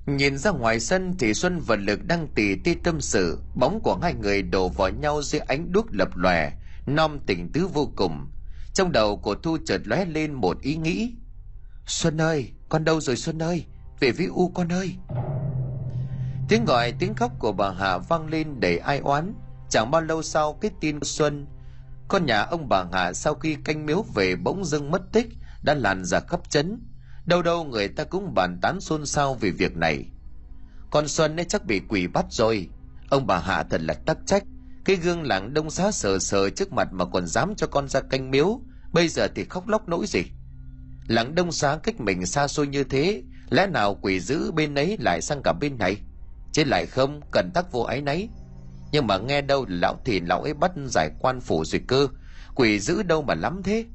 Nhìn 0.06 0.38
ra 0.38 0.52
ngoài 0.52 0.80
sân 0.80 1.16
thì 1.20 1.34
xuân 1.34 1.60
và 1.60 1.76
lực 1.76 2.06
đang 2.06 2.28
tỉ 2.36 2.56
ti 2.56 2.76
tâm 2.76 3.02
sự. 3.02 3.40
Bóng 3.56 3.80
của 3.84 3.98
hai 4.02 4.14
người 4.14 4.42
đổ 4.42 4.70
vào 4.70 4.90
nhau 4.90 5.22
dưới 5.22 5.40
ánh 5.40 5.72
đuốc 5.72 5.86
lập 5.92 6.10
lòe 6.16 6.52
non 6.86 7.20
tình 7.26 7.50
tứ 7.54 7.68
vô 7.68 7.92
cùng. 7.96 8.28
Trong 8.74 8.92
đầu 8.92 9.18
của 9.18 9.36
thu 9.36 9.58
chợt 9.66 9.82
lóe 9.86 10.06
lên 10.06 10.34
một 10.34 10.62
ý 10.62 10.76
nghĩ. 10.76 11.14
Xuân 11.86 12.22
ơi! 12.22 12.52
Con 12.76 12.84
đâu 12.86 13.02
rồi 13.02 13.16
xuân 13.16 13.42
ơi? 13.42 13.66
Về 14.00 14.12
với 14.12 14.26
u 14.26 14.48
con 14.50 14.72
ơi. 14.72 14.96
Tiếng 16.50 16.66
gọi, 16.66 16.92
tiếng 17.00 17.16
khóc 17.16 17.32
của 17.40 17.52
bà 17.52 17.72
hạ 17.72 17.98
vang 17.98 18.28
lên 18.28 18.60
đầy 18.60 18.78
ai 18.78 19.00
oán. 19.00 19.34
Chẳng 19.70 19.92
bao 19.92 20.02
lâu 20.02 20.22
sau, 20.22 20.54
cái 20.54 20.72
tin 20.82 21.00
xuân, 21.02 21.48
con 22.08 22.26
nhà 22.26 22.42
ông 22.42 22.70
bà 22.70 22.86
hạ 22.94 23.14
sau 23.14 23.34
khi 23.36 23.56
canh 23.56 23.86
miếu 23.86 24.06
về 24.16 24.36
bỗng 24.36 24.66
dưng 24.66 24.92
mất 24.92 25.02
tích, 25.12 25.28
đã 25.64 25.74
làn 25.74 26.06
ra 26.06 26.20
khắp 26.20 26.50
chấn 26.50 26.80
đâu 27.26 27.42
đâu 27.42 27.64
người 27.64 27.88
ta 27.88 28.04
cũng 28.04 28.34
bàn 28.34 28.60
tán 28.62 28.82
xôn 28.82 29.06
xao 29.06 29.34
về 29.34 29.52
việc 29.52 29.78
này. 29.78 30.06
Con 30.92 31.08
xuân 31.08 31.36
ấy 31.36 31.46
chắc 31.46 31.66
bị 31.66 31.82
quỷ 31.90 32.08
bắt 32.08 32.26
rồi. 32.30 32.70
Ông 33.10 33.28
bà 33.28 33.40
hạ 33.40 33.64
thật 33.64 33.82
là 33.82 33.94
tắc 33.94 34.18
trách. 34.26 34.44
Cái 34.86 34.96
gương 34.96 35.24
làng 35.24 35.54
đông 35.54 35.70
xá 35.70 35.92
sờ 35.92 36.20
sờ 36.20 36.50
trước 36.50 36.74
mặt 36.74 36.88
mà 36.92 37.06
còn 37.06 37.28
dám 37.28 37.56
cho 37.58 37.68
con 37.68 37.88
ra 37.88 38.02
canh 38.02 38.32
miếu. 38.32 38.60
Bây 38.94 39.08
giờ 39.08 39.28
thì 39.36 39.46
khóc 39.46 39.68
lóc 39.68 39.90
nỗi 39.90 40.06
gì? 40.08 40.24
Làng 41.08 41.36
đông 41.36 41.52
xá 41.52 41.78
cách 41.84 42.00
mình 42.00 42.26
xa 42.26 42.48
xôi 42.48 42.68
như 42.68 42.84
thế, 42.84 43.24
lẽ 43.50 43.68
nào 43.68 43.98
quỷ 44.02 44.20
dữ 44.20 44.52
bên 44.52 44.76
ấy 44.76 44.98
lại 45.00 45.22
sang 45.22 45.42
cả 45.44 45.54
bên 45.54 45.78
này? 45.78 45.98
Chứ 46.52 46.64
lại 46.64 46.86
không 46.86 47.22
cần 47.32 47.52
tắc 47.54 47.72
vô 47.72 47.82
ái 47.82 48.02
nấy 48.02 48.30
nhưng 48.96 49.08
mà 49.08 49.18
nghe 49.18 49.42
đâu 49.42 49.66
lão 49.70 50.00
thì 50.06 50.20
lão 50.20 50.42
ấy 50.42 50.54
bắt 50.54 50.72
giải 50.86 51.10
quan 51.20 51.42
phủ 51.42 51.66
rồi 51.66 51.82
cơ, 51.88 52.08
quỷ 52.56 52.80
dữ 52.80 53.04
đâu 53.04 53.22
mà 53.22 53.36
lắm 53.36 53.62
thế? 53.64 53.86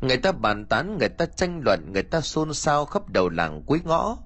Người 0.00 0.16
ta 0.16 0.32
bàn 0.32 0.66
tán, 0.66 0.98
người 0.98 1.08
ta 1.08 1.26
tranh 1.26 1.60
luận, 1.64 1.90
người 1.92 2.02
ta 2.02 2.20
xôn 2.20 2.54
xao 2.54 2.84
khắp 2.84 3.08
đầu 3.08 3.28
làng 3.28 3.62
cuối 3.66 3.80
ngõ. 3.84 4.16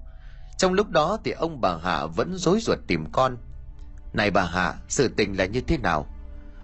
Trong 0.57 0.73
lúc 0.73 0.89
đó 0.89 1.17
thì 1.23 1.31
ông 1.31 1.61
bà 1.61 1.77
hạ 1.77 2.05
vẫn 2.05 2.37
rối 2.37 2.59
ruột 2.61 2.79
tìm 2.87 3.05
con. 3.11 3.37
Này 4.13 4.31
bà 4.31 4.45
hạ, 4.45 4.75
sự 4.89 5.07
tình 5.07 5.37
là 5.37 5.45
như 5.45 5.61
thế 5.61 5.77
nào? 5.77 6.05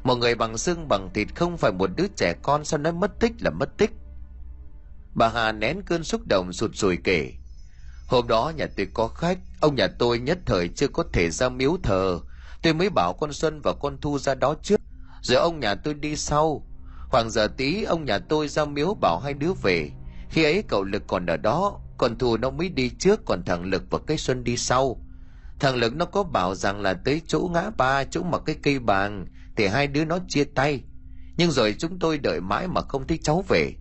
Một 0.04 0.16
người 0.16 0.36
bằng 0.36 0.58
xương 0.58 0.88
bằng 0.88 1.10
thịt 1.14 1.28
không 1.36 1.58
phải 1.58 1.72
một 1.72 1.90
đứa 1.96 2.08
trẻ 2.16 2.34
con 2.42 2.66
sao 2.66 2.80
nói 2.80 2.94
mất 2.94 3.20
tích 3.20 3.34
là 3.40 3.50
mất 3.50 3.78
tích? 3.78 3.92
Bà 5.18 5.30
hà 5.30 5.52
nén 5.52 5.82
cơn 5.82 6.04
xúc 6.04 6.22
động 6.30 6.54
sụt 6.54 6.72
sùi 6.74 6.98
kể. 7.04 7.34
Hôm 8.08 8.28
đó 8.28 8.52
nhà 8.56 8.68
tôi 8.78 8.88
có 8.94 9.08
khách, 9.08 9.38
ông 9.62 9.76
nhà 9.76 9.88
tôi 9.88 10.20
nhất 10.20 10.38
thời 10.46 10.68
chưa 10.68 10.88
có 10.88 11.04
thể 11.14 11.30
ra 11.30 11.50
miếu 11.50 11.78
thờ. 11.84 12.20
Tôi 12.62 12.74
mới 12.74 12.90
bảo 12.90 13.14
con 13.14 13.34
xuân 13.34 13.62
và 13.64 13.74
con 13.82 13.98
thu 14.02 14.20
ra 14.20 14.36
đó 14.36 14.56
trước, 14.64 14.82
rồi 15.22 15.38
ông 15.38 15.60
nhà 15.60 15.76
tôi 15.76 15.94
đi 15.94 16.16
sau. 16.16 16.68
Khoảng 17.10 17.30
giờ 17.30 17.48
tí, 17.58 17.84
ông 17.84 18.06
nhà 18.06 18.20
tôi 18.20 18.48
ra 18.48 18.66
miếu 18.66 18.94
bảo 19.02 19.20
hai 19.20 19.34
đứa 19.34 19.54
về. 19.64 19.92
Khi 20.30 20.44
ấy 20.44 20.64
cậu 20.68 20.84
lực 20.84 21.04
còn 21.08 21.26
ở 21.26 21.38
đó, 21.38 21.80
còn 21.98 22.18
thù 22.18 22.38
nó 22.38 22.50
mới 22.50 22.70
đi 22.70 22.90
trước, 23.00 23.26
còn 23.26 23.44
thằng 23.46 23.64
lực 23.64 23.84
và 23.90 24.00
cái 24.08 24.18
xuân 24.18 24.44
đi 24.44 24.58
sau. 24.58 25.02
Thằng 25.60 25.76
lực 25.76 25.96
nó 25.96 26.06
có 26.06 26.24
bảo 26.24 26.56
rằng 26.56 26.82
là 26.82 26.94
tới 26.94 27.22
chỗ 27.28 27.50
ngã 27.54 27.70
ba, 27.78 28.04
chỗ 28.04 28.24
mà 28.24 28.40
cái 28.40 28.56
cây 28.64 28.80
bàng 28.80 29.28
thì 29.56 29.68
hai 29.68 29.88
đứa 29.88 30.06
nó 30.06 30.20
chia 30.28 30.44
tay. 30.44 30.84
Nhưng 31.38 31.52
rồi 31.52 31.76
chúng 31.80 32.00
tôi 32.00 32.18
đợi 32.18 32.42
mãi 32.42 32.68
mà 32.68 32.82
không 32.82 33.08
thấy 33.08 33.20
cháu 33.24 33.44
về 33.48 33.74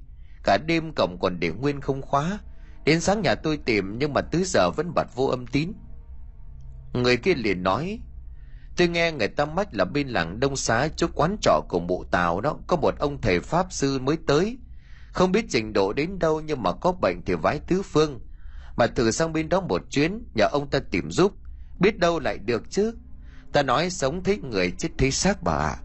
cả 0.46 0.58
đêm 0.66 0.92
cổng 0.92 1.18
còn 1.20 1.40
để 1.40 1.50
nguyên 1.50 1.80
không 1.80 2.02
khóa. 2.02 2.38
Đến 2.84 3.00
sáng 3.00 3.22
nhà 3.22 3.34
tôi 3.34 3.56
tìm, 3.56 3.98
nhưng 3.98 4.12
mà 4.12 4.20
tứ 4.20 4.44
giờ 4.44 4.70
vẫn 4.70 4.94
bật 4.94 5.14
vô 5.14 5.26
âm 5.26 5.46
tín. 5.46 5.72
Người 6.92 7.16
kia 7.16 7.34
liền 7.34 7.62
nói, 7.62 8.00
tôi 8.76 8.88
nghe 8.88 9.12
người 9.12 9.28
ta 9.28 9.44
mách 9.44 9.74
là 9.74 9.84
bên 9.84 10.08
làng 10.08 10.40
đông 10.40 10.56
xá 10.56 10.88
chỗ 10.96 11.06
quán 11.14 11.36
trọ 11.40 11.60
của 11.68 11.80
mụ 11.80 12.04
tàu 12.04 12.40
đó, 12.40 12.56
có 12.66 12.76
một 12.76 12.98
ông 12.98 13.20
thầy 13.20 13.40
pháp 13.40 13.66
sư 13.72 13.98
mới 13.98 14.16
tới. 14.26 14.58
Không 15.12 15.32
biết 15.32 15.44
trình 15.50 15.72
độ 15.72 15.92
đến 15.92 16.18
đâu, 16.18 16.40
nhưng 16.40 16.62
mà 16.62 16.72
có 16.72 16.92
bệnh 16.92 17.22
thì 17.26 17.34
vái 17.34 17.60
tứ 17.66 17.82
phương. 17.82 18.20
Mà 18.76 18.86
thử 18.86 19.10
sang 19.10 19.32
bên 19.32 19.48
đó 19.48 19.60
một 19.60 19.82
chuyến, 19.90 20.24
nhờ 20.34 20.48
ông 20.52 20.70
ta 20.70 20.78
tìm 20.90 21.10
giúp. 21.10 21.32
Biết 21.80 21.98
đâu 21.98 22.20
lại 22.20 22.38
được 22.38 22.70
chứ? 22.70 22.94
Ta 23.52 23.62
nói 23.62 23.90
sống 23.90 24.24
thấy 24.24 24.38
người, 24.38 24.72
chết 24.78 24.88
thấy 24.98 25.10
xác 25.10 25.42
bà 25.42 25.52
ạ 25.52 25.76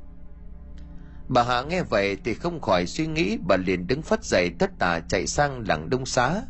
bà 1.34 1.44
hạ 1.44 1.62
nghe 1.62 1.84
vậy 1.84 2.18
thì 2.24 2.34
không 2.34 2.62
khỏi 2.62 2.86
suy 2.86 3.08
nghĩ 3.08 3.38
bà 3.48 3.58
liền 3.58 3.88
đứng 3.88 4.02
phất 4.02 4.24
dậy 4.24 4.52
tất 4.60 4.72
tả 4.80 5.00
chạy 5.00 5.28
sang 5.28 5.64
làng 5.68 5.90
đông 5.90 6.06
xá. 6.06 6.42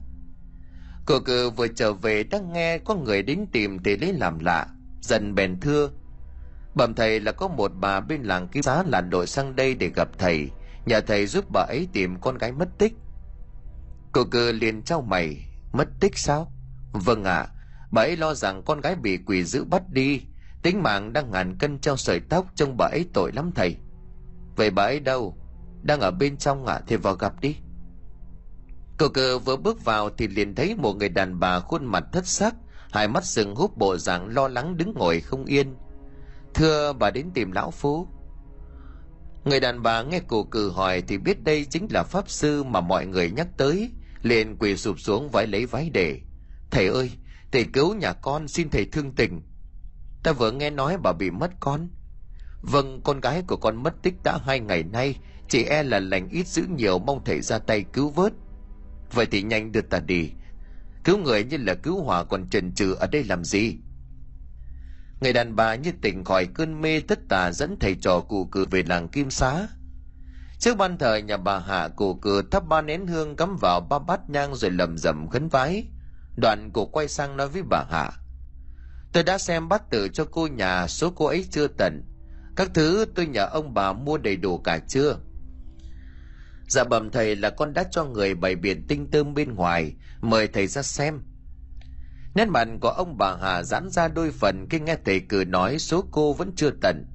Cô 1.05 1.19
cử 1.19 1.49
vừa 1.49 1.67
trở 1.67 1.93
về 1.93 2.23
đang 2.23 2.53
nghe 2.53 2.77
có 2.77 2.95
người 2.95 3.23
đến 3.23 3.45
tìm 3.51 3.79
thì 3.83 3.97
lấy 3.97 4.13
làm 4.13 4.39
lạ 4.39 4.67
dần 5.01 5.35
bèn 5.35 5.59
thưa. 5.59 5.89
Bẩm 6.75 6.93
thầy 6.95 7.19
là 7.19 7.31
có 7.31 7.47
một 7.47 7.71
bà 7.75 7.99
bên 7.99 8.23
làng 8.23 8.47
ký 8.47 8.61
xá 8.61 8.83
làn 8.87 9.09
đội 9.09 9.27
sang 9.27 9.55
đây 9.55 9.75
để 9.75 9.91
gặp 9.95 10.07
thầy 10.17 10.49
nhờ 10.85 11.01
thầy 11.01 11.27
giúp 11.27 11.45
bà 11.53 11.61
ấy 11.61 11.87
tìm 11.93 12.19
con 12.21 12.37
gái 12.37 12.51
mất 12.51 12.69
tích. 12.77 12.93
Cô 14.11 14.23
cử 14.23 14.51
liền 14.51 14.81
trao 14.81 15.01
mày 15.01 15.47
mất 15.73 15.87
tích 15.99 16.17
sao? 16.17 16.51
Vâng 16.91 17.23
ạ 17.23 17.39
à, 17.39 17.49
bà 17.91 18.01
ấy 18.01 18.17
lo 18.17 18.33
rằng 18.33 18.63
con 18.65 18.81
gái 18.81 18.95
bị 18.95 19.17
quỷ 19.25 19.43
giữ 19.43 19.63
bắt 19.63 19.89
đi 19.89 20.21
tính 20.61 20.83
mạng 20.83 21.13
đang 21.13 21.31
ngàn 21.31 21.57
cân 21.57 21.79
treo 21.79 21.97
sợi 21.97 22.19
tóc 22.19 22.45
trông 22.55 22.77
bà 22.77 22.85
ấy 22.85 23.05
tội 23.13 23.31
lắm 23.31 23.51
thầy 23.55 23.77
vậy 24.55 24.69
bà 24.69 24.83
ấy 24.83 24.99
đâu? 24.99 25.37
Đang 25.81 25.99
ở 25.99 26.11
bên 26.11 26.37
trong 26.37 26.65
ạ 26.65 26.73
à, 26.73 26.81
thì 26.87 26.95
vào 26.95 27.15
gặp 27.15 27.41
đi. 27.41 27.55
Cậu 28.97 29.09
cờ 29.09 29.39
vừa 29.39 29.57
bước 29.57 29.85
vào 29.85 30.09
thì 30.09 30.27
liền 30.27 30.55
thấy 30.55 30.75
một 30.75 30.93
người 30.93 31.09
đàn 31.09 31.39
bà 31.39 31.59
khuôn 31.59 31.85
mặt 31.85 32.03
thất 32.11 32.27
sắc 32.27 32.55
hai 32.91 33.07
mắt 33.07 33.25
sừng 33.25 33.55
húp 33.55 33.77
bộ 33.77 33.97
dạng 33.97 34.27
lo 34.27 34.47
lắng 34.47 34.77
đứng 34.77 34.93
ngồi 34.93 35.19
không 35.19 35.45
yên. 35.45 35.75
Thưa 36.53 36.93
bà 36.93 37.11
đến 37.11 37.31
tìm 37.33 37.51
lão 37.51 37.71
phú. 37.71 38.07
Người 39.45 39.59
đàn 39.59 39.81
bà 39.83 40.01
nghe 40.03 40.19
cụ 40.19 40.43
cử 40.43 40.69
hỏi 40.71 41.03
thì 41.07 41.17
biết 41.17 41.43
đây 41.43 41.65
chính 41.65 41.87
là 41.91 42.03
pháp 42.03 42.29
sư 42.29 42.63
mà 42.63 42.81
mọi 42.81 43.05
người 43.05 43.31
nhắc 43.31 43.47
tới 43.57 43.91
liền 44.21 44.57
quỳ 44.59 44.77
sụp 44.77 44.99
xuống 44.99 45.29
vái 45.29 45.47
lấy 45.47 45.65
váy 45.65 45.89
để. 45.89 46.19
Thầy 46.71 46.87
ơi 46.87 47.11
thầy 47.51 47.65
cứu 47.73 47.95
nhà 47.95 48.13
con 48.13 48.47
xin 48.47 48.69
thầy 48.69 48.85
thương 48.85 49.11
tình. 49.15 49.41
Ta 50.23 50.31
vừa 50.31 50.51
nghe 50.51 50.69
nói 50.69 50.97
bà 50.97 51.13
bị 51.13 51.29
mất 51.29 51.51
con 51.59 51.87
vâng 52.61 53.01
con 53.03 53.21
gái 53.21 53.43
của 53.47 53.57
con 53.57 53.83
mất 53.83 53.93
tích 54.03 54.13
đã 54.23 54.39
hai 54.45 54.59
ngày 54.59 54.83
nay, 54.83 55.15
chỉ 55.49 55.63
e 55.63 55.83
là 55.83 55.99
lành 55.99 56.29
ít 56.29 56.47
giữ 56.47 56.63
nhiều 56.75 56.99
mong 56.99 57.23
thầy 57.25 57.41
ra 57.41 57.59
tay 57.59 57.85
cứu 57.93 58.09
vớt. 58.09 58.33
Vậy 59.11 59.25
thì 59.25 59.41
nhanh 59.41 59.71
đưa 59.71 59.81
ta 59.81 59.99
đi. 59.99 60.31
Cứu 61.03 61.17
người 61.17 61.43
như 61.43 61.57
là 61.57 61.73
cứu 61.73 62.03
hỏa 62.03 62.23
còn 62.23 62.49
trần 62.49 62.71
trừ 62.71 62.93
ở 62.93 63.07
đây 63.07 63.23
làm 63.23 63.43
gì? 63.43 63.77
Người 65.21 65.33
đàn 65.33 65.55
bà 65.55 65.75
như 65.75 65.91
tỉnh 66.01 66.23
khỏi 66.23 66.45
cơn 66.45 66.81
mê 66.81 66.99
tất 66.99 67.19
tà 67.29 67.51
dẫn 67.51 67.77
thầy 67.79 67.95
trò 67.95 68.19
cụ 68.19 68.45
cử 68.45 68.65
về 68.71 68.83
làng 68.83 69.07
kim 69.09 69.29
xá. 69.29 69.67
Trước 70.59 70.77
ban 70.77 70.97
thờ 70.97 71.15
nhà 71.15 71.37
bà 71.37 71.59
hạ 71.59 71.87
cụ 71.87 72.13
cử, 72.13 72.43
thắp 72.51 72.67
ba 72.67 72.81
nén 72.81 73.07
hương 73.07 73.35
cắm 73.35 73.57
vào 73.61 73.81
ba 73.89 73.99
bát 73.99 74.29
nhang 74.29 74.55
rồi 74.55 74.71
lầm 74.71 74.97
rầm 74.97 75.29
khấn 75.29 75.47
vái. 75.47 75.87
Đoạn 76.37 76.71
cụ 76.73 76.85
quay 76.85 77.07
sang 77.07 77.37
nói 77.37 77.47
với 77.47 77.63
bà 77.69 77.83
hạ, 77.89 78.11
tôi 79.13 79.23
đã 79.23 79.37
xem 79.37 79.69
bát 79.69 79.89
tử 79.89 80.09
cho 80.13 80.25
cô 80.31 80.47
nhà, 80.47 80.87
số 80.87 81.11
cô 81.15 81.25
ấy 81.25 81.45
chưa 81.51 81.67
tận 81.67 82.03
các 82.61 82.71
thứ 82.73 83.05
tôi 83.15 83.27
nhờ 83.27 83.45
ông 83.45 83.73
bà 83.73 83.93
mua 83.93 84.17
đầy 84.17 84.35
đủ 84.35 84.57
cả 84.57 84.79
chưa? 84.87 85.17
Dạ 86.67 86.83
bẩm 86.83 87.09
thầy 87.09 87.35
là 87.35 87.49
con 87.49 87.73
đã 87.73 87.83
cho 87.91 88.05
người 88.05 88.35
bày 88.35 88.55
biển 88.55 88.87
tinh 88.87 89.11
tươm 89.11 89.33
bên 89.33 89.55
ngoài. 89.55 89.93
Mời 90.21 90.47
thầy 90.47 90.67
ra 90.67 90.81
xem. 90.81 91.21
Nét 92.35 92.45
mặt 92.45 92.67
của 92.81 92.89
ông 92.89 93.17
bà 93.17 93.35
hà 93.41 93.63
giãn 93.63 93.89
ra 93.89 94.07
đôi 94.07 94.31
phần 94.31 94.67
khi 94.69 94.79
nghe 94.79 94.97
thầy 95.05 95.19
cử 95.19 95.43
nói 95.47 95.79
số 95.79 96.03
cô 96.11 96.33
vẫn 96.33 96.51
chưa 96.55 96.71
tận. 96.81 97.05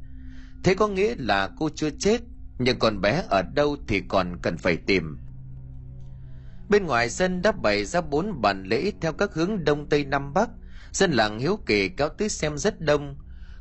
Thế 0.65 0.75
có 0.75 0.89
nghĩa 0.89 1.15
là 1.19 1.51
cô 1.59 1.69
chưa 1.75 1.91
chết, 1.99 2.21
nhưng 2.59 2.79
con 2.79 3.01
bé 3.01 3.23
ở 3.29 3.43
đâu 3.43 3.77
thì 3.89 4.03
còn 4.09 4.39
cần 4.43 4.59
phải 4.59 4.77
tìm. 4.77 5.19
Bên 6.69 6.87
ngoài 6.87 7.11
sân 7.11 7.43
đã 7.43 7.53
bày 7.53 7.85
ra 7.85 8.01
bốn 8.01 8.41
bàn 8.41 8.65
lễ 8.65 8.93
theo 9.01 9.13
các 9.13 9.35
hướng 9.35 9.65
đông 9.65 9.89
tây 9.89 10.05
nam 10.05 10.35
bắc. 10.35 10.49
Dân 10.93 11.11
làng 11.13 11.39
hiếu 11.39 11.59
kỳ 11.67 11.89
kéo 11.89 12.09
tới 12.09 12.29
xem 12.29 12.59
rất 12.59 12.81
đông. 12.81 13.17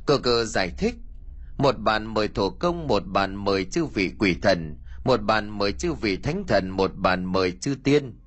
Cờ 0.06 0.18
cờ 0.18 0.44
giải 0.44 0.70
thích 0.78 0.94
một 1.58 1.78
bàn 1.78 2.14
mời 2.14 2.28
thổ 2.28 2.50
công, 2.50 2.86
một 2.86 3.02
bàn 3.06 3.34
mời 3.34 3.64
chư 3.64 3.84
vị 3.84 4.12
quỷ 4.18 4.36
thần. 4.42 4.76
Một 5.04 5.22
bàn 5.22 5.58
mời 5.58 5.72
chư 5.72 5.92
vị 5.92 6.16
thánh 6.16 6.44
thần, 6.46 6.70
một 6.70 6.90
bàn 6.96 7.24
mời 7.24 7.52
chư 7.52 7.74
tiên. 7.84 8.18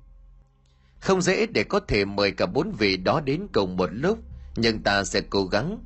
Không 1.00 1.22
dễ 1.22 1.46
để 1.46 1.64
có 1.64 1.80
thể 1.80 2.04
mời 2.04 2.30
cả 2.32 2.46
bốn 2.46 2.72
vị 2.78 2.96
đó 2.96 3.20
đến 3.20 3.46
cùng 3.52 3.76
một 3.76 3.90
lúc, 3.92 4.18
nhưng 4.56 4.82
ta 4.82 5.04
sẽ 5.04 5.20
cố 5.30 5.44
gắng. 5.44 5.78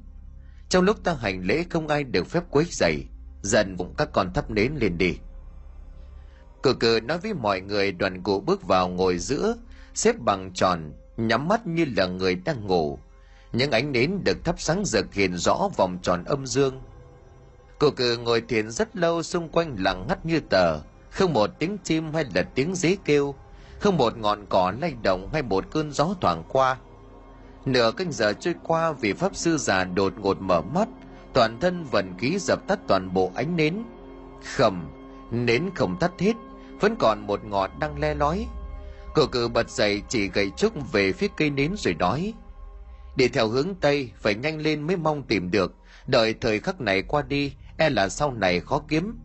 Trong 0.69 0.85
lúc 0.85 1.05
ta 1.05 1.15
hành 1.15 1.43
lễ, 1.45 1.65
không 1.71 1.89
ai 1.89 2.05
được 2.05 2.27
phép 2.27 2.43
quấy 2.51 2.65
rầy. 2.71 3.05
Dần 3.43 3.77
bụng 3.77 3.95
các 3.99 4.09
con 4.13 4.33
thắp 4.33 4.51
nến 4.51 4.73
lên 4.81 4.99
đi. 4.99 5.17
Cử 6.63 6.75
cử 6.75 7.01
nói 7.05 7.19
với 7.19 7.35
mọi 7.35 7.61
người, 7.61 7.93
đoàn 7.93 8.23
cụ 8.23 8.41
bước 8.41 8.63
vào 8.63 8.89
ngồi 8.89 9.19
giữa, 9.19 9.57
xếp 9.95 10.17
bằng 10.19 10.51
tròn, 10.55 10.93
nhắm 11.17 11.49
mắt 11.49 11.67
như 11.67 11.85
là 11.97 12.07
người 12.07 12.35
đang 12.35 12.67
ngủ. 12.67 12.99
Những 13.53 13.71
ánh 13.71 13.93
nến 13.93 14.25
được 14.25 14.45
thắp 14.45 14.61
sáng 14.61 14.85
rực 14.85 15.15
hiện 15.15 15.37
rõ 15.37 15.69
vòng 15.77 15.99
tròn 16.03 16.25
âm 16.25 16.47
dương. 16.47 16.81
Cô 17.79 17.91
cử 17.91 18.17
ngồi 18.17 18.41
thiền 18.41 18.71
rất 18.71 18.97
lâu 18.97 19.23
xung 19.23 19.49
quanh 19.49 19.77
lặng 19.79 20.07
ngắt 20.09 20.27
như 20.27 20.41
tờ, 20.41 20.81
không 21.11 21.33
một 21.33 21.51
tiếng 21.59 21.79
chim 21.85 22.15
hay 22.15 22.25
là 22.35 22.43
tiếng 22.43 22.75
dế 22.75 22.97
kêu, 23.05 23.35
không 23.79 23.97
một 23.97 24.17
ngọn 24.17 24.47
cỏ 24.49 24.73
lay 24.81 24.95
động 25.03 25.29
hay 25.33 25.43
một 25.43 25.65
cơn 25.71 25.93
gió 25.93 26.15
thoảng 26.21 26.43
qua. 26.49 26.77
Nửa 27.65 27.91
canh 27.97 28.13
giờ 28.13 28.33
trôi 28.33 28.55
qua 28.63 28.93
vì 28.93 29.13
pháp 29.13 29.37
sư 29.37 29.59
già 29.59 29.85
đột 29.85 30.13
ngột 30.19 30.41
mở 30.41 30.61
mắt, 30.61 30.89
toàn 31.33 31.61
thân 31.61 31.85
vận 31.85 32.15
khí 32.19 32.39
dập 32.39 32.67
tắt 32.69 32.79
toàn 32.89 33.15
bộ 33.15 33.33
ánh 33.35 33.57
nến. 33.57 33.83
Khầm, 34.57 34.89
nến 35.31 35.71
không 35.75 35.97
tắt 36.01 36.13
hết, 36.19 36.33
vẫn 36.81 36.97
còn 36.99 37.27
một 37.27 37.45
ngọn 37.45 37.71
đang 37.81 37.99
le 37.99 38.15
lói. 38.15 38.47
Cô 39.15 39.27
cử 39.27 39.49
bật 39.49 39.71
dậy 39.71 40.03
chỉ 40.09 40.29
gậy 40.29 40.51
trúc 40.57 40.93
về 40.93 41.13
phía 41.13 41.29
cây 41.37 41.51
nến 41.51 41.75
rồi 41.77 41.95
nói. 41.95 42.35
Đi 43.17 43.29
theo 43.29 43.49
hướng 43.49 43.75
Tây, 43.75 44.11
phải 44.21 44.35
nhanh 44.35 44.61
lên 44.61 44.83
mới 44.83 44.97
mong 44.97 45.23
tìm 45.23 45.51
được, 45.51 45.75
đợi 46.07 46.35
thời 46.41 46.61
khắc 46.61 46.81
này 46.81 47.03
qua 47.03 47.23
đi, 47.23 47.53
e 47.77 47.91
là 47.91 48.09
sau 48.09 48.33
này 48.33 48.61
khó 48.61 48.83
kiếm. 48.89 49.19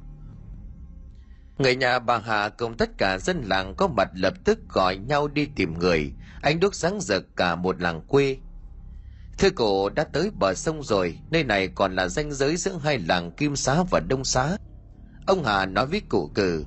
Người 1.57 1.75
nhà 1.75 1.99
bà 1.99 2.17
hà 2.17 2.49
cùng 2.49 2.77
tất 2.77 2.89
cả 2.97 3.17
dân 3.17 3.41
làng 3.45 3.75
có 3.77 3.87
mặt 3.87 4.09
lập 4.13 4.33
tức 4.43 4.59
gọi 4.69 4.97
nhau 4.97 5.27
đi 5.27 5.47
tìm 5.55 5.79
người. 5.79 6.13
Ánh 6.41 6.59
đuốc 6.59 6.75
sáng 6.75 7.01
rực 7.01 7.35
cả 7.35 7.55
một 7.55 7.81
làng 7.81 8.01
quê. 8.07 8.37
Thưa 9.37 9.49
cổ 9.49 9.89
đã 9.89 10.03
tới 10.03 10.31
bờ 10.39 10.53
sông 10.53 10.83
rồi, 10.83 11.19
nơi 11.31 11.43
này 11.43 11.67
còn 11.67 11.95
là 11.95 12.07
ranh 12.07 12.31
giới 12.31 12.57
giữa 12.57 12.77
hai 12.83 12.99
làng 12.99 13.31
kim 13.31 13.55
xá 13.55 13.83
và 13.91 13.99
đông 14.09 14.25
xá. 14.25 14.57
Ông 15.27 15.43
hà 15.43 15.65
nói 15.65 15.85
với 15.85 16.01
cụ 16.09 16.31
cử, 16.35 16.65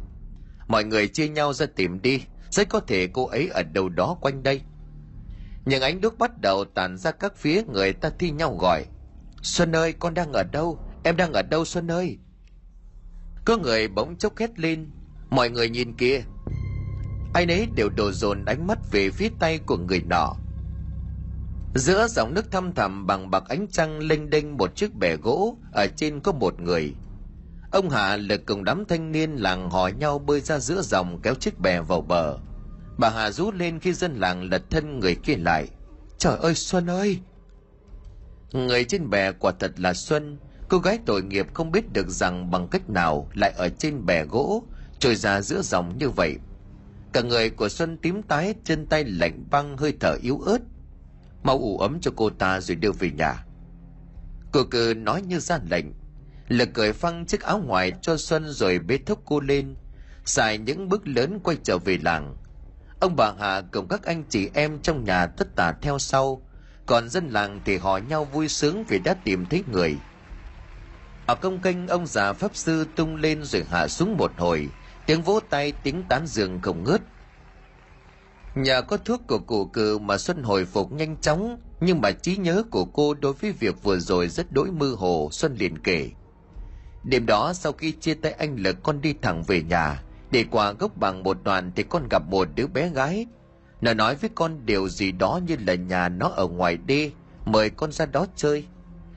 mọi 0.69 0.85
người 0.85 1.09
chia 1.09 1.29
nhau 1.29 1.53
ra 1.53 1.67
tìm 1.77 2.03
đi, 2.03 2.23
rất 2.51 2.69
có 2.69 2.81
thể 2.81 3.09
cô 3.13 3.27
ấy 3.27 3.49
ở 3.49 3.63
đâu 3.63 3.89
đó 3.89 4.17
quanh 4.21 4.43
đây. 4.43 4.61
Những 5.65 5.83
ánh 5.83 6.01
đuốc 6.01 6.19
bắt 6.19 6.41
đầu 6.41 6.65
tàn 6.65 6.97
ra 6.99 7.11
các 7.11 7.37
phía 7.37 7.63
người 7.63 7.93
ta 7.93 8.11
thi 8.19 8.31
nhau 8.31 8.57
gọi, 8.61 8.85
xuân 9.43 9.77
ơi, 9.77 9.93
con 9.93 10.15
đang 10.15 10.33
ở 10.33 10.43
đâu? 10.53 10.79
Em 11.05 11.17
đang 11.17 11.33
ở 11.33 11.43
đâu 11.43 11.65
xuân 11.65 11.91
ơi? 11.91 12.19
Có 13.45 13.57
người 13.57 13.89
bỗng 13.89 14.17
chốc 14.17 14.37
hét 14.37 14.59
lên. 14.59 14.91
Mọi 15.31 15.51
người 15.51 15.71
nhìn 15.71 15.97
kia 15.97 16.23
ai 17.33 17.47
nấy 17.47 17.69
đều 17.75 17.89
đổ 17.97 18.13
dồn 18.13 18.45
ánh 18.45 18.67
mắt 18.67 18.79
về 18.91 19.11
phía 19.11 19.29
tay 19.39 19.59
của 19.59 19.77
người 19.77 20.03
nọ. 20.11 20.35
Giữa 21.75 22.07
dòng 22.09 22.35
nước 22.35 22.51
thăm 22.51 22.73
thẳm 22.73 23.07
bằng 23.07 23.31
bạc 23.31 23.45
ánh 23.49 23.67
trăng 23.69 23.99
lênh 23.99 24.31
đênh 24.31 24.57
một 24.57 24.77
chiếc 24.77 24.95
bè 24.95 25.17
gỗ, 25.17 25.57
ở 25.73 25.87
trên 25.97 26.21
có 26.21 26.33
một 26.33 26.61
người. 26.61 26.95
Ông 27.73 27.91
hạ 27.91 28.17
lực 28.17 28.47
cùng 28.47 28.65
đám 28.65 28.85
thanh 28.89 29.13
niên 29.13 29.33
làng 29.33 29.71
hỏi 29.71 29.93
nhau 29.93 30.19
bơi 30.19 30.41
ra 30.41 30.59
giữa 30.59 30.83
dòng 30.83 31.21
kéo 31.23 31.35
chiếc 31.35 31.61
bè 31.61 31.81
vào 31.81 32.01
bờ. 32.01 32.39
Bà 32.99 33.11
hà 33.11 33.31
rú 33.31 33.51
lên 33.53 33.79
khi 33.79 33.93
dân 33.93 34.15
làng 34.15 34.43
lật 34.43 34.63
thân 34.71 35.01
người 35.01 35.15
kia 35.15 35.37
lại. 35.37 35.69
Trời 36.19 36.37
ơi, 36.37 36.55
xuân 36.55 36.91
ơi! 36.91 37.21
Người 38.53 38.85
trên 38.85 39.11
bè 39.11 39.33
quả 39.33 39.53
thật 39.61 39.81
là 39.81 39.95
xuân 39.95 40.39
cô 40.73 40.79
gái 40.79 40.99
tội 41.07 41.23
nghiệp 41.23 41.47
không 41.55 41.73
biết 41.73 41.93
được 41.93 42.09
rằng 42.09 42.51
bằng 42.51 42.69
cách 42.69 42.91
nào 42.91 43.29
lại 43.35 43.53
ở 43.57 43.69
trên 43.69 44.07
bè 44.07 44.25
gỗ, 44.25 44.65
trôi 44.99 45.15
ra 45.15 45.41
giữa 45.41 45.63
dòng 45.63 45.99
như 45.99 46.09
vậy. 46.09 46.37
Cả 47.13 47.21
người 47.21 47.51
của 47.51 47.69
xuân 47.69 47.99
tím 47.99 48.23
tái, 48.23 48.55
chân 48.65 48.87
tay 48.87 49.05
lạnh 49.05 49.45
băng, 49.51 49.77
hơi 49.77 49.97
thở 50.01 50.17
yếu 50.23 50.39
ớt. 50.39 50.59
Mau 51.43 51.59
ủ 51.59 51.79
ấm 51.79 52.01
cho 52.01 52.11
cô 52.17 52.31
ta 52.31 52.61
rồi 52.61 52.75
đưa 52.75 52.93
về 52.93 53.11
nhà. 53.11 53.45
Cô 54.53 54.65
cứ 54.71 54.95
nói 54.97 55.23
như 55.23 55.39
ra 55.39 55.59
lệnh. 55.71 55.87
Lực 56.49 56.69
cởi 56.75 56.93
phăng 56.93 57.27
chiếc 57.27 57.41
áo 57.41 57.59
ngoài 57.59 57.93
cho 58.03 58.17
xuân 58.17 58.45
rồi 58.49 58.79
bế 58.79 58.99
thốc 59.07 59.19
cô 59.25 59.41
lên. 59.41 59.75
Xài 60.25 60.59
những 60.59 60.89
bước 60.89 61.09
lớn 61.09 61.39
quay 61.43 61.57
trở 61.65 61.79
về 61.79 61.99
làng. 62.03 62.37
Ông 63.01 63.17
bà 63.17 63.33
hà 63.39 63.61
cùng 63.61 63.89
các 63.89 64.03
anh 64.03 64.25
chị 64.29 64.49
em 64.55 64.79
trong 64.83 65.05
nhà 65.05 65.27
tất 65.27 65.57
tả 65.57 65.73
theo 65.83 65.99
sau. 65.99 66.43
Còn 66.87 67.09
dân 67.09 67.29
làng 67.29 67.61
thì 67.65 67.77
họ 67.77 67.97
nhau 67.97 68.25
vui 68.25 68.49
sướng 68.49 68.85
vì 68.89 68.99
đã 68.99 69.15
tìm 69.25 69.47
thấy 69.47 69.65
người 69.73 69.97
ở 71.27 71.35
công 71.35 71.59
kênh, 71.59 71.89
ông 71.89 72.07
già 72.07 72.33
pháp 72.33 72.57
sư 72.57 72.87
tung 72.97 73.17
lên 73.17 73.45
rồi 73.45 73.65
hạ 73.71 73.89
xuống 73.89 74.17
một 74.17 74.33
hồi. 74.37 74.69
Tiếng 75.07 75.23
vỗ 75.23 75.41
tay, 75.51 75.73
tiếng 75.83 76.03
tán 76.09 76.27
dương 76.27 76.61
không 76.63 76.85
ngớt. 76.85 77.01
Nhờ 78.55 78.83
có 78.83 78.97
thuốc 78.97 79.21
của 79.27 79.39
cụ 79.39 79.65
cừ 79.65 79.99
mà 79.99 80.19
xuân 80.19 80.43
hồi 80.43 80.65
phục 80.65 80.93
nhanh 80.93 81.17
chóng, 81.17 81.59
nhưng 81.81 82.01
mà 82.01 82.11
trí 82.11 82.37
nhớ 82.37 82.63
của 82.71 82.85
cô 82.85 83.15
đối 83.15 83.33
với 83.33 83.53
việc 83.53 83.83
vừa 83.83 83.99
rồi 83.99 84.29
rất 84.29 84.53
đỗi 84.53 84.71
mơ 84.71 84.95
hồ, 84.99 85.29
xuân 85.33 85.57
liền 85.59 85.79
kể. 85.79 86.11
Đêm 87.05 87.27
đó, 87.27 87.53
sau 87.53 87.73
khi 87.73 87.93
chia 87.93 88.15
tay 88.15 88.33
anh 88.33 88.57
lực, 88.57 88.83
con 88.83 89.01
đi 89.01 89.15
thẳng 89.23 89.43
về 89.43 89.63
nhà. 89.63 90.03
Để 90.31 90.45
qua 90.51 90.73
gốc 90.73 90.97
bằng 90.97 91.23
một 91.23 91.37
đoạn 91.45 91.73
thì 91.77 91.83
con 91.83 92.09
gặp 92.11 92.23
một 92.31 92.49
đứa 92.55 92.67
bé 92.67 92.89
gái. 92.89 93.27
Nó 93.81 93.95
nói 93.95 94.15
với 94.15 94.31
con 94.35 94.67
điều 94.67 94.89
gì 94.89 95.13
đó 95.13 95.41
như 95.47 95.57
là 95.67 95.75
nhà 95.75 96.09
nó 96.09 96.29
ở 96.29 96.47
ngoài 96.47 96.77
đê, 96.77 97.11
mời 97.45 97.71
con 97.71 97.93
ra 97.93 98.07
đó 98.07 98.27
chơi 98.37 98.65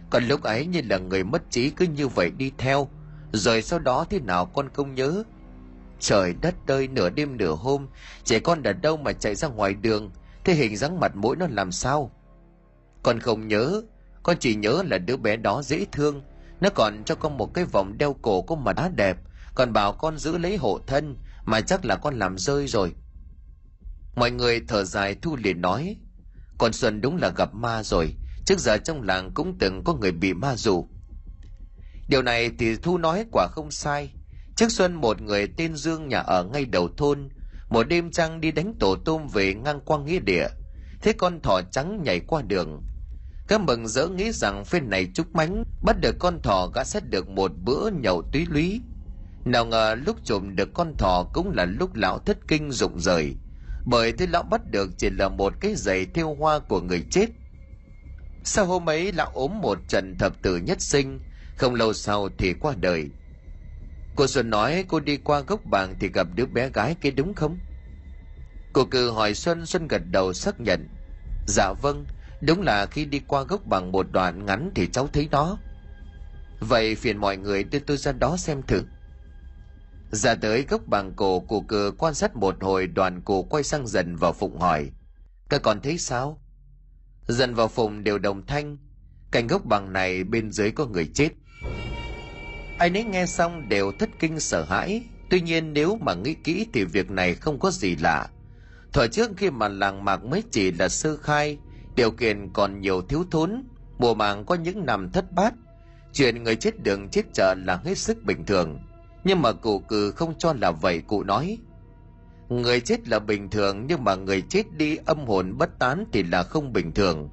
còn 0.10 0.24
lúc 0.28 0.44
ấy 0.44 0.66
như 0.66 0.82
là 0.90 0.98
người 0.98 1.24
mất 1.24 1.52
trí 1.52 1.70
cứ 1.70 1.86
như 1.86 2.08
vậy 2.08 2.32
đi 2.38 2.52
theo. 2.58 2.90
Rồi 3.32 3.62
sau 3.62 3.80
đó 3.80 4.06
thế 4.10 4.20
nào 4.20 4.46
con 4.46 4.70
không 4.74 4.96
nhớ? 4.96 5.24
Trời 6.00 6.36
đất 6.42 6.56
ơi, 6.68 6.88
nửa 6.88 7.10
đêm 7.10 7.38
nửa 7.38 7.56
hôm, 7.56 7.88
trẻ 8.24 8.40
con 8.40 8.64
ở 8.64 8.74
đâu 8.74 8.98
mà 8.98 9.14
chạy 9.14 9.36
ra 9.36 9.48
ngoài 9.48 9.74
đường. 9.74 10.12
Thế 10.44 10.54
hình 10.54 10.78
dáng 10.78 11.00
mặt 11.00 11.16
mũi 11.16 11.36
nó 11.36 11.48
làm 11.50 11.72
sao? 11.72 12.12
Con 13.04 13.20
không 13.20 13.48
nhớ. 13.48 13.82
Con 14.24 14.38
chỉ 14.40 14.56
nhớ 14.56 14.84
là 14.86 14.98
đứa 14.98 15.18
bé 15.18 15.36
đó 15.36 15.62
dễ 15.64 15.86
thương. 15.92 16.22
Nó 16.62 16.70
còn 16.76 17.04
cho 17.04 17.16
con 17.16 17.38
một 17.38 17.54
cái 17.54 17.66
vòng 17.66 17.98
đeo 17.98 18.16
cổ 18.22 18.42
có 18.42 18.56
mặt 18.56 18.74
đá 18.74 18.90
đẹp. 18.90 19.18
Còn 19.56 19.74
bảo 19.74 19.94
con 19.94 20.18
giữ 20.18 20.38
lấy 20.38 20.58
hộ 20.58 20.80
thân, 20.88 21.18
mà 21.46 21.62
chắc 21.62 21.86
là 21.86 21.96
con 21.96 22.20
làm 22.20 22.38
rơi 22.38 22.68
rồi. 22.68 22.94
Mọi 24.16 24.32
người 24.32 24.62
thở 24.68 24.84
dài, 24.84 25.16
thu 25.22 25.36
liền 25.36 25.62
nói, 25.62 25.98
con 26.58 26.74
xuân 26.74 27.02
đúng 27.02 27.18
là 27.18 27.30
gặp 27.30 27.54
ma 27.54 27.84
rồi 27.84 28.16
trước 28.46 28.60
giờ 28.60 28.78
trong 28.78 29.02
làng 29.02 29.32
cũng 29.34 29.58
từng 29.60 29.84
có 29.84 29.94
người 29.94 30.12
bị 30.12 30.34
ma 30.34 30.56
rủ. 30.56 30.90
Điều 32.10 32.22
này 32.22 32.52
thì 32.60 32.76
thu 32.76 32.98
nói 32.98 33.26
quả 33.32 33.48
không 33.52 33.72
sai. 33.72 34.14
Trước 34.56 34.72
xuân 34.72 34.94
một 34.94 35.22
người 35.22 35.48
tên 35.58 35.76
dương 35.76 36.08
nhà 36.08 36.20
ở 36.20 36.44
ngay 36.44 36.66
đầu 36.66 36.90
thôn, 36.98 37.30
một 37.70 37.84
đêm 37.84 38.12
trăng 38.12 38.42
đi 38.42 38.52
đánh 38.52 38.74
tổ 38.80 38.96
tôm 39.06 39.28
về 39.34 39.54
ngang 39.54 39.80
qua 39.86 40.00
nghĩa 40.00 40.20
địa. 40.20 40.48
Thế 41.02 41.14
con 41.14 41.40
thỏ 41.42 41.62
trắng 41.72 42.02
nhảy 42.04 42.20
qua 42.20 42.42
đường. 42.42 42.82
Các 43.48 43.62
mừng 43.62 43.88
rỡ 43.88 44.08
nghĩ 44.08 44.32
rằng 44.32 44.66
phen 44.66 44.90
này 44.90 45.08
chúc 45.14 45.36
mánh 45.36 45.64
bắt 45.84 45.96
được 46.02 46.16
con 46.20 46.42
thỏ 46.42 46.68
gã 46.76 46.84
sẽ 46.84 47.00
được 47.00 47.30
một 47.30 47.52
bữa 47.64 47.90
nhậu 47.90 48.22
túy 48.34 48.46
lúy. 48.50 48.82
Nào 49.46 49.66
ngờ 49.66 49.96
lúc 50.06 50.18
trộm 50.24 50.56
được 50.56 50.70
con 50.74 50.94
thỏ 50.98 51.30
cũng 51.34 51.52
là 51.52 51.66
lúc 51.66 51.96
lão 51.96 52.20
thất 52.20 52.38
kinh 52.48 52.72
rụng 52.72 53.00
rời. 53.00 53.36
Bởi 53.86 54.12
thế 54.12 54.28
lão 54.28 54.44
bắt 54.44 54.62
được 54.72 54.90
chỉ 54.98 55.10
là 55.10 55.30
một 55.30 55.54
cái 55.60 55.76
giày 55.76 56.06
thiêu 56.06 56.36
hoa 56.40 56.60
của 56.60 56.82
người 56.82 57.06
chết 57.12 57.26
sau 58.46 58.66
hôm 58.66 58.90
ấy 58.90 59.12
lão 59.12 59.32
ốm 59.34 59.62
một 59.62 59.78
trận 59.88 60.18
thập 60.18 60.42
tử 60.42 60.58
nhất 60.58 60.82
sinh, 60.82 61.20
không 61.58 61.76
lâu 61.76 61.94
sau 61.94 62.30
thì 62.38 62.54
qua 62.54 62.74
đời. 62.80 63.10
Cô 64.16 64.28
xuân 64.28 64.50
nói 64.50 64.86
cô 64.88 65.00
đi 65.00 65.18
qua 65.18 65.40
gốc 65.40 65.66
bàn 65.66 65.96
thì 66.00 66.10
gặp 66.14 66.28
đứa 66.36 66.46
bé 66.46 66.70
gái 66.70 66.96
kia 67.02 67.12
đúng 67.12 67.34
không? 67.34 67.58
Cô 68.74 68.86
cử 68.86 69.12
hỏi 69.12 69.34
xuân 69.34 69.66
xuân 69.66 69.88
gật 69.88 70.02
đầu 70.12 70.34
xác 70.34 70.60
nhận. 70.60 70.88
Dạ 71.48 71.74
vâng 71.82 72.06
đúng 72.42 72.62
là 72.62 72.86
khi 72.86 73.06
đi 73.06 73.22
qua 73.28 73.44
gốc 73.44 73.66
bằng 73.66 73.92
một 73.92 74.08
đoạn 74.12 74.46
ngắn 74.46 74.72
thì 74.76 74.88
cháu 74.88 75.08
thấy 75.14 75.28
nó 75.32 75.58
vậy 76.60 76.96
phiền 76.96 77.18
mọi 77.18 77.38
người 77.38 77.64
đưa 77.64 77.80
tôi 77.80 77.98
ra 77.98 78.12
đó 78.12 78.38
xem 78.38 78.62
thử. 78.62 78.84
Ra 80.12 80.36
tới 80.36 80.66
gốc 80.70 80.82
bằng 80.88 81.14
cổ 81.16 81.40
cụ 81.40 81.62
cử 81.62 81.94
quan 81.98 82.14
sát 82.14 82.36
một 82.36 82.64
hồi 82.64 82.88
đoàn 82.88 83.22
cụ 83.22 83.44
quay 83.44 83.64
sang 83.64 83.88
dần 83.88 84.16
vào 84.16 84.34
phụng 84.34 84.60
hỏi. 84.60 84.92
Các 85.50 85.62
con 85.62 85.82
thấy 85.82 85.98
sao? 85.98 86.42
Dần 87.28 87.56
vào 87.56 87.68
phùng 87.68 88.04
đều 88.04 88.18
đồng 88.18 88.46
thanh. 88.46 88.78
Cạnh 89.32 89.48
gốc 89.48 89.66
bằng 89.66 89.94
này 89.94 90.24
bên 90.24 90.52
dưới 90.52 90.72
có 90.72 90.86
người 90.86 91.12
chết. 91.14 91.30
Ai 92.78 92.90
nấy 92.90 93.04
nghe 93.04 93.26
xong 93.26 93.70
đều 93.70 93.92
thất 93.92 94.10
kinh 94.20 94.40
sợ 94.40 94.64
hãi. 94.64 95.04
Tuy 95.30 95.42
nhiên 95.42 95.74
nếu 95.74 95.98
mà 96.02 96.14
nghĩ 96.14 96.34
kỹ 96.34 96.68
thì 96.74 96.84
việc 96.84 97.12
này 97.12 97.36
không 97.36 97.60
có 97.60 97.72
gì 97.72 97.96
lạ. 97.96 98.30
Thuở 98.94 99.08
trước 99.08 99.32
khi 99.38 99.50
mà 99.50 99.68
làng 99.68 100.06
mạc 100.06 100.24
mới 100.24 100.44
chỉ 100.52 100.72
là 100.72 100.90
sơ 100.90 101.18
khai, 101.18 101.58
điều 101.96 102.12
kiện 102.12 102.50
còn 102.54 102.82
nhiều 102.82 103.02
thiếu 103.02 103.24
thốn. 103.32 103.64
Mùa 103.98 104.14
màng 104.14 104.46
có 104.46 104.56
những 104.56 104.86
năm 104.86 105.12
thất 105.12 105.32
bát. 105.32 105.54
Chuyện 106.14 106.44
người 106.44 106.56
chết 106.56 106.84
đường 106.84 107.10
chết 107.10 107.22
chợ 107.34 107.56
là 107.58 107.80
hết 107.84 107.98
sức 107.98 108.24
bình 108.24 108.46
thường. 108.46 108.80
Nhưng 109.24 109.42
mà 109.42 109.52
cụ 109.52 109.80
cừ 109.80 110.12
không 110.12 110.34
cho 110.38 110.54
là 110.54 110.72
vậy, 110.72 111.02
cụ 111.08 111.24
nói 111.24 111.58
người 112.50 112.80
chết 112.80 113.08
là 113.08 113.20
bình 113.20 113.50
thường, 113.50 113.86
nhưng 113.88 114.04
mà 114.04 114.16
người 114.16 114.42
chết 114.42 114.64
đi, 114.78 114.98
âm 115.06 115.26
hồn 115.26 115.58
bất 115.58 115.80
tán 115.80 116.06
thì 116.12 116.24
là 116.24 116.44
không 116.44 116.74
bình 116.74 116.92
thường. 116.92 117.30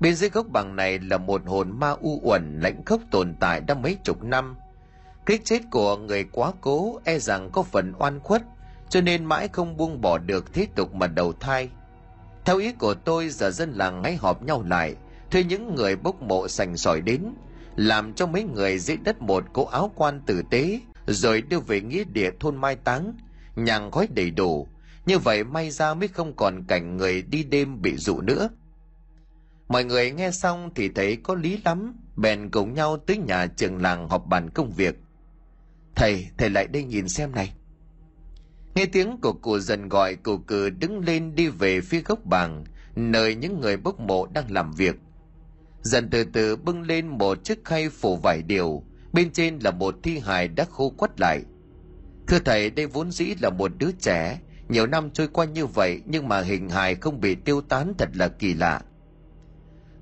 Bên 0.00 0.14
dưới 0.14 0.30
gốc 0.30 0.46
bằng 0.48 0.76
này 0.76 0.98
là 0.98 1.18
một 1.18 1.42
hồn 1.46 1.78
ma 1.78 1.90
u 1.90 2.20
uẩn, 2.22 2.60
lãnh 2.60 2.84
khốc 2.84 3.00
tồn 3.10 3.34
tại 3.40 3.60
đã 3.60 3.74
mấy 3.74 3.96
chục 4.04 4.24
năm. 4.24 4.56
Cái 5.26 5.38
chết 5.44 5.62
của 5.70 5.96
người 5.96 6.24
quá 6.24 6.52
cố 6.60 7.00
e 7.04 7.18
rằng 7.18 7.50
có 7.52 7.62
phần 7.62 7.92
oan 7.98 8.20
khuất, 8.20 8.42
cho 8.88 9.00
nên 9.00 9.24
mãi 9.24 9.48
không 9.48 9.76
buông 9.76 10.00
bỏ 10.00 10.18
được 10.18 10.52
thế 10.54 10.66
tục 10.74 10.94
mà 10.94 11.06
đầu 11.06 11.32
thai. 11.32 11.68
Theo 12.44 12.58
ý 12.58 12.72
của 12.72 12.94
tôi, 12.94 13.28
giờ 13.28 13.50
dân 13.50 13.72
làng 13.72 14.04
hãy 14.04 14.16
họp 14.16 14.42
nhau 14.42 14.64
lại, 14.68 14.94
thuê 15.30 15.44
những 15.44 15.74
người 15.74 15.96
bốc 15.96 16.22
mộ 16.22 16.48
sành 16.48 16.76
sỏi 16.76 17.00
đến, 17.00 17.22
làm 17.76 18.12
cho 18.12 18.26
mấy 18.26 18.42
người 18.42 18.78
dưới 18.78 18.96
đất 18.96 19.22
một 19.22 19.44
cỗ 19.52 19.64
áo 19.64 19.90
quan 19.94 20.20
tử 20.26 20.42
tế, 20.50 20.80
rồi 21.06 21.42
đưa 21.42 21.60
về 21.60 21.80
nghĩa 21.80 22.04
địa 22.04 22.30
thôn 22.40 22.56
mai 22.56 22.76
táng 22.76 23.12
nhàng 23.56 23.90
gói 23.90 24.08
đầy 24.10 24.30
đủ. 24.30 24.68
Như 25.06 25.18
vậy 25.18 25.44
may 25.44 25.70
ra 25.70 25.94
mới 25.94 26.08
không 26.08 26.36
còn 26.36 26.64
cảnh 26.68 26.96
người 26.96 27.22
đi 27.22 27.44
đêm 27.44 27.82
bị 27.82 27.96
dụ 27.96 28.20
nữa. 28.20 28.48
Mọi 29.68 29.84
người 29.84 30.10
nghe 30.10 30.30
xong 30.30 30.70
thì 30.74 30.88
thấy 30.88 31.16
có 31.16 31.34
lý 31.34 31.60
lắm, 31.64 31.96
bèn 32.16 32.50
cùng 32.50 32.74
nhau 32.74 32.96
tới 32.96 33.16
nhà 33.18 33.46
trường 33.46 33.82
làng 33.82 34.08
họp 34.08 34.26
bàn 34.26 34.50
công 34.50 34.72
việc. 34.72 34.96
Thầy 35.94 36.26
thầy 36.38 36.50
lại 36.50 36.66
đây 36.66 36.84
nhìn 36.84 37.08
xem 37.08 37.32
này. 37.32 37.54
Nghe 38.74 38.86
tiếng 38.86 39.16
của 39.22 39.32
cụ 39.32 39.58
dần 39.58 39.88
gọi, 39.88 40.16
cụ 40.16 40.38
cử 40.38 40.70
đứng 40.70 40.98
lên 40.98 41.34
đi 41.34 41.48
về 41.48 41.80
phía 41.80 42.00
gốc 42.00 42.24
bàng 42.24 42.64
nơi 42.96 43.34
những 43.34 43.60
người 43.60 43.76
bốc 43.76 44.00
mộ 44.00 44.26
đang 44.26 44.50
làm 44.50 44.72
việc. 44.72 44.96
Dần 45.82 46.10
từ 46.10 46.24
từ 46.24 46.56
bưng 46.56 46.82
lên 46.82 47.06
một 47.06 47.44
chiếc 47.44 47.64
khay 47.64 47.88
phủ 47.88 48.16
vải 48.16 48.42
điều 48.42 48.82
bên 49.12 49.30
trên 49.32 49.58
là 49.58 49.70
một 49.70 49.94
thi 50.02 50.18
hài 50.18 50.48
đã 50.48 50.64
khô 50.64 50.90
quắt 50.90 51.20
lại 51.20 51.42
thưa 52.26 52.38
thầy, 52.38 52.70
đây 52.70 52.86
vốn 52.86 53.10
dĩ 53.10 53.34
là 53.40 53.50
một 53.50 53.72
đứa 53.78 53.90
trẻ. 54.00 54.40
Nhiều 54.68 54.86
năm 54.86 55.10
trôi 55.10 55.28
qua 55.28 55.44
như 55.44 55.66
vậy, 55.66 56.02
nhưng 56.06 56.28
mà 56.28 56.40
hình 56.40 56.70
hài 56.70 56.94
không 56.94 57.20
bị 57.20 57.34
tiêu 57.34 57.60
tán 57.60 57.92
thật 57.98 58.08
là 58.14 58.28
kỳ 58.28 58.54
lạ. 58.54 58.80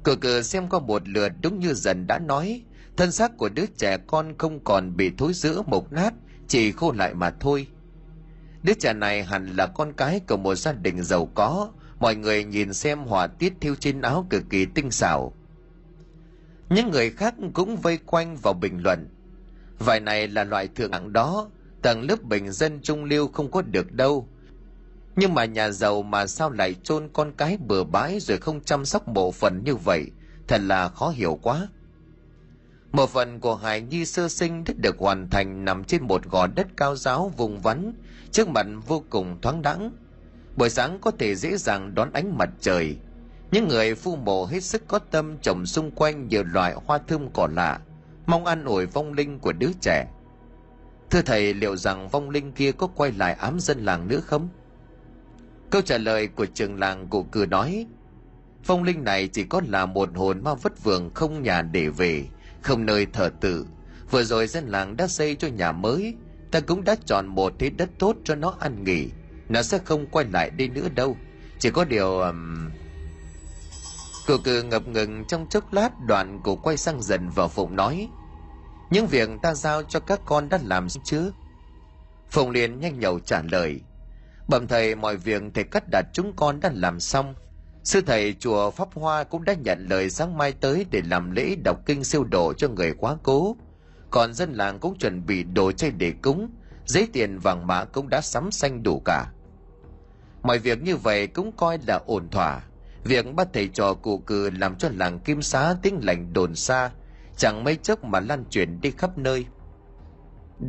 Cờ 0.03 0.17
cờ 0.17 0.43
xem 0.43 0.69
qua 0.69 0.81
một 0.81 1.09
lượt, 1.09 1.33
đúng 1.43 1.59
như 1.59 1.75
dần 1.75 2.07
đã 2.07 2.19
nói, 2.19 2.63
thân 2.97 3.13
xác 3.13 3.37
của 3.37 3.49
đứa 3.49 3.67
trẻ 3.77 3.97
con 4.07 4.39
không 4.39 4.65
còn 4.65 4.97
bị 4.97 5.13
thối 5.19 5.33
rữa 5.33 5.63
mục 5.67 5.93
nát, 5.93 6.15
chỉ 6.49 6.73
khô 6.73 6.93
lại 6.93 7.15
mà 7.15 7.31
thôi. 7.31 7.67
Đứa 8.63 8.75
trẻ 8.75 8.93
này 8.93 9.25
hẳn 9.25 9.57
là 9.57 9.67
con 9.67 9.93
cái 9.93 10.21
của 10.29 10.37
một 10.37 10.55
gia 10.55 10.73
đình 10.73 11.03
giàu 11.03 11.27
có. 11.35 11.71
Mọi 12.01 12.17
người 12.17 12.45
nhìn 12.45 12.73
xem 12.73 12.99
họa 12.99 13.27
tiết 13.27 13.53
thiêu 13.61 13.75
trên 13.75 14.01
áo 14.01 14.27
cực 14.31 14.43
kỳ 14.51 14.67
tinh 14.67 14.91
xảo. 14.91 15.33
Những 16.69 16.91
người 16.91 17.11
khác 17.11 17.35
cũng 17.55 17.77
vây 17.77 17.97
quanh 17.97 18.37
vào 18.37 18.55
bình 18.55 18.83
luận. 18.83 19.09
Vải 19.79 20.01
này 20.01 20.29
là 20.29 20.45
loại 20.45 20.69
thượng 20.69 20.93
hạng 20.93 21.13
đó 21.13 21.51
tầng 21.85 22.03
lớp 22.09 22.23
bình 22.23 22.53
dân 22.53 22.81
trung 22.83 23.05
lưu 23.05 23.29
không 23.29 23.51
có 23.51 23.63
được 23.63 23.93
đâu. 23.93 24.29
Nhưng 25.17 25.35
mà 25.35 25.45
nhà 25.45 25.71
giàu 25.71 26.03
mà 26.03 26.27
sao 26.27 26.51
lại 26.51 26.75
chôn 26.83 27.09
con 27.13 27.33
cái 27.37 27.57
bừa 27.57 27.85
bãi 27.85 28.21
rồi 28.21 28.39
không 28.39 28.61
chăm 28.61 28.85
sóc 28.85 29.07
bộ 29.07 29.33
phận 29.33 29.65
như 29.65 29.77
vậy? 29.77 30.11
Thật 30.49 30.61
là 30.61 30.89
khó 30.89 31.09
hiểu 31.09 31.39
quá. 31.43 31.69
Một 32.93 33.11
phần 33.11 33.41
của 33.41 33.55
hải 33.55 33.81
nhi 33.81 34.05
sơ 34.05 34.29
sinh 34.29 34.65
đã 34.65 34.75
được 34.77 34.99
hoàn 34.99 35.31
thành 35.31 35.65
nằm 35.65 35.85
trên 35.85 36.03
một 36.03 36.25
gò 36.25 36.47
đất 36.47 36.67
cao 36.77 36.97
giáo 36.97 37.33
vùng 37.37 37.61
vắn, 37.61 37.93
trước 38.31 38.49
mặt 38.49 38.67
vô 38.87 39.05
cùng 39.11 39.41
thoáng 39.41 39.63
đãng. 39.63 39.91
Buổi 40.57 40.71
sáng 40.71 40.99
có 41.01 41.11
thể 41.11 41.35
dễ 41.35 41.57
dàng 41.57 41.95
đón 41.95 42.13
ánh 42.13 42.39
mặt 42.39 42.51
trời. 42.61 42.97
Những 43.51 43.69
người 43.69 43.95
phu 43.95 44.17
mộ 44.17 44.45
hết 44.45 44.61
sức 44.61 44.83
có 44.89 44.99
tâm 44.99 45.39
trồng 45.39 45.67
xung 45.67 45.91
quanh 45.91 46.29
nhiều 46.29 46.45
loại 46.45 46.75
hoa 46.87 46.99
thơm 47.09 47.29
cỏ 47.33 47.49
lạ, 47.53 47.81
mong 48.27 48.45
ăn 48.45 48.65
ủi 48.65 48.87
vong 48.87 49.13
linh 49.13 49.39
của 49.39 49.53
đứa 49.53 49.71
trẻ 49.81 50.07
thưa 51.11 51.23
thầy, 51.23 51.55
liệu 51.55 51.77
rằng 51.77 52.09
vong 52.09 52.31
linh 52.31 52.53
kia 52.53 52.73
có 52.73 52.87
quay 52.87 53.13
lại 53.13 53.35
ám 53.35 53.61
dân 53.61 53.85
làng 53.85 54.09
nữa 54.09 54.21
không? 54.21 54.49
Câu 55.71 55.83
trả 55.83 55.99
lời 55.99 56.27
của 56.27 56.47
trường 56.47 56.79
làng 56.79 57.07
cụ 57.09 57.23
cử 57.23 57.47
nói, 57.47 57.87
vong 58.67 58.83
linh 58.83 59.05
này 59.05 59.29
chỉ 59.29 59.45
có 59.45 59.61
là 59.69 59.87
một 59.87 60.09
hồn 60.15 60.45
ma 60.45 60.55
vất 60.55 60.85
vưởng 60.85 61.11
không 61.15 61.43
nhà 61.43 61.63
để 61.63 61.89
về, 61.89 62.25
không 62.63 62.87
nơi 62.87 63.07
thờ 63.07 63.31
tự. 63.41 63.67
Vừa 64.11 64.25
rồi 64.25 64.47
dân 64.47 64.67
làng 64.67 64.97
đã 64.97 65.07
xây 65.07 65.35
cho 65.35 65.49
nhà 65.49 65.73
mới, 65.73 66.15
ta 66.51 66.61
cũng 66.61 66.85
đã 66.85 66.97
chọn 67.07 67.27
một 67.27 67.53
thế 67.59 67.71
đất 67.71 67.91
tốt 67.99 68.17
cho 68.25 68.35
nó 68.35 68.55
ăn 68.61 68.85
nghỉ. 68.85 69.09
Nó 69.49 69.63
sẽ 69.63 69.79
không 69.79 70.07
quay 70.07 70.27
lại 70.33 70.51
đây 70.51 70.69
nữa 70.69 70.89
đâu. 70.95 71.17
Chỉ 71.59 71.71
có 71.71 71.85
điều 71.85 72.19
um... 72.19 72.71
Cô 74.27 74.39
cử 74.45 74.63
ngập 74.63 74.89
ngừng 74.89 75.25
trong 75.29 75.47
chốc 75.51 75.73
lát 75.73 75.91
đoạn 76.07 76.41
cô 76.45 76.57
quay 76.57 76.77
sang 76.77 77.03
dần 77.03 77.29
vào 77.29 77.49
Phụng 77.49 77.77
nói 77.77 78.09
những 78.91 79.07
việc 79.07 79.29
ta 79.43 79.55
giao 79.55 79.83
cho 79.83 80.01
các 80.01 80.21
con 80.25 80.49
đã 80.49 80.59
làm 80.63 80.89
chứ 81.05 81.33
Phùng 82.31 82.51
liền 82.51 82.81
nhanh 82.81 82.99
nhậu 82.99 83.21
trả 83.21 83.43
lời 83.43 83.81
Bẩm 84.49 84.67
thầy 84.67 84.95
mọi 84.95 85.17
việc 85.17 85.43
thầy 85.55 85.65
cắt 85.65 85.85
đặt 85.93 86.07
chúng 86.13 86.33
con 86.37 86.61
đã 86.61 86.71
làm 86.75 87.01
xong 87.01 87.35
Sư 87.85 88.01
thầy 88.07 88.35
chùa 88.39 88.71
Pháp 88.71 88.89
Hoa 88.95 89.25
cũng 89.25 89.45
đã 89.45 89.55
nhận 89.55 89.87
lời 89.91 90.11
sáng 90.11 90.39
mai 90.39 90.53
tới 90.53 90.87
để 90.91 91.03
làm 91.05 91.31
lễ 91.31 91.57
đọc 91.65 91.81
kinh 91.87 92.05
siêu 92.05 92.25
độ 92.25 92.53
cho 92.53 92.69
người 92.69 92.95
quá 92.99 93.17
cố. 93.23 93.57
Còn 94.11 94.35
dân 94.35 94.53
làng 94.53 94.79
cũng 94.79 94.99
chuẩn 94.99 95.27
bị 95.27 95.43
đồ 95.43 95.73
chay 95.73 95.91
để 95.91 96.13
cúng, 96.23 96.51
giấy 96.87 97.09
tiền 97.13 97.39
vàng 97.39 97.67
mã 97.67 97.85
cũng 97.85 98.09
đã 98.09 98.21
sắm 98.21 98.51
xanh 98.51 98.83
đủ 98.83 99.03
cả. 99.05 99.27
Mọi 100.43 100.59
việc 100.59 100.83
như 100.83 100.97
vậy 100.97 101.27
cũng 101.27 101.53
coi 101.53 101.79
là 101.87 102.01
ổn 102.07 102.29
thỏa. 102.29 102.63
Việc 103.05 103.35
bắt 103.35 103.49
thầy 103.53 103.69
trò 103.69 103.95
cụ 103.95 104.19
cử 104.19 104.51
làm 104.51 104.77
cho 104.77 104.89
làng 104.93 105.21
Kim 105.21 105.43
Xá 105.43 105.75
tiếng 105.83 106.05
lành 106.05 106.33
đồn 106.33 106.55
xa, 106.55 106.91
chẳng 107.37 107.65
mấy 107.65 107.77
chốc 107.77 108.05
mà 108.05 108.21
lan 108.21 108.45
truyền 108.51 108.81
đi 108.81 108.91
khắp 108.91 109.19
nơi. 109.19 109.47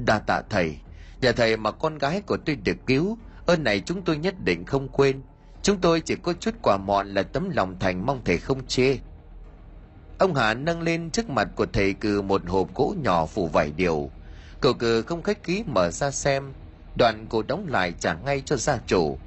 Đa 0.05 0.19
tạ 0.19 0.41
thầy, 0.49 0.77
nhà 1.21 1.31
thầy 1.31 1.57
mà 1.57 1.71
con 1.71 1.97
gái 1.97 2.21
của 2.21 2.37
tôi 2.37 2.55
được 2.55 2.77
cứu, 2.85 3.17
ơn 3.45 3.63
này 3.63 3.79
chúng 3.79 4.01
tôi 4.01 4.17
nhất 4.17 4.35
định 4.43 4.65
không 4.65 4.89
quên– 4.89 5.21
Chúng 5.65 5.77
tôi 5.77 6.01
chỉ 6.01 6.15
có 6.15 6.33
chút 6.33 6.55
quả 6.61 6.77
mọn 6.77 7.07
là 7.07 7.23
tấm 7.23 7.49
lòng 7.49 7.79
thành 7.79 8.05
mong 8.05 8.21
thầy 8.25 8.37
không 8.37 8.67
chê. 8.67 8.97
Ông 10.17 10.35
Hà 10.35 10.53
nâng 10.53 10.81
lên 10.81 11.09
trước 11.09 11.29
mặt 11.29 11.47
của 11.55 11.65
thầy 11.73 11.93
cừ 11.93 12.21
một 12.21 12.41
hộp 12.47 12.75
gỗ 12.75 12.95
nhỏ 13.01 13.25
phủ 13.25 13.47
vải 13.47 13.71
điều. 13.75 14.09
Cậu 14.61 14.73
cừ 14.73 15.01
không 15.01 15.23
khách 15.23 15.43
khí 15.43 15.63
mở 15.67 15.91
ra 15.91 16.11
xem, 16.11 16.53
đoạn 16.97 17.25
cô 17.29 17.43
đóng 17.47 17.67
lại 17.69 17.93
trả 17.99 18.13
ngay 18.13 18.41
cho 18.45 18.55
gia 18.55 18.77
chủ. 18.87 19.17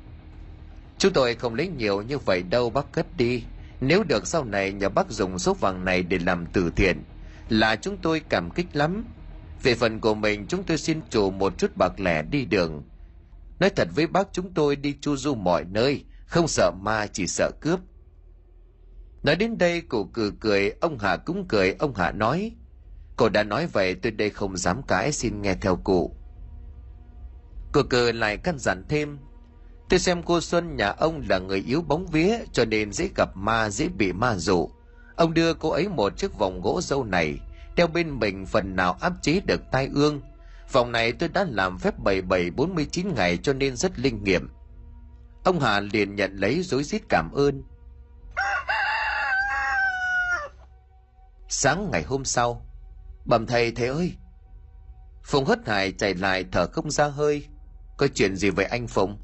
Chúng 0.99 1.13
tôi 1.13 1.35
không 1.35 1.55
lấy 1.55 1.69
nhiều 1.69 2.03
như 2.03 2.19
vậy 2.19 2.43
đâu 2.43 2.71
bác 2.71 2.93
cất 2.93 3.07
đi. 3.17 3.43
Nếu 3.81 4.05
được 4.05 4.27
sau 4.27 4.45
này 4.45 4.73
nhờ 4.73 4.89
bác 4.89 5.11
dùng 5.11 5.39
số 5.39 5.55
vàng 5.55 5.85
này 5.85 6.03
để 6.03 6.19
làm 6.19 6.47
từ 6.53 6.71
thiện, 6.77 7.03
là 7.49 7.77
chúng 7.77 7.97
tôi 8.03 8.21
cảm 8.29 8.51
kích 8.51 8.67
lắm. 8.73 9.05
Về 9.63 9.75
phần 9.75 10.01
của 10.01 10.15
mình 10.15 10.47
chúng 10.49 10.65
tôi 10.65 10.79
xin 10.79 11.01
chủ 11.11 11.31
một 11.31 11.59
chút 11.59 11.77
bạc 11.77 12.01
lẻ 12.01 12.23
đi 12.23 12.45
đường. 12.45 12.83
Nói 13.61 13.71
thật 13.71 13.89
với 13.95 14.07
bác 14.07 14.29
chúng 14.33 14.55
tôi 14.55 14.77
đi 14.77 14.97
chu 15.01 15.17
du 15.17 15.35
mọi 15.35 15.65
nơi, 15.65 16.05
không 16.27 16.49
sợ 16.49 16.71
ma 16.81 17.07
chỉ 17.07 17.27
sợ 17.27 17.51
cướp. 17.61 17.81
Nói 19.23 19.37
đến 19.37 19.59
đây 19.59 19.81
cụ 19.81 20.05
cười 20.05 20.31
cười 20.41 20.71
ông 20.81 20.99
hạ 20.99 21.17
cũng 21.17 21.49
cười 21.49 21.73
ông 21.79 21.95
hạ 21.95 22.13
nói. 22.13 22.57
Cô 23.17 23.29
đã 23.29 23.43
nói 23.43 23.67
vậy 23.67 23.95
tôi 23.95 24.13
đây 24.13 24.31
không 24.31 24.57
dám 24.57 24.83
cãi 24.83 25.13
xin 25.13 25.43
nghe 25.43 25.55
theo 25.55 25.77
cụ. 25.77 26.17
Cụ 27.73 27.83
cười 27.91 28.13
lại 28.13 28.37
căn 28.37 28.59
dặn 28.59 28.85
thêm. 28.89 29.19
Tôi 29.89 30.01
xem 30.01 30.23
cô 30.23 30.41
xuân 30.41 30.77
nhà 30.77 30.89
ông 30.89 31.23
là 31.29 31.39
người 31.39 31.65
yếu 31.67 31.83
bóng 31.83 32.07
vía 32.07 32.39
cho 32.53 32.65
nên 32.65 32.93
dễ 32.93 33.09
gặp 33.17 33.37
ma 33.37 33.71
dễ 33.71 33.89
bị 33.89 34.13
ma 34.13 34.37
dụ 34.37 34.71
ông 35.19 35.35
đưa 35.35 35.55
cô 35.55 35.71
ấy 35.71 35.89
một 35.89 36.17
chiếc 36.17 36.39
vòng 36.39 36.61
gỗ 36.63 36.81
dâu 36.83 37.05
này 37.05 37.39
đeo 37.77 37.87
bên 37.87 38.19
mình 38.19 38.47
phần 38.47 38.77
nào 38.77 38.97
áp 39.01 39.13
chế 39.23 39.41
được 39.47 39.61
tai 39.73 39.89
ương 39.95 40.21
vòng 40.73 40.93
này 40.93 41.13
tôi 41.13 41.29
đã 41.29 41.47
làm 41.49 41.79
phép 41.79 41.99
bảy 41.99 42.23
bảy 42.23 42.51
bốn 42.51 42.75
mươi 42.75 42.87
chín 42.91 43.15
ngày 43.15 43.37
cho 43.37 43.53
nên 43.53 43.77
rất 43.77 43.99
linh 43.99 44.25
nghiệm 44.25 44.49
Ông 45.49 45.61
Hà 45.61 45.81
liền 45.81 46.15
nhận 46.15 46.37
lấy 46.37 46.63
rối 46.63 46.85
rít 46.85 47.03
cảm 47.09 47.33
ơn. 47.33 47.63
Sáng 51.49 51.91
ngày 51.93 52.03
hôm 52.03 52.25
sau, 52.25 52.67
bẩm 53.25 53.47
thầy 53.47 53.73
thầy 53.73 53.89
ơi. 53.89 54.13
Phùng 55.25 55.45
hất 55.45 55.69
hải 55.69 55.93
chạy 55.93 56.15
lại 56.15 56.45
thở 56.53 56.67
không 56.67 56.91
ra 56.91 57.07
hơi. 57.07 57.47
Có 57.97 58.09
chuyện 58.15 58.37
gì 58.37 58.51
vậy 58.51 58.65
anh 58.65 58.87
Phùng? 58.87 59.19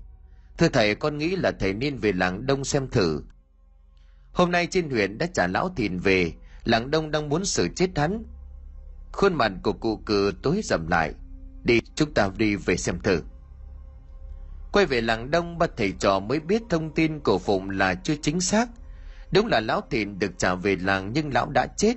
Thưa 0.58 0.68
thầy 0.68 0.94
con 0.94 1.18
nghĩ 1.18 1.36
là 1.36 1.52
thầy 1.60 1.72
nên 1.72 1.98
về 1.98 2.12
làng 2.12 2.46
đông 2.46 2.64
xem 2.64 2.88
thử. 2.88 3.22
Hôm 4.34 4.50
nay 4.50 4.66
trên 4.66 4.90
huyện 4.90 5.18
đã 5.18 5.26
trả 5.34 5.46
lão 5.46 5.68
thìn 5.76 5.98
về, 5.98 6.32
làng 6.64 6.90
đông 6.90 7.10
đang 7.10 7.28
muốn 7.28 7.44
xử 7.44 7.68
chết 7.76 7.90
hắn. 7.96 8.22
Khuôn 9.12 9.34
mặt 9.34 9.52
của 9.62 9.72
cụ 9.72 9.96
cử 9.96 10.32
tối 10.42 10.60
dầm 10.64 10.86
lại. 10.88 11.12
Đi, 11.64 11.80
chúng 11.94 12.14
ta 12.14 12.30
đi 12.36 12.56
về 12.56 12.76
xem 12.76 13.00
thử. 13.00 13.22
Quay 14.72 14.86
về 14.86 15.00
làng 15.00 15.30
đông 15.30 15.58
ba 15.58 15.66
thầy 15.76 15.92
trò 15.92 16.20
mới 16.20 16.40
biết 16.40 16.62
thông 16.70 16.94
tin 16.94 17.20
của 17.20 17.38
Phụng 17.38 17.70
là 17.70 17.94
chưa 17.94 18.14
chính 18.22 18.40
xác. 18.40 18.68
Đúng 19.32 19.46
là 19.46 19.60
lão 19.60 19.80
thìn 19.90 20.18
được 20.18 20.38
trả 20.38 20.54
về 20.54 20.76
làng 20.76 21.10
nhưng 21.14 21.32
lão 21.32 21.50
đã 21.50 21.66
chết. 21.76 21.94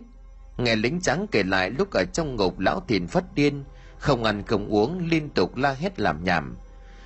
Nghe 0.57 0.75
lính 0.75 1.01
trắng 1.01 1.25
kể 1.31 1.43
lại 1.43 1.69
lúc 1.69 1.91
ở 1.91 2.03
trong 2.13 2.35
ngục 2.35 2.59
lão 2.59 2.81
thìn 2.88 3.07
phát 3.07 3.33
điên, 3.35 3.63
không 3.99 4.23
ăn 4.23 4.43
không 4.43 4.67
uống 4.67 5.07
liên 5.09 5.29
tục 5.29 5.55
la 5.55 5.73
hét 5.73 5.99
làm 5.99 6.23
nhảm. 6.23 6.57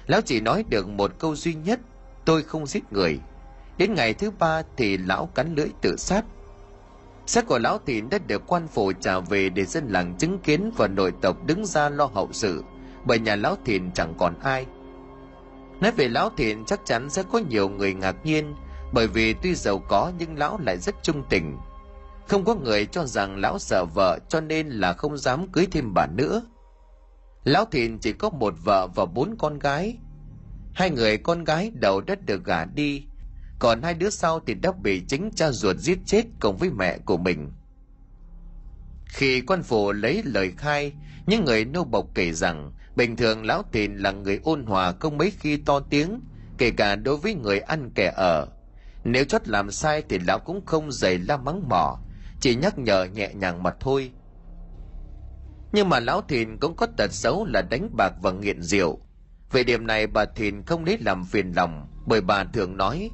Lão 0.07 0.21
chỉ 0.21 0.39
nói 0.39 0.63
được 0.69 0.87
một 0.87 1.11
câu 1.19 1.35
duy 1.35 1.53
nhất, 1.53 1.79
tôi 2.25 2.43
không 2.43 2.67
giết 2.67 2.93
người. 2.93 3.19
Đến 3.81 3.93
ngày 3.93 4.13
thứ 4.13 4.31
ba 4.39 4.61
thì 4.77 4.97
lão 4.97 5.25
cắn 5.25 5.55
lưỡi 5.55 5.67
tự 5.81 5.95
sát. 5.97 6.25
Xác 7.25 7.47
của 7.47 7.59
lão 7.59 7.79
thìn 7.85 8.09
đã 8.09 8.17
được 8.27 8.43
quan 8.47 8.67
phủ 8.67 8.91
trả 9.01 9.19
về 9.19 9.49
để 9.49 9.65
dân 9.65 9.87
làng 9.87 10.15
chứng 10.17 10.39
kiến 10.39 10.71
và 10.77 10.87
nội 10.87 11.13
tộc 11.21 11.45
đứng 11.45 11.65
ra 11.65 11.89
lo 11.89 12.05
hậu 12.05 12.29
sự, 12.31 12.63
bởi 13.05 13.19
nhà 13.19 13.35
lão 13.35 13.57
thìn 13.65 13.91
chẳng 13.91 14.13
còn 14.17 14.39
ai– 14.39 14.65
Nói 15.81 15.91
về 15.91 16.07
lão 16.07 16.29
thìn 16.37 16.65
chắc 16.65 16.81
chắn 16.85 17.09
sẽ 17.09 17.23
có 17.31 17.39
nhiều 17.49 17.69
người 17.69 17.93
ngạc 17.93 18.15
nhiên 18.23 18.55
bởi 18.93 19.07
vì 19.07 19.33
tuy 19.33 19.55
giàu 19.55 19.79
có 19.79 20.11
nhưng 20.19 20.37
lão 20.37 20.59
lại 20.65 20.77
rất 20.77 20.95
trung 21.03 21.23
tình. 21.29 21.57
Không 22.27 22.45
có 22.45 22.55
người 22.55 22.85
cho 22.85 23.05
rằng 23.05 23.37
lão 23.37 23.59
sợ 23.59 23.85
vợ 23.93 24.19
cho 24.29 24.41
nên 24.41 24.69
là 24.69 24.93
không 24.93 25.17
dám 25.17 25.47
cưới 25.47 25.67
thêm 25.71 25.93
bà 25.93 26.07
nữa. 26.07 26.41
Lão 27.43 27.65
thìn 27.65 27.99
chỉ 27.99 28.13
có 28.13 28.29
một 28.29 28.53
vợ 28.63 28.87
và 28.95 29.05
bốn 29.05 29.35
con 29.39 29.59
gái. 29.59 29.97
Hai 30.73 30.89
người 30.89 31.17
con 31.17 31.43
gái 31.43 31.71
đầu 31.73 32.01
đã 32.01 32.15
được 32.25 32.45
gả 32.45 32.65
đi, 32.65 33.05
còn 33.61 33.81
hai 33.81 33.93
đứa 33.93 34.09
sau 34.09 34.39
thì 34.39 34.53
đã 34.53 34.71
bị 34.71 35.01
chính 35.07 35.29
cha 35.35 35.51
ruột 35.51 35.77
giết 35.77 35.99
chết 36.05 36.23
cùng 36.39 36.57
với 36.57 36.69
mẹ 36.69 36.97
của 36.97 37.17
mình. 37.17 37.51
Khi 39.05 39.41
quan 39.41 39.63
phủ 39.63 39.91
lấy 39.91 40.21
lời 40.25 40.51
khai, 40.57 40.93
những 41.27 41.45
người 41.45 41.65
nô 41.65 41.83
bộc 41.83 42.05
kể 42.15 42.33
rằng 42.33 42.71
Bình 42.95 43.15
thường 43.15 43.45
lão 43.45 43.63
thìn 43.71 43.97
là 43.97 44.11
người 44.11 44.39
ôn 44.43 44.65
hòa 44.65 44.93
không 44.99 45.17
mấy 45.17 45.31
khi 45.31 45.57
to 45.57 45.79
tiếng, 45.79 46.19
kể 46.57 46.71
cả 46.71 46.95
đối 46.95 47.17
với 47.17 47.35
người 47.35 47.59
ăn 47.59 47.91
kẻ 47.95 48.13
ở. 48.15 48.47
Nếu 49.03 49.23
chót 49.23 49.47
làm 49.47 49.71
sai 49.71 50.03
thì 50.09 50.19
lão 50.27 50.39
cũng 50.39 50.65
không 50.65 50.91
dày 50.91 51.17
la 51.17 51.37
mắng 51.37 51.69
mỏ, 51.69 51.99
chỉ 52.39 52.55
nhắc 52.55 52.77
nhở 52.77 53.03
nhẹ 53.03 53.33
nhàng 53.33 53.63
mà 53.63 53.71
thôi. 53.79 54.11
Nhưng 55.73 55.89
mà 55.89 55.99
lão 55.99 56.21
thìn 56.21 56.57
cũng 56.57 56.75
có 56.75 56.87
tật 56.97 57.11
xấu 57.11 57.45
là 57.45 57.61
đánh 57.61 57.89
bạc 57.97 58.13
và 58.21 58.31
nghiện 58.31 58.61
rượu. 58.61 58.99
Về 59.51 59.63
điểm 59.63 59.87
này 59.87 60.07
bà 60.07 60.25
thìn 60.25 60.63
không 60.63 60.85
lấy 60.85 60.97
làm 60.97 61.25
phiền 61.25 61.51
lòng, 61.55 61.87
bởi 62.05 62.21
bà 62.21 62.43
thường 62.43 62.77
nói, 62.77 63.09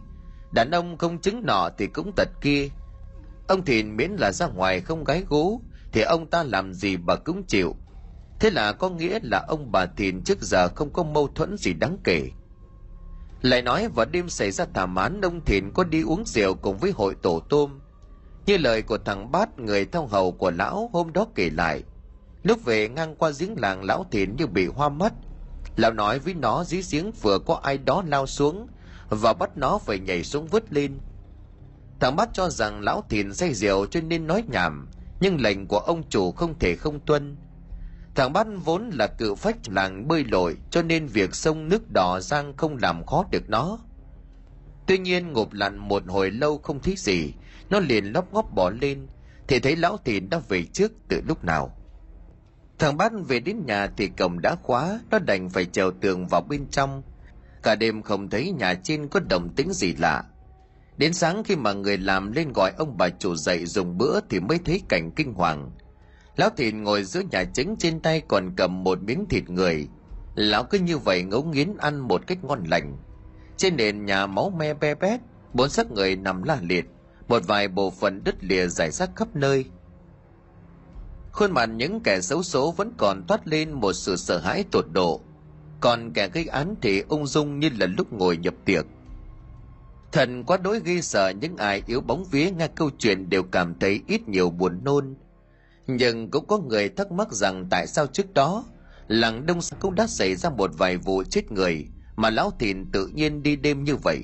đàn 0.58 0.72
ông 0.72 0.98
không 0.98 1.18
chứng 1.18 1.46
nọ 1.46 1.70
thì 1.78 1.88
cũng 1.88 2.12
tật 2.16 2.30
kia. 2.42 2.70
Ông 3.48 3.66
thìn 3.66 3.96
miễn 3.96 4.12
là 4.12 4.32
ra 4.32 4.48
ngoài 4.48 4.82
không 4.82 5.04
gái 5.04 5.24
gú, 5.30 5.62
thì 5.92 6.02
ông 6.02 6.30
ta 6.30 6.44
làm 6.44 6.74
gì 6.74 6.98
bà 6.98 7.16
cũng 7.16 7.44
chịu 7.44 7.76
Thế 8.40 8.50
là 8.50 8.72
có 8.72 8.90
nghĩa 8.90 9.20
là 9.24 9.46
ông 9.48 9.72
bà 9.72 9.86
Thìn 9.86 10.22
trước 10.24 10.42
giờ 10.42 10.70
không 10.76 10.94
có 10.94 11.04
mâu 11.04 11.28
thuẫn 11.28 11.58
gì 11.58 11.74
đáng 11.74 11.98
kể. 12.04 12.30
Lại 13.42 13.62
nói 13.62 13.88
vào 13.96 14.06
đêm 14.06 14.30
xảy 14.30 14.52
ra 14.52 14.66
thảm 14.74 14.96
án 14.96 15.22
ông 15.22 15.46
Thìn 15.46 15.72
có 15.74 15.84
đi 15.84 16.02
uống 16.02 16.26
rượu 16.26 16.54
cùng 16.54 16.78
với 16.78 16.92
hội 16.92 17.16
tổ 17.22 17.40
tôm. 17.50 17.80
Như 18.46 18.58
lời 18.58 18.82
của 18.82 18.98
thằng 18.98 19.32
Bát 19.32 19.60
người 19.60 19.86
theo 19.86 20.06
hầu 20.08 20.32
của 20.32 20.52
lão 20.52 20.90
hôm 20.94 21.14
đó 21.14 21.28
kể 21.36 21.50
lại. 21.50 21.84
Lúc 22.44 22.66
về 22.66 22.90
ngang 22.90 23.16
qua 23.16 23.32
giếng 23.40 23.60
làng 23.60 23.84
lão 23.84 24.06
Thìn 24.12 24.36
như 24.36 24.48
bị 24.48 24.66
hoa 24.66 24.90
mắt. 24.90 25.14
Lão 25.76 25.94
nói 25.94 26.20
với 26.20 26.34
nó 26.34 26.64
dưới 26.64 26.82
giếng 26.92 27.12
vừa 27.12 27.40
có 27.40 27.60
ai 27.64 27.78
đó 27.78 28.04
lao 28.08 28.28
xuống 28.28 28.68
và 29.10 29.34
bắt 29.34 29.58
nó 29.58 29.78
phải 29.78 30.00
nhảy 30.00 30.24
xuống 30.24 30.48
vứt 30.48 30.74
lên. 30.74 31.00
Thằng 32.00 32.16
bắt 32.16 32.30
cho 32.34 32.50
rằng 32.50 32.82
lão 32.82 33.04
Thìn 33.10 33.34
say 33.34 33.54
rượu 33.54 33.86
cho 33.86 34.02
nên 34.02 34.28
nói 34.28 34.44
nhảm, 34.48 34.88
nhưng 35.20 35.42
lệnh 35.42 35.68
của 35.68 35.80
ông 35.80 36.04
chủ 36.10 36.32
không 36.32 36.60
thể 36.60 36.76
không 36.76 37.00
tuân. 37.00 37.38
Thằng 38.16 38.34
bắt 38.34 38.48
vốn 38.66 38.90
là 38.94 39.08
cự 39.08 39.36
phách 39.36 39.58
làng 39.70 40.08
bơi 40.08 40.24
lội, 40.24 40.58
cho 40.70 40.82
nên 40.82 41.06
việc 41.06 41.36
sông 41.36 41.70
nước 41.70 41.84
đỏ 41.94 42.20
giang 42.22 42.58
không 42.58 42.78
làm 42.82 43.06
khó 43.06 43.26
được 43.32 43.50
nó. 43.50 43.80
Tuy 44.88 44.98
nhiên, 44.98 45.34
ngụp 45.34 45.54
lặn 45.54 45.78
một 45.78 46.04
hồi 46.08 46.32
lâu 46.32 46.58
không 46.58 46.80
thấy 46.80 46.96
gì, 46.98 47.34
nó 47.70 47.80
liền 47.80 48.06
lóc 48.06 48.34
ngóp 48.34 48.54
bỏ 48.56 48.70
lên, 48.82 49.08
thì 49.48 49.60
thấy 49.60 49.76
lão 49.76 49.98
thìn 50.06 50.30
đã 50.30 50.40
về 50.50 50.64
trước 50.64 50.92
từ 51.08 51.22
lúc 51.28 51.44
nào. 51.44 51.78
Thằng 52.80 52.98
bát 52.98 53.12
về 53.28 53.40
đến 53.40 53.66
nhà 53.66 53.88
thì 53.98 54.08
cổng 54.08 54.42
đã 54.42 54.56
khóa, 54.64 55.00
nó 55.10 55.20
đành 55.20 55.50
phải 55.50 55.66
trèo 55.66 55.92
tường 55.92 56.28
vào 56.28 56.42
bên 56.42 56.68
trong 56.72 57.04
cả 57.64 57.76
đêm 57.76 58.02
không 58.02 58.30
thấy 58.30 58.52
nhà 58.52 58.74
trên 58.74 59.08
có 59.08 59.20
động 59.30 59.50
tính 59.56 59.74
gì 59.74 59.96
lạ. 59.96 60.24
Đến 60.98 61.14
sáng 61.14 61.44
khi 61.44 61.56
mà 61.56 61.74
người 61.74 61.98
làm 61.98 62.32
lên 62.32 62.54
gọi 62.54 62.72
ông 62.78 62.98
bà 62.98 63.10
chủ 63.10 63.36
dậy 63.36 63.66
dùng 63.66 63.98
bữa 63.98 64.20
thì 64.30 64.40
mới 64.40 64.60
thấy 64.66 64.82
cảnh 64.90 65.12
kinh 65.16 65.34
hoàng. 65.34 65.72
Lão 66.36 66.50
thìn 66.58 66.84
ngồi 66.84 67.04
giữa 67.04 67.22
nhà 67.32 67.44
chính 67.44 67.76
trên 67.80 68.00
tay 68.00 68.22
còn 68.28 68.52
cầm 68.56 68.84
một 68.84 69.02
miếng 69.04 69.26
thịt 69.30 69.50
người. 69.50 69.88
Lão 70.36 70.64
cứ 70.64 70.80
như 70.80 70.98
vậy 70.98 71.24
ngấu 71.24 71.44
nghiến 71.44 71.78
ăn 71.78 72.00
một 72.00 72.28
cách 72.28 72.44
ngon 72.44 72.64
lành. 72.70 72.98
Trên 73.58 73.76
nền 73.76 74.06
nhà 74.06 74.26
máu 74.26 74.50
me 74.50 74.74
be 74.74 74.96
bét, 74.96 75.20
bốn 75.54 75.70
xác 75.70 75.92
người 75.92 76.16
nằm 76.16 76.44
la 76.44 76.58
liệt, 76.62 76.86
một 77.28 77.44
vài 77.48 77.68
bộ 77.68 77.90
phận 77.90 78.24
đứt 78.24 78.44
lìa 78.44 78.68
rải 78.68 78.92
rác 78.92 79.16
khắp 79.16 79.36
nơi. 79.36 79.66
Khuôn 81.32 81.52
mặt 81.52 81.66
những 81.66 82.00
kẻ 82.00 82.22
xấu 82.22 82.44
số 82.44 82.72
vẫn 82.72 82.94
còn 82.98 83.24
toát 83.28 83.48
lên 83.48 83.72
một 83.72 83.94
sự 83.94 84.16
sợ 84.16 84.38
hãi 84.40 84.64
tột 84.72 84.86
độ 84.92 85.22
còn 85.80 86.14
kẻ 86.14 86.30
gây 86.30 86.46
án 86.46 86.76
thì 86.82 87.00
ung 87.00 87.28
dung 87.28 87.60
như 87.60 87.70
là 87.80 87.86
lúc 87.86 88.14
ngồi 88.14 88.38
nhập 88.38 88.54
tiệc. 88.66 88.86
Thần 90.12 90.44
quá 90.44 90.58
đối 90.58 90.80
ghi 90.80 91.02
sợ 91.02 91.30
những 91.30 91.58
ai 91.58 91.84
yếu 91.88 92.02
bóng 92.02 92.26
vía 92.32 92.52
nghe 92.52 92.68
câu 92.68 92.90
chuyện 93.00 93.30
đều 93.30 93.44
cảm 93.44 93.80
thấy 93.80 94.02
ít 94.08 94.30
nhiều 94.30 94.50
buồn 94.50 94.84
nôn. 94.84 95.16
Nhưng 95.88 96.32
cũng 96.32 96.48
có 96.48 96.58
người 96.58 96.90
thắc 96.90 97.12
mắc 97.12 97.32
rằng 97.32 97.68
tại 97.70 97.88
sao 97.88 98.08
trước 98.08 98.34
đó, 98.34 98.66
làng 99.08 99.46
đông 99.46 99.60
cũng 99.80 99.96
đã 99.96 100.08
xảy 100.08 100.36
ra 100.36 100.50
một 100.50 100.72
vài 100.78 100.98
vụ 100.98 101.24
chết 101.24 101.52
người, 101.52 101.88
mà 102.16 102.30
lão 102.30 102.52
thìn 102.60 102.92
tự 102.92 103.08
nhiên 103.08 103.44
đi 103.44 103.56
đêm 103.56 103.84
như 103.84 103.96
vậy. 103.96 104.24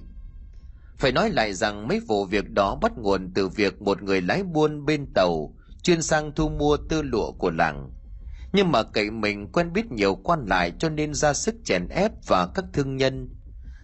Phải 0.97 1.11
nói 1.11 1.29
lại 1.29 1.53
rằng 1.53 1.87
mấy 1.87 1.99
vụ 1.99 2.25
việc 2.25 2.51
đó 2.51 2.75
bắt 2.81 2.97
nguồn 2.97 3.31
từ 3.33 3.47
việc 3.47 3.81
một 3.81 4.03
người 4.03 4.21
lái 4.21 4.43
buôn 4.43 4.85
bên 4.85 5.05
tàu 5.13 5.53
chuyên 5.83 6.01
sang 6.01 6.31
thu 6.35 6.49
mua 6.49 6.77
tư 6.77 7.01
lụa 7.01 7.31
của 7.31 7.51
làng 7.51 7.91
nhưng 8.53 8.71
mà 8.71 8.83
cậy 8.83 9.11
mình 9.11 9.47
quen 9.51 9.73
biết 9.73 9.91
nhiều 9.91 10.15
quan 10.15 10.45
lại 10.45 10.71
cho 10.79 10.89
nên 10.89 11.13
ra 11.13 11.33
sức 11.33 11.55
chèn 11.65 11.87
ép 11.87 12.11
và 12.27 12.47
các 12.55 12.65
thương 12.73 12.97
nhân. 12.97 13.29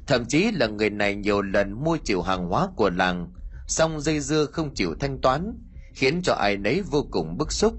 Thậm 0.08 0.26
chí 0.26 0.52
là 0.52 0.68
người 0.68 0.90
này 0.90 1.16
nhiều 1.16 1.42
lần 1.42 1.84
mua 1.84 1.98
chịu 2.04 2.22
hàng 2.22 2.50
hóa 2.50 2.68
của 2.76 2.90
làng 2.90 3.34
xong 3.68 4.02
dây 4.02 4.20
dưa 4.20 4.46
không 4.46 4.74
chịu 4.74 4.96
thanh 5.00 5.22
toán, 5.22 5.58
khiến 5.94 6.22
cho 6.24 6.34
ai 6.34 6.58
nấy 6.58 6.82
vô 6.82 7.08
cùng 7.12 7.38
bức 7.38 7.52
xúc. 7.52 7.74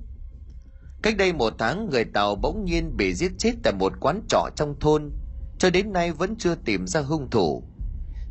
Cách 1.02 1.16
đây 1.16 1.32
một 1.32 1.52
tháng, 1.58 1.88
người 1.90 2.04
tàu 2.04 2.36
bỗng 2.36 2.64
nhiên 2.64 2.96
bị 2.96 3.14
giết 3.14 3.32
chết 3.38 3.52
tại 3.62 3.72
một 3.72 3.92
quán 4.00 4.22
trọ 4.28 4.48
trong 4.56 4.74
thôn, 4.80 5.10
cho 5.58 5.70
đến 5.70 5.92
nay 5.92 6.12
vẫn 6.12 6.36
chưa 6.38 6.54
tìm 6.64 6.86
ra 6.86 7.00
hung 7.00 7.30
thủ. 7.30 7.62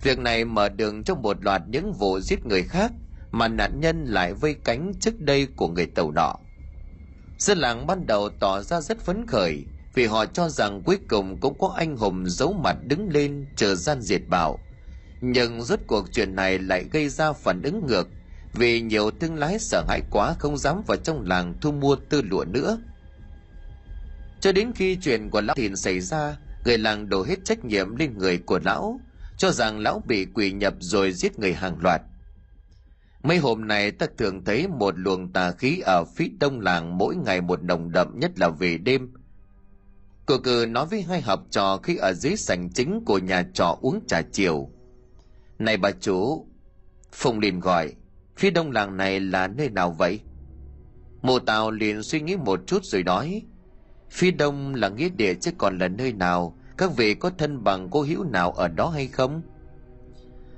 Việc 0.04 0.20
này 0.20 0.46
mở 0.46 0.70
đường 0.70 1.04
cho 1.04 1.16
một 1.16 1.44
loạt 1.44 1.62
những 1.68 1.94
vụ 1.94 2.20
giết 2.20 2.46
người 2.46 2.64
khác 2.64 2.92
mà 3.32 3.48
nạn 3.48 3.80
nhân 3.80 4.06
lại 4.06 4.34
vây 4.34 4.56
cánh 4.64 4.92
trước 5.00 5.20
đây 5.20 5.48
của 5.56 5.68
người 5.68 5.86
tàu 5.86 6.12
nọ 6.12 6.36
dân 7.40 7.58
làng 7.58 7.88
ban 7.88 8.08
đầu 8.08 8.30
tỏ 8.40 8.62
ra 8.62 8.82
rất 8.82 9.00
phấn 9.00 9.28
khởi 9.28 9.66
vì 9.94 10.06
họ 10.06 10.26
cho 10.26 10.50
rằng 10.50 10.82
cuối 10.86 10.98
cùng 11.10 11.40
cũng 11.42 11.60
có 11.60 11.74
anh 11.78 11.98
hùng 11.98 12.24
giấu 12.28 12.54
mặt 12.54 12.78
đứng 12.88 13.10
lên 13.10 13.46
chờ 13.56 13.76
gian 13.76 14.02
diệt 14.02 14.22
bảo 14.28 14.60
nhưng 15.22 15.62
rốt 15.62 15.80
cuộc 15.88 16.06
chuyện 16.12 16.36
này 16.36 16.60
lại 16.60 16.86
gây 16.92 17.10
ra 17.10 17.34
phản 17.34 17.62
ứng 17.62 17.88
ngược 17.88 18.08
vì 18.54 18.82
nhiều 18.82 19.12
thương 19.12 19.36
lái 19.36 19.60
sợ 19.60 19.84
hãi 19.88 20.02
quá 20.12 20.36
không 20.40 20.58
dám 20.58 20.82
vào 20.88 20.98
trong 20.98 21.28
làng 21.28 21.54
thu 21.62 21.72
mua 21.72 21.96
tư 21.96 22.22
lụa 22.22 22.46
nữa. 22.46 22.78
Cho 24.40 24.52
đến 24.52 24.72
khi 24.76 24.98
chuyện 25.02 25.30
của 25.30 25.42
lão 25.42 25.56
thìn 25.56 25.76
xảy 25.76 26.00
ra, 26.00 26.38
người 26.66 26.78
làng 26.78 27.10
đổ 27.10 27.24
hết 27.24 27.46
trách 27.46 27.66
nhiệm 27.66 27.96
lên 27.96 28.18
người 28.18 28.38
của 28.38 28.60
lão, 28.64 29.00
cho 29.38 29.52
rằng 29.52 29.80
lão 29.80 30.02
bị 30.08 30.26
quỷ 30.34 30.52
nhập 30.52 30.74
rồi 30.80 31.12
giết 31.12 31.40
người 31.40 31.54
hàng 31.54 31.78
loạt 31.80 32.02
mấy 33.24 33.38
hôm 33.38 33.68
nay 33.68 33.92
ta 33.92 34.08
thường 34.18 34.44
thấy 34.44 34.68
một 34.68 34.94
luồng 34.98 35.34
tà 35.34 35.52
khí 35.52 35.80
ở 35.86 36.04
phía 36.06 36.28
đông 36.40 36.60
làng 36.60 36.98
mỗi 36.98 37.16
ngày 37.16 37.42
một 37.42 37.64
nồng 37.64 37.92
đậm 37.92 38.20
nhất 38.20 38.40
là 38.40 38.50
về 38.50 38.78
đêm 38.78 39.14
Cô 40.30 40.38
cử 40.38 40.66
nói 40.70 40.86
với 40.86 41.02
hai 41.02 41.22
học 41.22 41.44
trò 41.52 41.78
khi 41.78 41.96
ở 41.96 42.14
dưới 42.14 42.36
sảnh 42.36 42.70
chính 42.70 43.06
của 43.06 43.18
nhà 43.18 43.44
trọ 43.54 43.78
uống 43.82 44.00
trà 44.08 44.22
chiều. 44.22 44.70
Này 45.60 45.78
bà 45.78 45.92
chủ, 45.92 46.48
Phùng 47.12 47.40
liền 47.40 47.60
gọi, 47.60 47.94
phía 48.38 48.52
đông 48.52 48.72
làng 48.72 48.98
này 48.98 49.20
là 49.20 49.48
nơi 49.48 49.70
nào 49.70 49.92
vậy? 49.92 50.20
Mộ 51.22 51.40
Tào 51.40 51.72
liền 51.72 52.04
suy 52.04 52.22
nghĩ 52.22 52.36
một 52.36 52.60
chút 52.68 52.86
rồi 52.86 53.04
nói, 53.04 53.42
phía 54.10 54.32
đông 54.32 54.76
là 54.76 54.90
nghĩa 54.90 55.10
địa 55.10 55.34
chứ 55.34 55.52
còn 55.58 55.78
là 55.78 55.88
nơi 55.88 56.14
nào, 56.14 56.58
các 56.78 56.98
vị 56.98 57.14
có 57.14 57.32
thân 57.38 57.64
bằng 57.64 57.88
cô 57.92 58.02
hữu 58.02 58.24
nào 58.24 58.52
ở 58.52 58.68
đó 58.68 58.90
hay 58.90 59.08
không? 59.08 59.42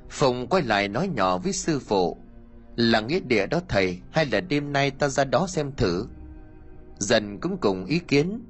Phùng 0.09 0.47
quay 0.47 0.63
lại 0.63 0.87
nói 0.87 1.09
nhỏ 1.15 1.37
với 1.37 1.53
sư 1.53 1.79
phụ, 1.79 2.17
là 2.75 2.99
nghĩa 2.99 3.19
địa 3.19 3.47
đó 3.47 3.61
thầy 3.67 3.99
hay 4.11 4.25
là 4.25 4.39
đêm 4.39 4.73
nay 4.73 4.91
ta 4.91 5.07
ra 5.07 5.23
đó 5.23 5.47
xem 5.47 5.71
thử? 5.77 6.05
Dần 6.99 7.39
cũng 7.39 7.57
cùng 7.57 7.85
ý 7.85 7.99
kiến, 7.99 8.45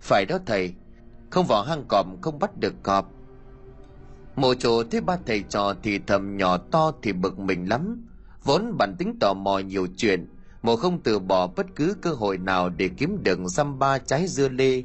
phải 0.00 0.24
đó 0.28 0.38
thầy 0.46 0.74
không 1.30 1.46
vào 1.46 1.62
hang 1.62 1.84
cọp 1.88 2.06
không 2.22 2.38
bắt 2.38 2.58
được 2.58 2.74
cọp. 2.82 3.10
Mộ 4.36 4.54
chỗ 4.54 4.84
thấy 4.84 5.00
ba 5.00 5.16
thầy 5.26 5.44
trò 5.48 5.74
thì 5.82 5.98
thầm 6.06 6.36
nhỏ 6.36 6.56
to 6.56 6.92
thì 7.02 7.12
bực 7.12 7.38
mình 7.38 7.68
lắm. 7.68 8.06
Vốn 8.44 8.78
bản 8.78 8.96
tính 8.98 9.16
tò 9.20 9.34
mò 9.34 9.58
nhiều 9.58 9.86
chuyện 9.96 10.26
mộ 10.64 10.76
không 10.76 11.00
từ 11.02 11.18
bỏ 11.18 11.46
bất 11.46 11.66
cứ 11.76 11.96
cơ 12.00 12.10
hội 12.10 12.38
nào 12.38 12.68
để 12.68 12.90
kiếm 12.96 13.22
được 13.22 13.38
dăm 13.46 13.78
ba 13.78 13.98
trái 13.98 14.26
dưa 14.26 14.48
lê. 14.48 14.82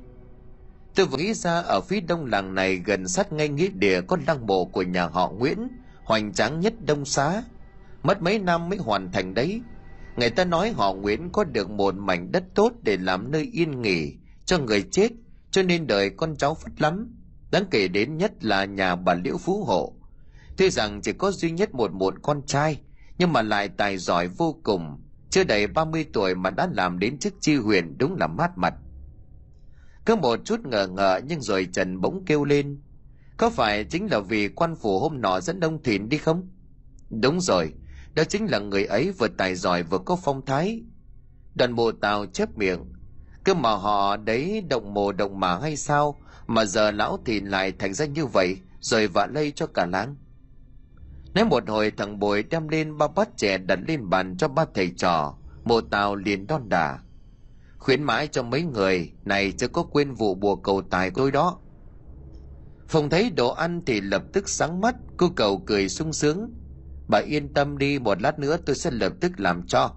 Tôi 0.95 1.05
vừa 1.05 1.17
nghĩ 1.17 1.33
ra 1.33 1.61
ở 1.61 1.81
phía 1.81 1.99
đông 1.99 2.25
làng 2.25 2.55
này 2.55 2.75
gần 2.75 3.07
sát 3.07 3.31
ngay 3.33 3.49
nghĩa 3.49 3.67
địa 3.67 4.01
có 4.01 4.17
lăng 4.27 4.47
mộ 4.47 4.65
của 4.65 4.81
nhà 4.81 5.05
họ 5.05 5.29
nguyễn 5.29 5.67
hoành 6.03 6.33
tráng 6.33 6.59
nhất 6.59 6.73
đông 6.85 7.05
xá 7.05 7.43
mất 8.03 8.21
mấy 8.21 8.39
năm 8.39 8.69
mới 8.69 8.77
hoàn 8.77 9.11
thành 9.11 9.33
đấy. 9.33 9.61
Người 10.17 10.29
ta 10.29 10.45
nói 10.45 10.71
họ 10.71 10.93
nguyễn 10.93 11.29
có 11.31 11.43
được 11.43 11.69
một 11.69 11.95
mảnh 11.95 12.31
đất 12.31 12.43
tốt 12.55 12.73
để 12.83 12.97
làm 12.97 13.31
nơi 13.31 13.49
yên 13.53 13.81
nghỉ 13.81 14.13
cho 14.45 14.57
người 14.59 14.83
chết, 14.91 15.09
cho 15.51 15.63
nên 15.63 15.87
đời 15.87 16.09
con 16.09 16.35
cháu 16.35 16.55
phất 16.55 16.81
lắm. 16.81 17.15
Đáng 17.51 17.63
kể 17.71 17.87
đến 17.87 18.17
nhất 18.17 18.43
là 18.43 18.65
nhà 18.65 18.95
bà 18.95 19.13
liễu 19.13 19.37
phú 19.37 19.63
hộ. 19.63 19.93
Tuy 20.57 20.69
rằng 20.69 21.01
chỉ 21.01 21.13
có 21.13 21.31
duy 21.31 21.51
nhất 21.51 21.73
một 21.73 21.91
một 21.91 22.13
con 22.21 22.41
trai, 22.45 22.81
nhưng 23.17 23.33
mà 23.33 23.41
lại 23.41 23.69
tài 23.69 23.97
giỏi 23.97 24.27
vô 24.27 24.55
cùng. 24.63 25.01
Chưa 25.29 25.43
đầy 25.43 25.67
30 25.67 26.05
tuổi 26.13 26.35
mà 26.35 26.49
đã 26.49 26.69
làm 26.73 26.99
đến 26.99 27.19
chức 27.19 27.33
chi 27.41 27.55
huyền 27.55 27.97
đúng 27.97 28.15
là 28.15 28.27
mát 28.27 28.57
mặt. 28.57 28.73
Cứ 30.05 30.15
một 30.15 30.39
chút 30.45 30.59
ngờ 30.65 30.87
ngợ 30.87 31.21
nhưng 31.27 31.41
rồi 31.41 31.67
trần 31.73 32.01
bỗng 32.01 32.23
kêu 32.25 32.43
lên. 32.43 32.81
Có 33.37 33.49
phải 33.49 33.83
chính 33.83 34.11
là 34.11 34.19
vì 34.19 34.47
quan 34.47 34.75
phủ 34.75 34.99
hôm 34.99 35.21
nọ 35.21 35.39
dẫn 35.39 35.59
đông 35.59 35.83
thìn 35.83 36.09
đi 36.09 36.17
không? 36.17 36.49
Đúng 37.09 37.41
rồi 37.41 37.73
đó 38.13 38.23
chính 38.23 38.51
là 38.51 38.59
người 38.59 38.85
ấy 38.85 39.11
vừa 39.11 39.27
tài 39.27 39.55
giỏi 39.55 39.83
vừa 39.83 39.97
có 39.97 40.15
phong 40.15 40.45
thái. 40.45 40.81
Đoàn 41.55 41.75
bộ 41.75 41.91
tào 41.91 42.25
chép 42.25 42.57
miệng 42.57 42.85
cơ 43.43 43.53
mà 43.53 43.75
họ 43.75 44.17
đấy 44.17 44.63
động 44.69 44.93
mồ 44.93 45.11
động 45.11 45.39
mà 45.39 45.59
hay 45.59 45.77
sao 45.77 46.21
mà 46.47 46.65
giờ 46.65 46.91
lão 46.91 47.19
thì 47.25 47.41
lại 47.41 47.73
thành 47.79 47.93
ra 47.93 48.05
như 48.05 48.25
vậy 48.25 48.57
rồi 48.79 49.07
vạ 49.07 49.27
lây 49.27 49.51
cho 49.51 49.67
cả 49.67 49.85
láng. 49.85 50.15
Nói 51.33 51.45
một 51.45 51.69
hồi 51.69 51.91
thằng 51.97 52.19
bồi 52.19 52.43
đem 52.43 52.67
lên 52.67 52.97
ba 52.97 53.07
bát 53.07 53.29
chè 53.37 53.57
đặt 53.57 53.79
lên 53.87 54.09
bàn 54.09 54.37
cho 54.37 54.47
ba 54.47 54.65
thầy 54.73 54.91
trò 54.97 55.37
mồ 55.63 55.81
tào 55.81 56.15
liền 56.15 56.47
đon 56.47 56.69
đà 56.69 56.99
khuyến 57.79 58.03
mãi 58.03 58.27
cho 58.27 58.43
mấy 58.43 58.63
người 58.63 59.11
này 59.25 59.51
chưa 59.51 59.67
có 59.67 59.83
quên 59.83 60.13
vụ 60.13 60.35
bùa 60.35 60.55
cầu 60.55 60.81
tài 60.81 61.11
tôi 61.11 61.31
đó. 61.31 61.59
Phong 62.87 63.09
thấy 63.09 63.29
đồ 63.29 63.49
ăn 63.49 63.81
thì 63.85 64.01
lập 64.01 64.23
tức 64.33 64.49
sáng 64.49 64.81
mắt, 64.81 64.95
cô 65.17 65.29
cầu 65.35 65.63
cười 65.65 65.89
sung 65.89 66.13
sướng. 66.13 66.53
Bà 67.09 67.19
yên 67.19 67.53
tâm 67.53 67.77
đi, 67.77 67.99
một 67.99 68.21
lát 68.21 68.39
nữa 68.39 68.57
tôi 68.65 68.75
sẽ 68.75 68.91
lập 68.91 69.13
tức 69.21 69.31
làm 69.37 69.67
cho. 69.67 69.91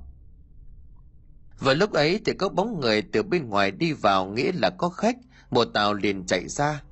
Vừa 1.60 1.74
lúc 1.74 1.92
ấy 1.92 2.20
thì 2.24 2.32
có 2.32 2.48
bóng 2.48 2.80
người 2.80 3.02
từ 3.02 3.22
bên 3.22 3.48
ngoài 3.48 3.70
đi 3.70 3.92
vào 3.92 4.26
nghĩa 4.26 4.52
là 4.54 4.70
có 4.70 4.88
khách, 4.88 5.16
một 5.50 5.64
tàu 5.64 5.94
liền 5.94 6.26
chạy 6.26 6.48
ra. 6.48 6.82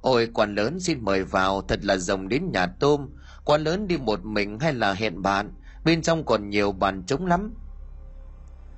Ôi 0.00 0.28
quan 0.34 0.54
lớn 0.54 0.80
xin 0.80 1.04
mời 1.04 1.24
vào, 1.24 1.62
thật 1.62 1.84
là 1.84 1.96
rồng 1.96 2.28
đến 2.28 2.52
nhà 2.52 2.66
tôm. 2.66 3.08
Quan 3.44 3.64
lớn 3.64 3.88
đi 3.88 3.96
một 3.96 4.24
mình 4.24 4.58
hay 4.58 4.72
là 4.72 4.92
hẹn 4.92 5.22
bạn, 5.22 5.52
bên 5.84 6.02
trong 6.02 6.24
còn 6.24 6.50
nhiều 6.50 6.72
bàn 6.72 7.02
trống 7.06 7.26
lắm. 7.26 7.54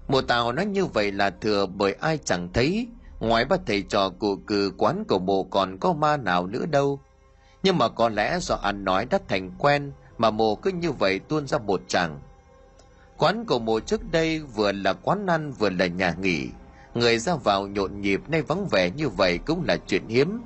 Mùa 0.08 0.22
tàu 0.22 0.52
nói 0.52 0.66
như 0.66 0.86
vậy 0.86 1.12
là 1.12 1.30
thừa 1.30 1.66
bởi 1.66 1.92
ai 1.92 2.18
chẳng 2.24 2.52
thấy, 2.52 2.88
ngoài 3.20 3.44
ba 3.44 3.56
thầy 3.66 3.82
trò 3.82 4.10
cụ 4.18 4.36
cừ 4.46 4.72
quán 4.78 5.04
của 5.08 5.18
bộ 5.18 5.44
còn 5.44 5.78
có 5.78 5.92
ma 5.92 6.16
nào 6.16 6.46
nữa 6.46 6.66
đâu. 6.66 7.00
Nhưng 7.62 7.78
mà 7.78 7.88
có 7.88 8.08
lẽ 8.08 8.38
do 8.40 8.54
ăn 8.54 8.84
nói 8.84 9.06
đã 9.10 9.18
thành 9.28 9.50
quen 9.58 9.92
mà 10.18 10.30
mồ 10.30 10.54
cứ 10.54 10.70
như 10.70 10.92
vậy 10.92 11.18
tuôn 11.18 11.46
ra 11.46 11.58
một 11.58 11.80
tràng. 11.88 12.20
Quán 13.18 13.44
của 13.44 13.58
mồ 13.58 13.80
trước 13.80 14.12
đây 14.12 14.40
vừa 14.40 14.72
là 14.72 14.92
quán 14.92 15.26
ăn 15.26 15.52
vừa 15.52 15.70
là 15.70 15.86
nhà 15.86 16.14
nghỉ. 16.20 16.48
Người 16.94 17.18
ra 17.18 17.34
vào 17.36 17.66
nhộn 17.66 18.00
nhịp 18.00 18.20
nay 18.28 18.42
vắng 18.42 18.68
vẻ 18.68 18.90
như 18.90 19.08
vậy 19.08 19.38
cũng 19.38 19.64
là 19.64 19.76
chuyện 19.76 20.08
hiếm. 20.08 20.40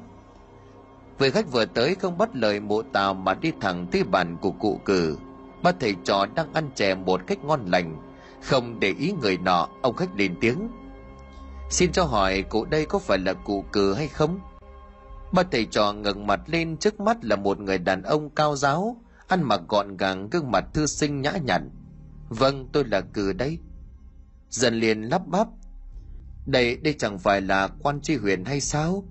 Vị 1.19 1.31
khách 1.31 1.53
vừa 1.53 1.65
tới 1.65 1.95
không 1.95 2.19
bắt 2.19 2.37
lời 2.37 2.61
mộ 2.61 2.83
tào 2.83 3.15
mà 3.15 3.35
đi 3.35 3.53
thẳng 3.61 3.87
tới 3.93 4.05
bàn 4.05 4.37
của 4.41 4.51
cụ 4.51 4.81
cử. 4.85 5.19
Ba 5.63 5.73
thầy 5.81 5.95
trò 6.05 6.27
đang 6.35 6.53
ăn 6.53 6.71
chè 6.75 6.95
một 6.95 7.21
cách 7.27 7.39
ngon 7.45 7.71
lành. 7.71 7.97
không 8.43 8.81
để 8.81 8.95
ý 8.99 9.13
người 9.21 9.37
nọ, 9.37 9.69
ông 9.83 9.97
khách 9.97 10.17
lên 10.17 10.35
tiếng 10.41 10.69
xin 11.71 11.93
cho 11.93 12.05
hỏi 12.05 12.43
cụ 12.43 12.65
đây 12.65 12.87
có 12.87 12.99
phải 12.99 13.19
là 13.19 13.33
cụ 13.33 13.65
cử 13.73 13.95
hay 13.95 14.09
không 14.09 14.41
ba 15.33 15.43
thầy 15.43 15.65
trò 15.65 15.93
ngẩng 15.93 16.27
mặt 16.27 16.41
lên 16.47 16.77
trước 16.77 17.01
mắt 17.01 17.17
là 17.25 17.37
một 17.37 17.61
người 17.61 17.79
đàn 17.79 18.03
ông 18.03 18.31
cao 18.31 18.57
giáo 18.57 18.97
ăn 19.29 19.43
mặc 19.43 19.61
gọn 19.69 19.97
gàng, 19.97 20.31
gương 20.31 20.51
mặt 20.51 20.65
thư 20.75 20.87
sinh 20.87 21.21
nhã 21.21 21.33
nhặn. 21.45 21.71
Vâng 22.29 22.69
tôi 22.73 22.85
là 22.85 23.01
cử 23.01 23.33
đấy. 23.33 23.59
Dần 24.51 24.75
liền 24.75 25.03
lắp 25.03 25.27
bắp. 25.27 25.49
Đây 26.47 26.77
đây 26.77 26.95
chẳng 26.99 27.19
phải 27.19 27.41
là 27.41 27.69
quan 27.83 28.01
tri 28.01 28.17
huyền 28.17 28.45
hay 28.45 28.61
sao? 28.61 29.05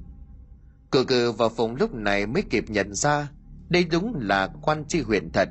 Cử 0.92 1.06
cử 1.08 1.32
và 1.32 1.50
phùng 1.50 1.76
lúc 1.76 1.94
này 1.94 2.28
mới 2.28 2.44
kịp 2.50 2.66
nhận 2.68 2.94
ra, 2.94 3.32
đây 3.70 3.84
đúng 3.84 4.16
là 4.16 4.50
quan 4.62 4.86
tri 4.88 5.02
huyền 5.02 5.30
thật. 5.34 5.50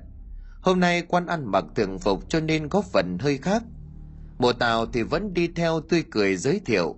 Hôm 0.61 0.81
nay 0.81 1.03
quan 1.03 1.27
ăn 1.27 1.45
mặc 1.45 1.65
thường 1.75 1.99
phục 1.99 2.29
cho 2.29 2.41
nên 2.41 2.69
có 2.69 2.83
phần 2.83 3.19
hơi 3.19 3.39
khác. 3.39 3.63
Mùa 4.39 4.53
tào 4.53 4.87
thì 4.87 5.03
vẫn 5.03 5.35
đi 5.35 5.49
theo 5.49 5.81
tươi 5.81 6.05
cười 6.11 6.37
giới 6.37 6.61
thiệu. 6.65 6.97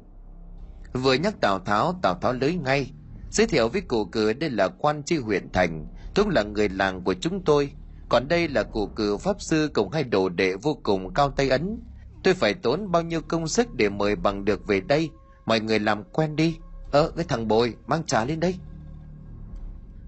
Vừa 0.92 1.14
nhắc 1.14 1.34
tào 1.40 1.58
tháo 1.58 1.98
tào 2.02 2.18
tháo 2.20 2.32
lưới 2.32 2.54
ngay, 2.54 2.90
giới 3.30 3.46
thiệu 3.46 3.68
với 3.68 3.80
cụ 3.80 4.04
cử 4.04 4.32
đây 4.32 4.50
là 4.50 4.68
quan 4.68 5.02
tri 5.02 5.16
huyện 5.16 5.52
thành 5.52 5.86
cũng 6.18 6.28
là 6.28 6.42
người 6.42 6.68
làng 6.68 7.02
của 7.04 7.14
chúng 7.14 7.44
tôi. 7.44 7.72
Còn 8.08 8.28
đây 8.28 8.48
là 8.48 8.62
cụ 8.62 8.86
cử 8.86 9.16
pháp 9.16 9.40
sư 9.40 9.70
cùng 9.74 9.90
hai 9.90 10.04
đồ 10.04 10.28
đệ 10.28 10.56
vô 10.62 10.78
cùng 10.82 11.14
cao 11.14 11.30
tay 11.30 11.48
ấn. 11.48 11.80
Tôi 12.24 12.34
phải 12.34 12.54
tốn 12.54 12.92
bao 12.92 13.02
nhiêu 13.02 13.20
công 13.20 13.48
sức 13.48 13.74
để 13.74 13.88
mời 13.88 14.16
bằng 14.16 14.44
được 14.44 14.66
về 14.66 14.80
đây? 14.80 15.10
Mọi 15.46 15.60
người 15.60 15.78
làm 15.78 16.04
quen 16.12 16.36
đi. 16.36 16.56
Ơ, 16.92 17.12
cái 17.16 17.24
thằng 17.28 17.48
bồi, 17.48 17.74
mang 17.86 18.04
trà 18.04 18.24
lên 18.24 18.40
đây. 18.40 18.54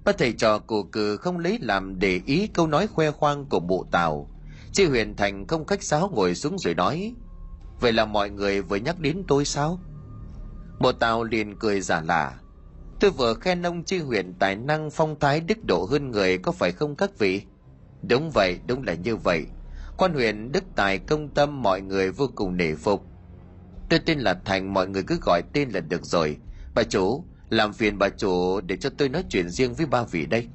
Bác 0.04 0.18
thầy 0.18 0.32
trò 0.32 0.58
cụ 0.58 0.82
cử 0.82 1.16
không 1.16 1.38
lấy 1.38 1.58
làm 1.60 1.98
để 1.98 2.20
ý 2.26 2.46
câu 2.46 2.66
nói 2.66 2.86
khoe 2.86 3.10
khoang 3.10 3.44
của 3.44 3.60
bộ 3.60 3.86
tào. 3.90 4.30
Chi 4.72 4.84
huyền 4.84 5.16
thành 5.16 5.46
không 5.46 5.66
khách 5.66 5.82
sáo 5.82 6.10
ngồi 6.14 6.34
xuống 6.34 6.58
rồi 6.58 6.74
nói, 6.74 7.14
vậy 7.80 7.92
là 7.92 8.04
mọi 8.04 8.30
người 8.30 8.62
vừa 8.62 8.76
nhắc 8.76 9.00
đến 9.00 9.22
tôi 9.28 9.44
sao? 9.44 9.80
Bộ 10.80 10.92
tào 10.92 11.24
liền 11.24 11.56
cười 11.58 11.80
giả 11.80 12.00
là 12.00 12.38
tôi 13.00 13.10
vừa 13.10 13.34
khen 13.34 13.62
ông 13.62 13.84
chi 13.84 13.98
huyện 13.98 14.34
tài 14.38 14.56
năng, 14.56 14.90
phong 14.90 15.18
thái, 15.20 15.40
đức 15.40 15.64
độ 15.64 15.86
hơn 15.90 16.10
người, 16.10 16.38
có 16.38 16.52
phải 16.52 16.72
không 16.72 16.96
các 16.96 17.18
vị? 17.18 17.42
Đúng 18.02 18.30
vậy, 18.30 18.58
đúng 18.66 18.82
là 18.82 18.94
như 18.94 19.16
vậy. 19.16 19.46
Quan 19.96 20.14
huyện 20.14 20.52
đức 20.52 20.64
tài, 20.76 20.98
công 20.98 21.28
tâm, 21.28 21.62
mọi 21.62 21.80
người 21.80 22.10
vô 22.10 22.30
cùng 22.34 22.56
nể 22.56 22.74
phục. 22.74 23.04
Tôi 23.90 24.00
tên 24.06 24.18
là 24.18 24.34
thành, 24.44 24.74
mọi 24.74 24.88
người 24.88 25.02
cứ 25.02 25.18
gọi 25.22 25.42
tên 25.52 25.70
là 25.70 25.80
được 25.80 26.04
rồi. 26.04 26.36
Bà 26.74 26.82
chủ, 26.82 27.24
làm 27.50 27.72
phiền 27.72 27.98
bà 27.98 28.08
chủ 28.08 28.60
để 28.60 28.76
cho 28.76 28.90
tôi 28.98 29.08
nói 29.08 29.24
chuyện 29.28 29.48
riêng 29.48 29.74
với 29.74 29.86
ba 29.86 30.02
vị 30.02 30.26
đây. 30.26 30.48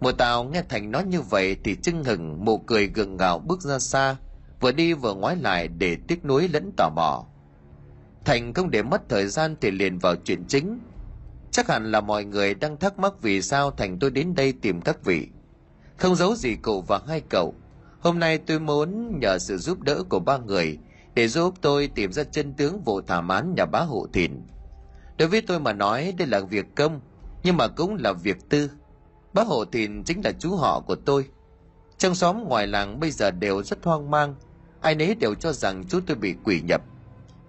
Mùa 0.00 0.12
tào 0.12 0.44
nghe 0.44 0.62
thành 0.68 0.90
nói 0.90 1.04
như 1.04 1.20
vậy 1.20 1.56
thì 1.64 1.76
chưng 1.82 2.04
hừng, 2.04 2.44
mụ 2.44 2.58
cười 2.58 2.86
gượng 2.86 3.16
gạo 3.16 3.38
bước 3.38 3.60
ra 3.60 3.78
xa, 3.78 4.16
vừa 4.60 4.72
đi 4.72 4.92
vừa 4.92 5.14
ngoái 5.14 5.36
lại 5.36 5.68
để 5.68 5.96
tiếc 6.08 6.24
nuối 6.24 6.48
lẫn 6.48 6.72
tò 6.76 6.90
mò. 6.96 7.24
Thành 8.24 8.54
không 8.54 8.70
để 8.70 8.82
mất 8.82 9.08
thời 9.08 9.26
gian 9.26 9.56
thì 9.60 9.70
liền 9.70 9.98
vào 9.98 10.14
chuyện 10.24 10.44
chính 10.48 10.78
chắc 11.52 11.68
hẳn 11.68 11.90
là 11.92 12.00
mọi 12.00 12.24
người 12.24 12.54
đang 12.54 12.76
thắc 12.76 12.98
mắc 12.98 13.12
vì 13.22 13.42
sao 13.42 13.70
thành 13.70 13.98
tôi 13.98 14.10
đến 14.10 14.34
đây 14.34 14.52
tìm 14.52 14.80
các 14.80 15.04
vị. 15.04 15.28
Không 15.96 16.16
giấu 16.16 16.34
gì 16.34 16.56
cậu 16.62 16.80
và 16.80 17.00
hai 17.08 17.22
cậu. 17.28 17.54
Hôm 18.00 18.18
nay 18.18 18.38
tôi 18.38 18.58
muốn 18.58 19.20
nhờ 19.20 19.38
sự 19.38 19.56
giúp 19.56 19.80
đỡ 19.82 20.02
của 20.08 20.18
ba 20.18 20.38
người 20.38 20.78
để 21.14 21.28
giúp 21.28 21.54
tôi 21.60 21.88
tìm 21.94 22.12
ra 22.12 22.24
chân 22.24 22.54
tướng 22.54 22.82
vụ 22.82 23.00
thảm 23.00 23.28
án 23.28 23.54
nhà 23.56 23.66
bá 23.66 23.80
hộ 23.80 24.06
thìn. 24.12 24.42
Đối 25.18 25.28
với 25.28 25.40
tôi 25.40 25.60
mà 25.60 25.72
nói, 25.72 26.14
đây 26.18 26.28
là 26.28 26.40
việc 26.40 26.66
công, 26.74 27.00
nhưng 27.42 27.56
mà 27.56 27.68
cũng 27.68 27.96
là 27.96 28.12
việc 28.12 28.48
tư. 28.48 28.70
Bá 29.32 29.42
hộ 29.42 29.64
thìn 29.64 30.04
chính 30.04 30.20
là 30.24 30.32
chú 30.38 30.56
họ 30.56 30.80
của 30.80 30.94
tôi. 30.94 31.26
Trong 31.98 32.14
xóm 32.14 32.44
ngoài 32.44 32.66
làng 32.66 33.00
bây 33.00 33.10
giờ 33.10 33.30
đều 33.30 33.62
rất 33.62 33.78
hoang 33.84 34.10
mang. 34.10 34.34
Ai 34.80 34.94
nấy 34.94 35.14
đều 35.14 35.34
cho 35.34 35.52
rằng 35.52 35.84
chú 35.88 36.00
tôi 36.06 36.16
bị 36.16 36.34
quỷ 36.44 36.60
nhập. 36.60 36.82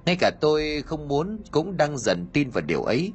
Ngay 0.05 0.15
cả 0.19 0.31
tôi 0.41 0.83
không 0.85 1.07
muốn 1.07 1.39
cũng 1.51 1.77
đang 1.77 1.97
dần 1.97 2.27
tin 2.33 2.49
vào 2.49 2.61
điều 2.61 2.83
ấy 2.83 3.13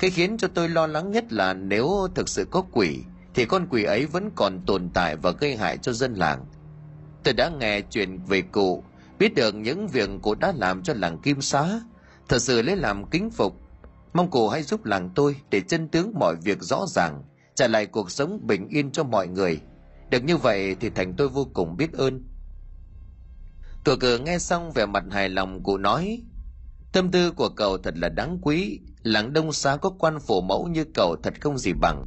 cái 0.00 0.10
khiến 0.10 0.36
cho 0.36 0.48
tôi 0.48 0.68
lo 0.68 0.86
lắng 0.86 1.10
nhất 1.10 1.32
là 1.32 1.54
nếu 1.54 2.08
thực 2.14 2.28
sự 2.28 2.46
có 2.50 2.62
quỷ, 2.72 2.98
thì 3.34 3.44
con 3.44 3.66
quỷ 3.70 3.84
ấy 3.84 4.06
vẫn 4.06 4.30
còn 4.34 4.60
tồn 4.66 4.90
tại 4.94 5.16
và 5.16 5.30
gây 5.30 5.56
hại 5.56 5.78
cho 5.78 5.92
dân 5.92 6.14
làng. 6.14 6.46
Tôi 7.24 7.34
đã 7.34 7.48
nghe 7.48 7.80
chuyện 7.80 8.18
về 8.26 8.42
cụ, 8.42 8.84
biết 9.18 9.34
được 9.34 9.54
những 9.54 9.88
việc 9.88 10.10
cụ 10.22 10.34
đã 10.34 10.52
làm 10.56 10.82
cho 10.82 10.94
làng 10.94 11.18
kim 11.18 11.40
xá. 11.40 11.80
Thật 12.28 12.38
sự 12.38 12.62
lấy 12.62 12.76
làm 12.76 13.10
kính 13.10 13.30
phục. 13.30 13.56
Mong 14.12 14.30
cụ 14.30 14.48
hãy 14.48 14.62
giúp 14.62 14.84
làng 14.84 15.10
tôi 15.14 15.36
để 15.50 15.60
chân 15.60 15.88
tướng 15.88 16.12
mọi 16.18 16.36
việc 16.42 16.62
rõ 16.62 16.86
ràng, 16.88 17.22
trả 17.54 17.68
lại 17.68 17.86
cuộc 17.86 18.10
sống 18.10 18.46
bình 18.46 18.68
yên 18.68 18.90
cho 18.90 19.04
mọi 19.04 19.28
người. 19.28 19.60
Được 20.10 20.24
như 20.24 20.36
vậy 20.36 20.76
thì 20.80 20.90
thành 20.90 21.14
tôi 21.16 21.28
vô 21.28 21.46
cùng 21.54 21.76
biết 21.76 21.92
ơn. 21.92 22.24
Cờ 23.84 23.96
cờ 23.96 24.18
nghe 24.18 24.38
xong 24.38 24.72
vẻ 24.72 24.86
mặt 24.86 25.04
hài 25.10 25.28
lòng, 25.28 25.62
cụ 25.62 25.76
nói, 25.76 26.22
tâm 26.92 27.10
tư 27.10 27.30
của 27.30 27.48
cậu 27.48 27.78
thật 27.78 27.94
là 27.96 28.08
đáng 28.08 28.38
quý 28.42 28.80
làng 29.02 29.32
đông 29.32 29.52
xá 29.52 29.76
có 29.76 29.90
quan 29.90 30.20
phổ 30.20 30.40
mẫu 30.40 30.68
như 30.68 30.84
cậu 30.94 31.16
thật 31.22 31.34
không 31.40 31.58
gì 31.58 31.72
bằng. 31.72 32.06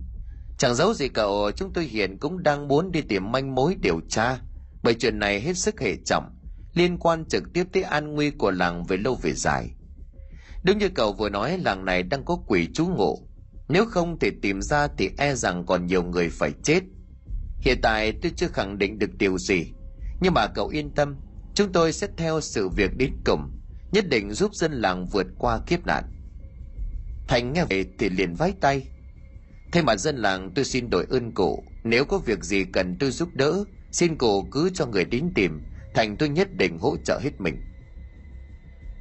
Chẳng 0.57 0.75
giấu 0.75 0.93
gì 0.93 1.07
cậu, 1.07 1.51
chúng 1.51 1.73
tôi 1.73 1.83
hiện 1.83 2.17
cũng 2.17 2.43
đang 2.43 2.67
muốn 2.67 2.91
đi 2.91 3.01
tìm 3.01 3.31
manh 3.31 3.55
mối 3.55 3.75
điều 3.81 3.99
tra. 4.09 4.37
Bởi 4.83 4.93
chuyện 4.93 5.19
này 5.19 5.41
hết 5.41 5.57
sức 5.57 5.81
hệ 5.81 5.95
trọng, 6.05 6.35
liên 6.73 6.97
quan 6.97 7.25
trực 7.25 7.43
tiếp 7.53 7.63
tới 7.73 7.83
an 7.83 8.13
nguy 8.13 8.31
của 8.31 8.51
làng 8.51 8.83
về 8.83 8.97
lâu 8.97 9.15
về 9.15 9.33
dài. 9.33 9.69
Đúng 10.63 10.77
như 10.77 10.89
cậu 10.89 11.13
vừa 11.13 11.29
nói, 11.29 11.57
làng 11.57 11.85
này 11.85 12.03
đang 12.03 12.25
có 12.25 12.35
quỷ 12.47 12.67
trú 12.73 12.85
ngụ 12.85 13.27
nếu 13.69 13.85
không 13.85 14.19
thể 14.19 14.31
tìm 14.41 14.61
ra 14.61 14.87
thì 14.97 15.09
e 15.17 15.35
rằng 15.35 15.65
còn 15.65 15.85
nhiều 15.85 16.03
người 16.03 16.29
phải 16.29 16.51
chết. 16.63 16.79
Hiện 17.59 17.79
tại 17.81 18.13
tôi 18.21 18.31
chưa 18.35 18.47
khẳng 18.47 18.77
định 18.77 18.99
được 18.99 19.17
điều 19.17 19.37
gì. 19.37 19.65
Nhưng 20.21 20.33
mà 20.33 20.47
cậu 20.47 20.67
yên 20.67 20.89
tâm, 20.95 21.15
chúng 21.53 21.71
tôi 21.71 21.93
sẽ 21.93 22.07
theo 22.17 22.41
sự 22.41 22.69
việc 22.69 22.97
đến 22.97 23.11
cùng, 23.25 23.51
nhất 23.91 24.09
định 24.09 24.33
giúp 24.33 24.55
dân 24.55 24.71
làng 24.71 25.05
vượt 25.05 25.27
qua 25.37 25.59
kiếp 25.67 25.85
nạn 25.85 26.03
thành 27.27 27.53
nghe 27.53 27.65
về 27.69 27.85
thì 27.97 28.09
liền 28.09 28.35
vái 28.35 28.53
tay. 28.61 28.87
Thay 29.71 29.83
mặt 29.83 29.95
dân 29.95 30.17
làng 30.17 30.51
tôi 30.55 30.65
xin 30.65 30.89
đổi 30.89 31.05
ơn 31.09 31.31
cụ 31.31 31.63
nếu 31.83 32.05
có 32.05 32.17
việc 32.17 32.43
gì 32.43 32.65
cần 32.73 32.95
tôi 32.99 33.11
giúp 33.11 33.29
đỡ, 33.33 33.63
xin 33.91 34.17
cụ 34.17 34.43
cứ 34.51 34.69
cho 34.73 34.85
người 34.85 35.05
đến 35.05 35.31
tìm, 35.35 35.61
thành 35.93 36.17
tôi 36.17 36.29
nhất 36.29 36.47
định 36.57 36.77
hỗ 36.77 36.97
trợ 37.05 37.19
hết 37.23 37.41
mình. 37.41 37.61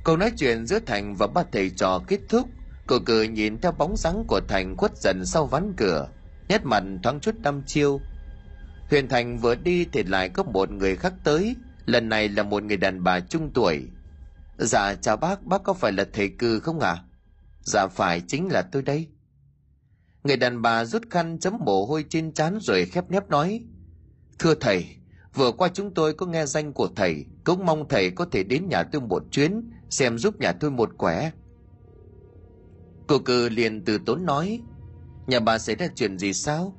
Câu 0.05 0.17
nói 0.17 0.33
chuyện 0.37 0.67
giữa 0.67 0.79
thành 0.87 1.15
và 1.15 1.27
ba 1.27 1.43
thầy 1.53 1.71
trò 1.71 2.01
kết 2.09 2.21
thúc, 2.29 2.49
cậu 2.87 3.01
cử 3.07 3.23
nhìn 3.23 3.61
theo 3.61 3.73
bóng 3.73 3.97
dáng 3.97 4.25
của 4.29 4.41
thành 4.49 4.77
khuất 4.77 4.93
dần 4.97 5.27
sau 5.27 5.47
ván 5.47 5.73
cửa, 5.77 6.09
nét 6.49 6.65
mặt 6.65 6.83
thoáng 7.03 7.21
chút 7.21 7.35
đăm 7.39 7.63
chiêu. 7.67 8.01
Huyền 8.91 9.09
thành 9.09 9.39
vừa 9.39 9.55
đi 9.55 9.87
thì 9.93 10.03
lại 10.03 10.29
có 10.29 10.43
một 10.43 10.71
người 10.71 10.97
khác 10.97 11.13
tới, 11.25 11.57
lần 11.87 12.09
này 12.09 12.29
là 12.29 12.43
một 12.43 12.63
người 12.63 12.77
đàn 12.77 13.05
bà 13.05 13.21
trung 13.21 13.51
tuổi. 13.55 13.83
Dạ 14.59 14.95
chào 14.95 15.17
bác 15.17 15.43
bác 15.43 15.63
có 15.63 15.73
phải 15.73 15.93
là 15.93 16.05
thầy 16.13 16.29
cư 16.29 16.61
không 16.61 16.81
ạ? 16.81 16.91
à? 16.91 17.03
Dạ 17.63 17.87
phải 17.87 18.21
chính 18.21 18.49
là 18.49 18.63
tôi 18.63 18.83
đây. 18.83 19.09
Người 20.25 20.37
đàn 20.37 20.63
bà 20.63 20.85
rút 20.85 21.03
khăn 21.11 21.39
chấm 21.39 21.57
mồ 21.65 21.87
hôi 21.87 22.05
trên 22.09 22.33
trán 22.33 22.59
rồi 22.61 22.85
khép 22.85 23.11
nép 23.11 23.31
nói, 23.31 23.65
thưa 24.39 24.55
thầy, 24.55 24.87
vừa 25.35 25.53
qua 25.53 25.69
chúng 25.69 25.95
tôi 25.95 26.15
có 26.15 26.27
nghe 26.27 26.47
danh 26.47 26.73
của 26.73 26.89
thầy, 26.97 27.25
cũng 27.45 27.67
mong 27.67 27.89
thầy 27.89 28.11
có 28.11 28.25
thể 28.25 28.43
đến 28.43 28.69
nhà 28.69 28.83
tôi 28.83 29.03
một 29.03 29.23
chuyến, 29.31 29.71
xem 29.91 30.19
giúp 30.19 30.41
nhà 30.41 30.53
tôi 30.53 30.71
một 30.71 30.91
quẻ. 30.99 31.31
Cô 33.07 33.19
cư 33.19 33.49
liền 33.49 33.85
từ 33.85 33.99
tốn 34.07 34.25
nói, 34.25 34.61
nhà 35.27 35.41
bà 35.41 35.59
xảy 35.59 35.77
ra 35.77 35.87
chuyện 35.95 36.19
gì 36.19 36.33
sao? 36.33 36.77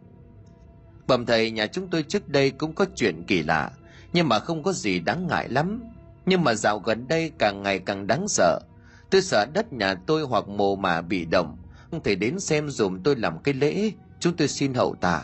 Bẩm 1.08 1.26
thầy, 1.26 1.52
nhà 1.52 1.68
chúng 1.68 1.90
tôi 1.90 2.04
trước 2.04 2.30
đây 2.30 2.52
cũng 2.52 2.76
có 2.76 2.86
chuyện 2.96 3.24
kỳ 3.28 3.44
lạ, 3.44 3.72
nhưng 4.14 4.30
mà 4.30 4.40
không 4.40 4.64
có 4.64 4.74
gì 4.74 5.00
đáng 5.00 5.28
ngại 5.28 5.50
lắm. 5.50 5.84
Nhưng 6.26 6.44
mà 6.44 6.54
dạo 6.54 6.80
gần 6.80 7.08
đây 7.08 7.32
càng 7.40 7.64
ngày 7.64 7.80
càng 7.80 8.08
đáng 8.08 8.28
sợ 8.28 8.60
tôi 9.14 9.22
sợ 9.22 9.46
đất 9.54 9.74
nhà 9.74 9.96
tôi 9.96 10.22
hoặc 10.22 10.48
mồ 10.48 10.76
mả 10.76 11.02
bị 11.02 11.26
động. 11.26 11.58
Không 11.92 12.04
thể 12.04 12.16
đến 12.16 12.40
xem 12.40 12.70
dùm 12.70 13.04
tôi 13.04 13.16
làm 13.16 13.40
cái 13.40 13.54
lễ. 13.54 13.92
Chúng 14.20 14.36
tôi 14.36 14.48
xin 14.48 14.74
hậu 14.74 14.96
tả. 15.02 15.24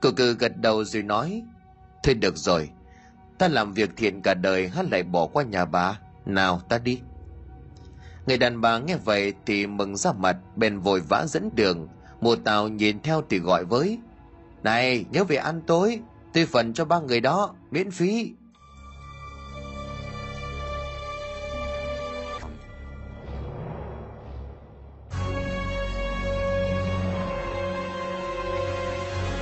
Cự 0.00 0.12
cự 0.12 0.34
gật 0.34 0.56
đầu 0.56 0.84
rồi 0.84 1.02
nói 1.02 1.42
thôi 2.02 2.14
được 2.14 2.36
rồi. 2.36 2.70
Ta 3.38 3.48
làm 3.48 3.72
việc 3.72 3.90
thiện 3.96 4.20
cả 4.22 4.34
đời 4.34 4.68
hát 4.68 4.86
lại 4.90 5.02
bỏ 5.02 5.26
qua 5.26 5.44
nhà 5.44 5.64
bà. 5.64 5.98
Nào, 6.26 6.60
ta 6.68 6.78
đi. 6.78 7.00
Người 8.26 8.38
đàn 8.38 8.60
bà 8.60 8.78
nghe 8.78 8.96
vậy 8.96 9.34
thì 9.46 9.66
mừng 9.66 9.96
ra 9.96 10.12
mặt, 10.12 10.36
bèn 10.56 10.78
vội 10.78 11.00
vã 11.00 11.26
dẫn 11.26 11.50
đường. 11.54 11.88
Mùa 12.20 12.36
tàu 12.36 12.68
nhìn 12.68 13.02
theo 13.02 13.22
thì 13.30 13.38
gọi 13.38 13.64
với, 13.64 13.98
này, 14.62 15.04
nhớ 15.10 15.24
về 15.24 15.36
ăn 15.36 15.62
tối. 15.66 16.00
Tôi 16.32 16.46
phần 16.46 16.72
cho 16.72 16.84
ba 16.84 17.00
người 17.00 17.20
đó, 17.20 17.54
miễn 17.70 17.90
phí. 17.90 18.32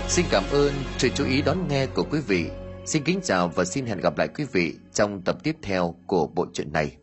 Xin 0.08 0.26
cảm 0.30 0.44
ơn 0.52 0.72
sự 0.98 1.08
chú 1.14 1.24
ý 1.24 1.42
đón 1.42 1.68
nghe 1.68 1.86
của 1.86 2.04
quý 2.10 2.20
vị. 2.28 2.46
Xin 2.86 3.04
kính 3.04 3.20
chào 3.22 3.48
và 3.48 3.64
xin 3.64 3.86
hẹn 3.86 4.00
gặp 4.00 4.18
lại 4.18 4.28
quý 4.28 4.44
vị 4.52 4.74
trong 4.92 5.22
tập 5.22 5.38
tiếp 5.42 5.56
theo 5.62 5.94
của 6.06 6.26
bộ 6.26 6.46
truyện 6.52 6.72
này. 6.72 6.96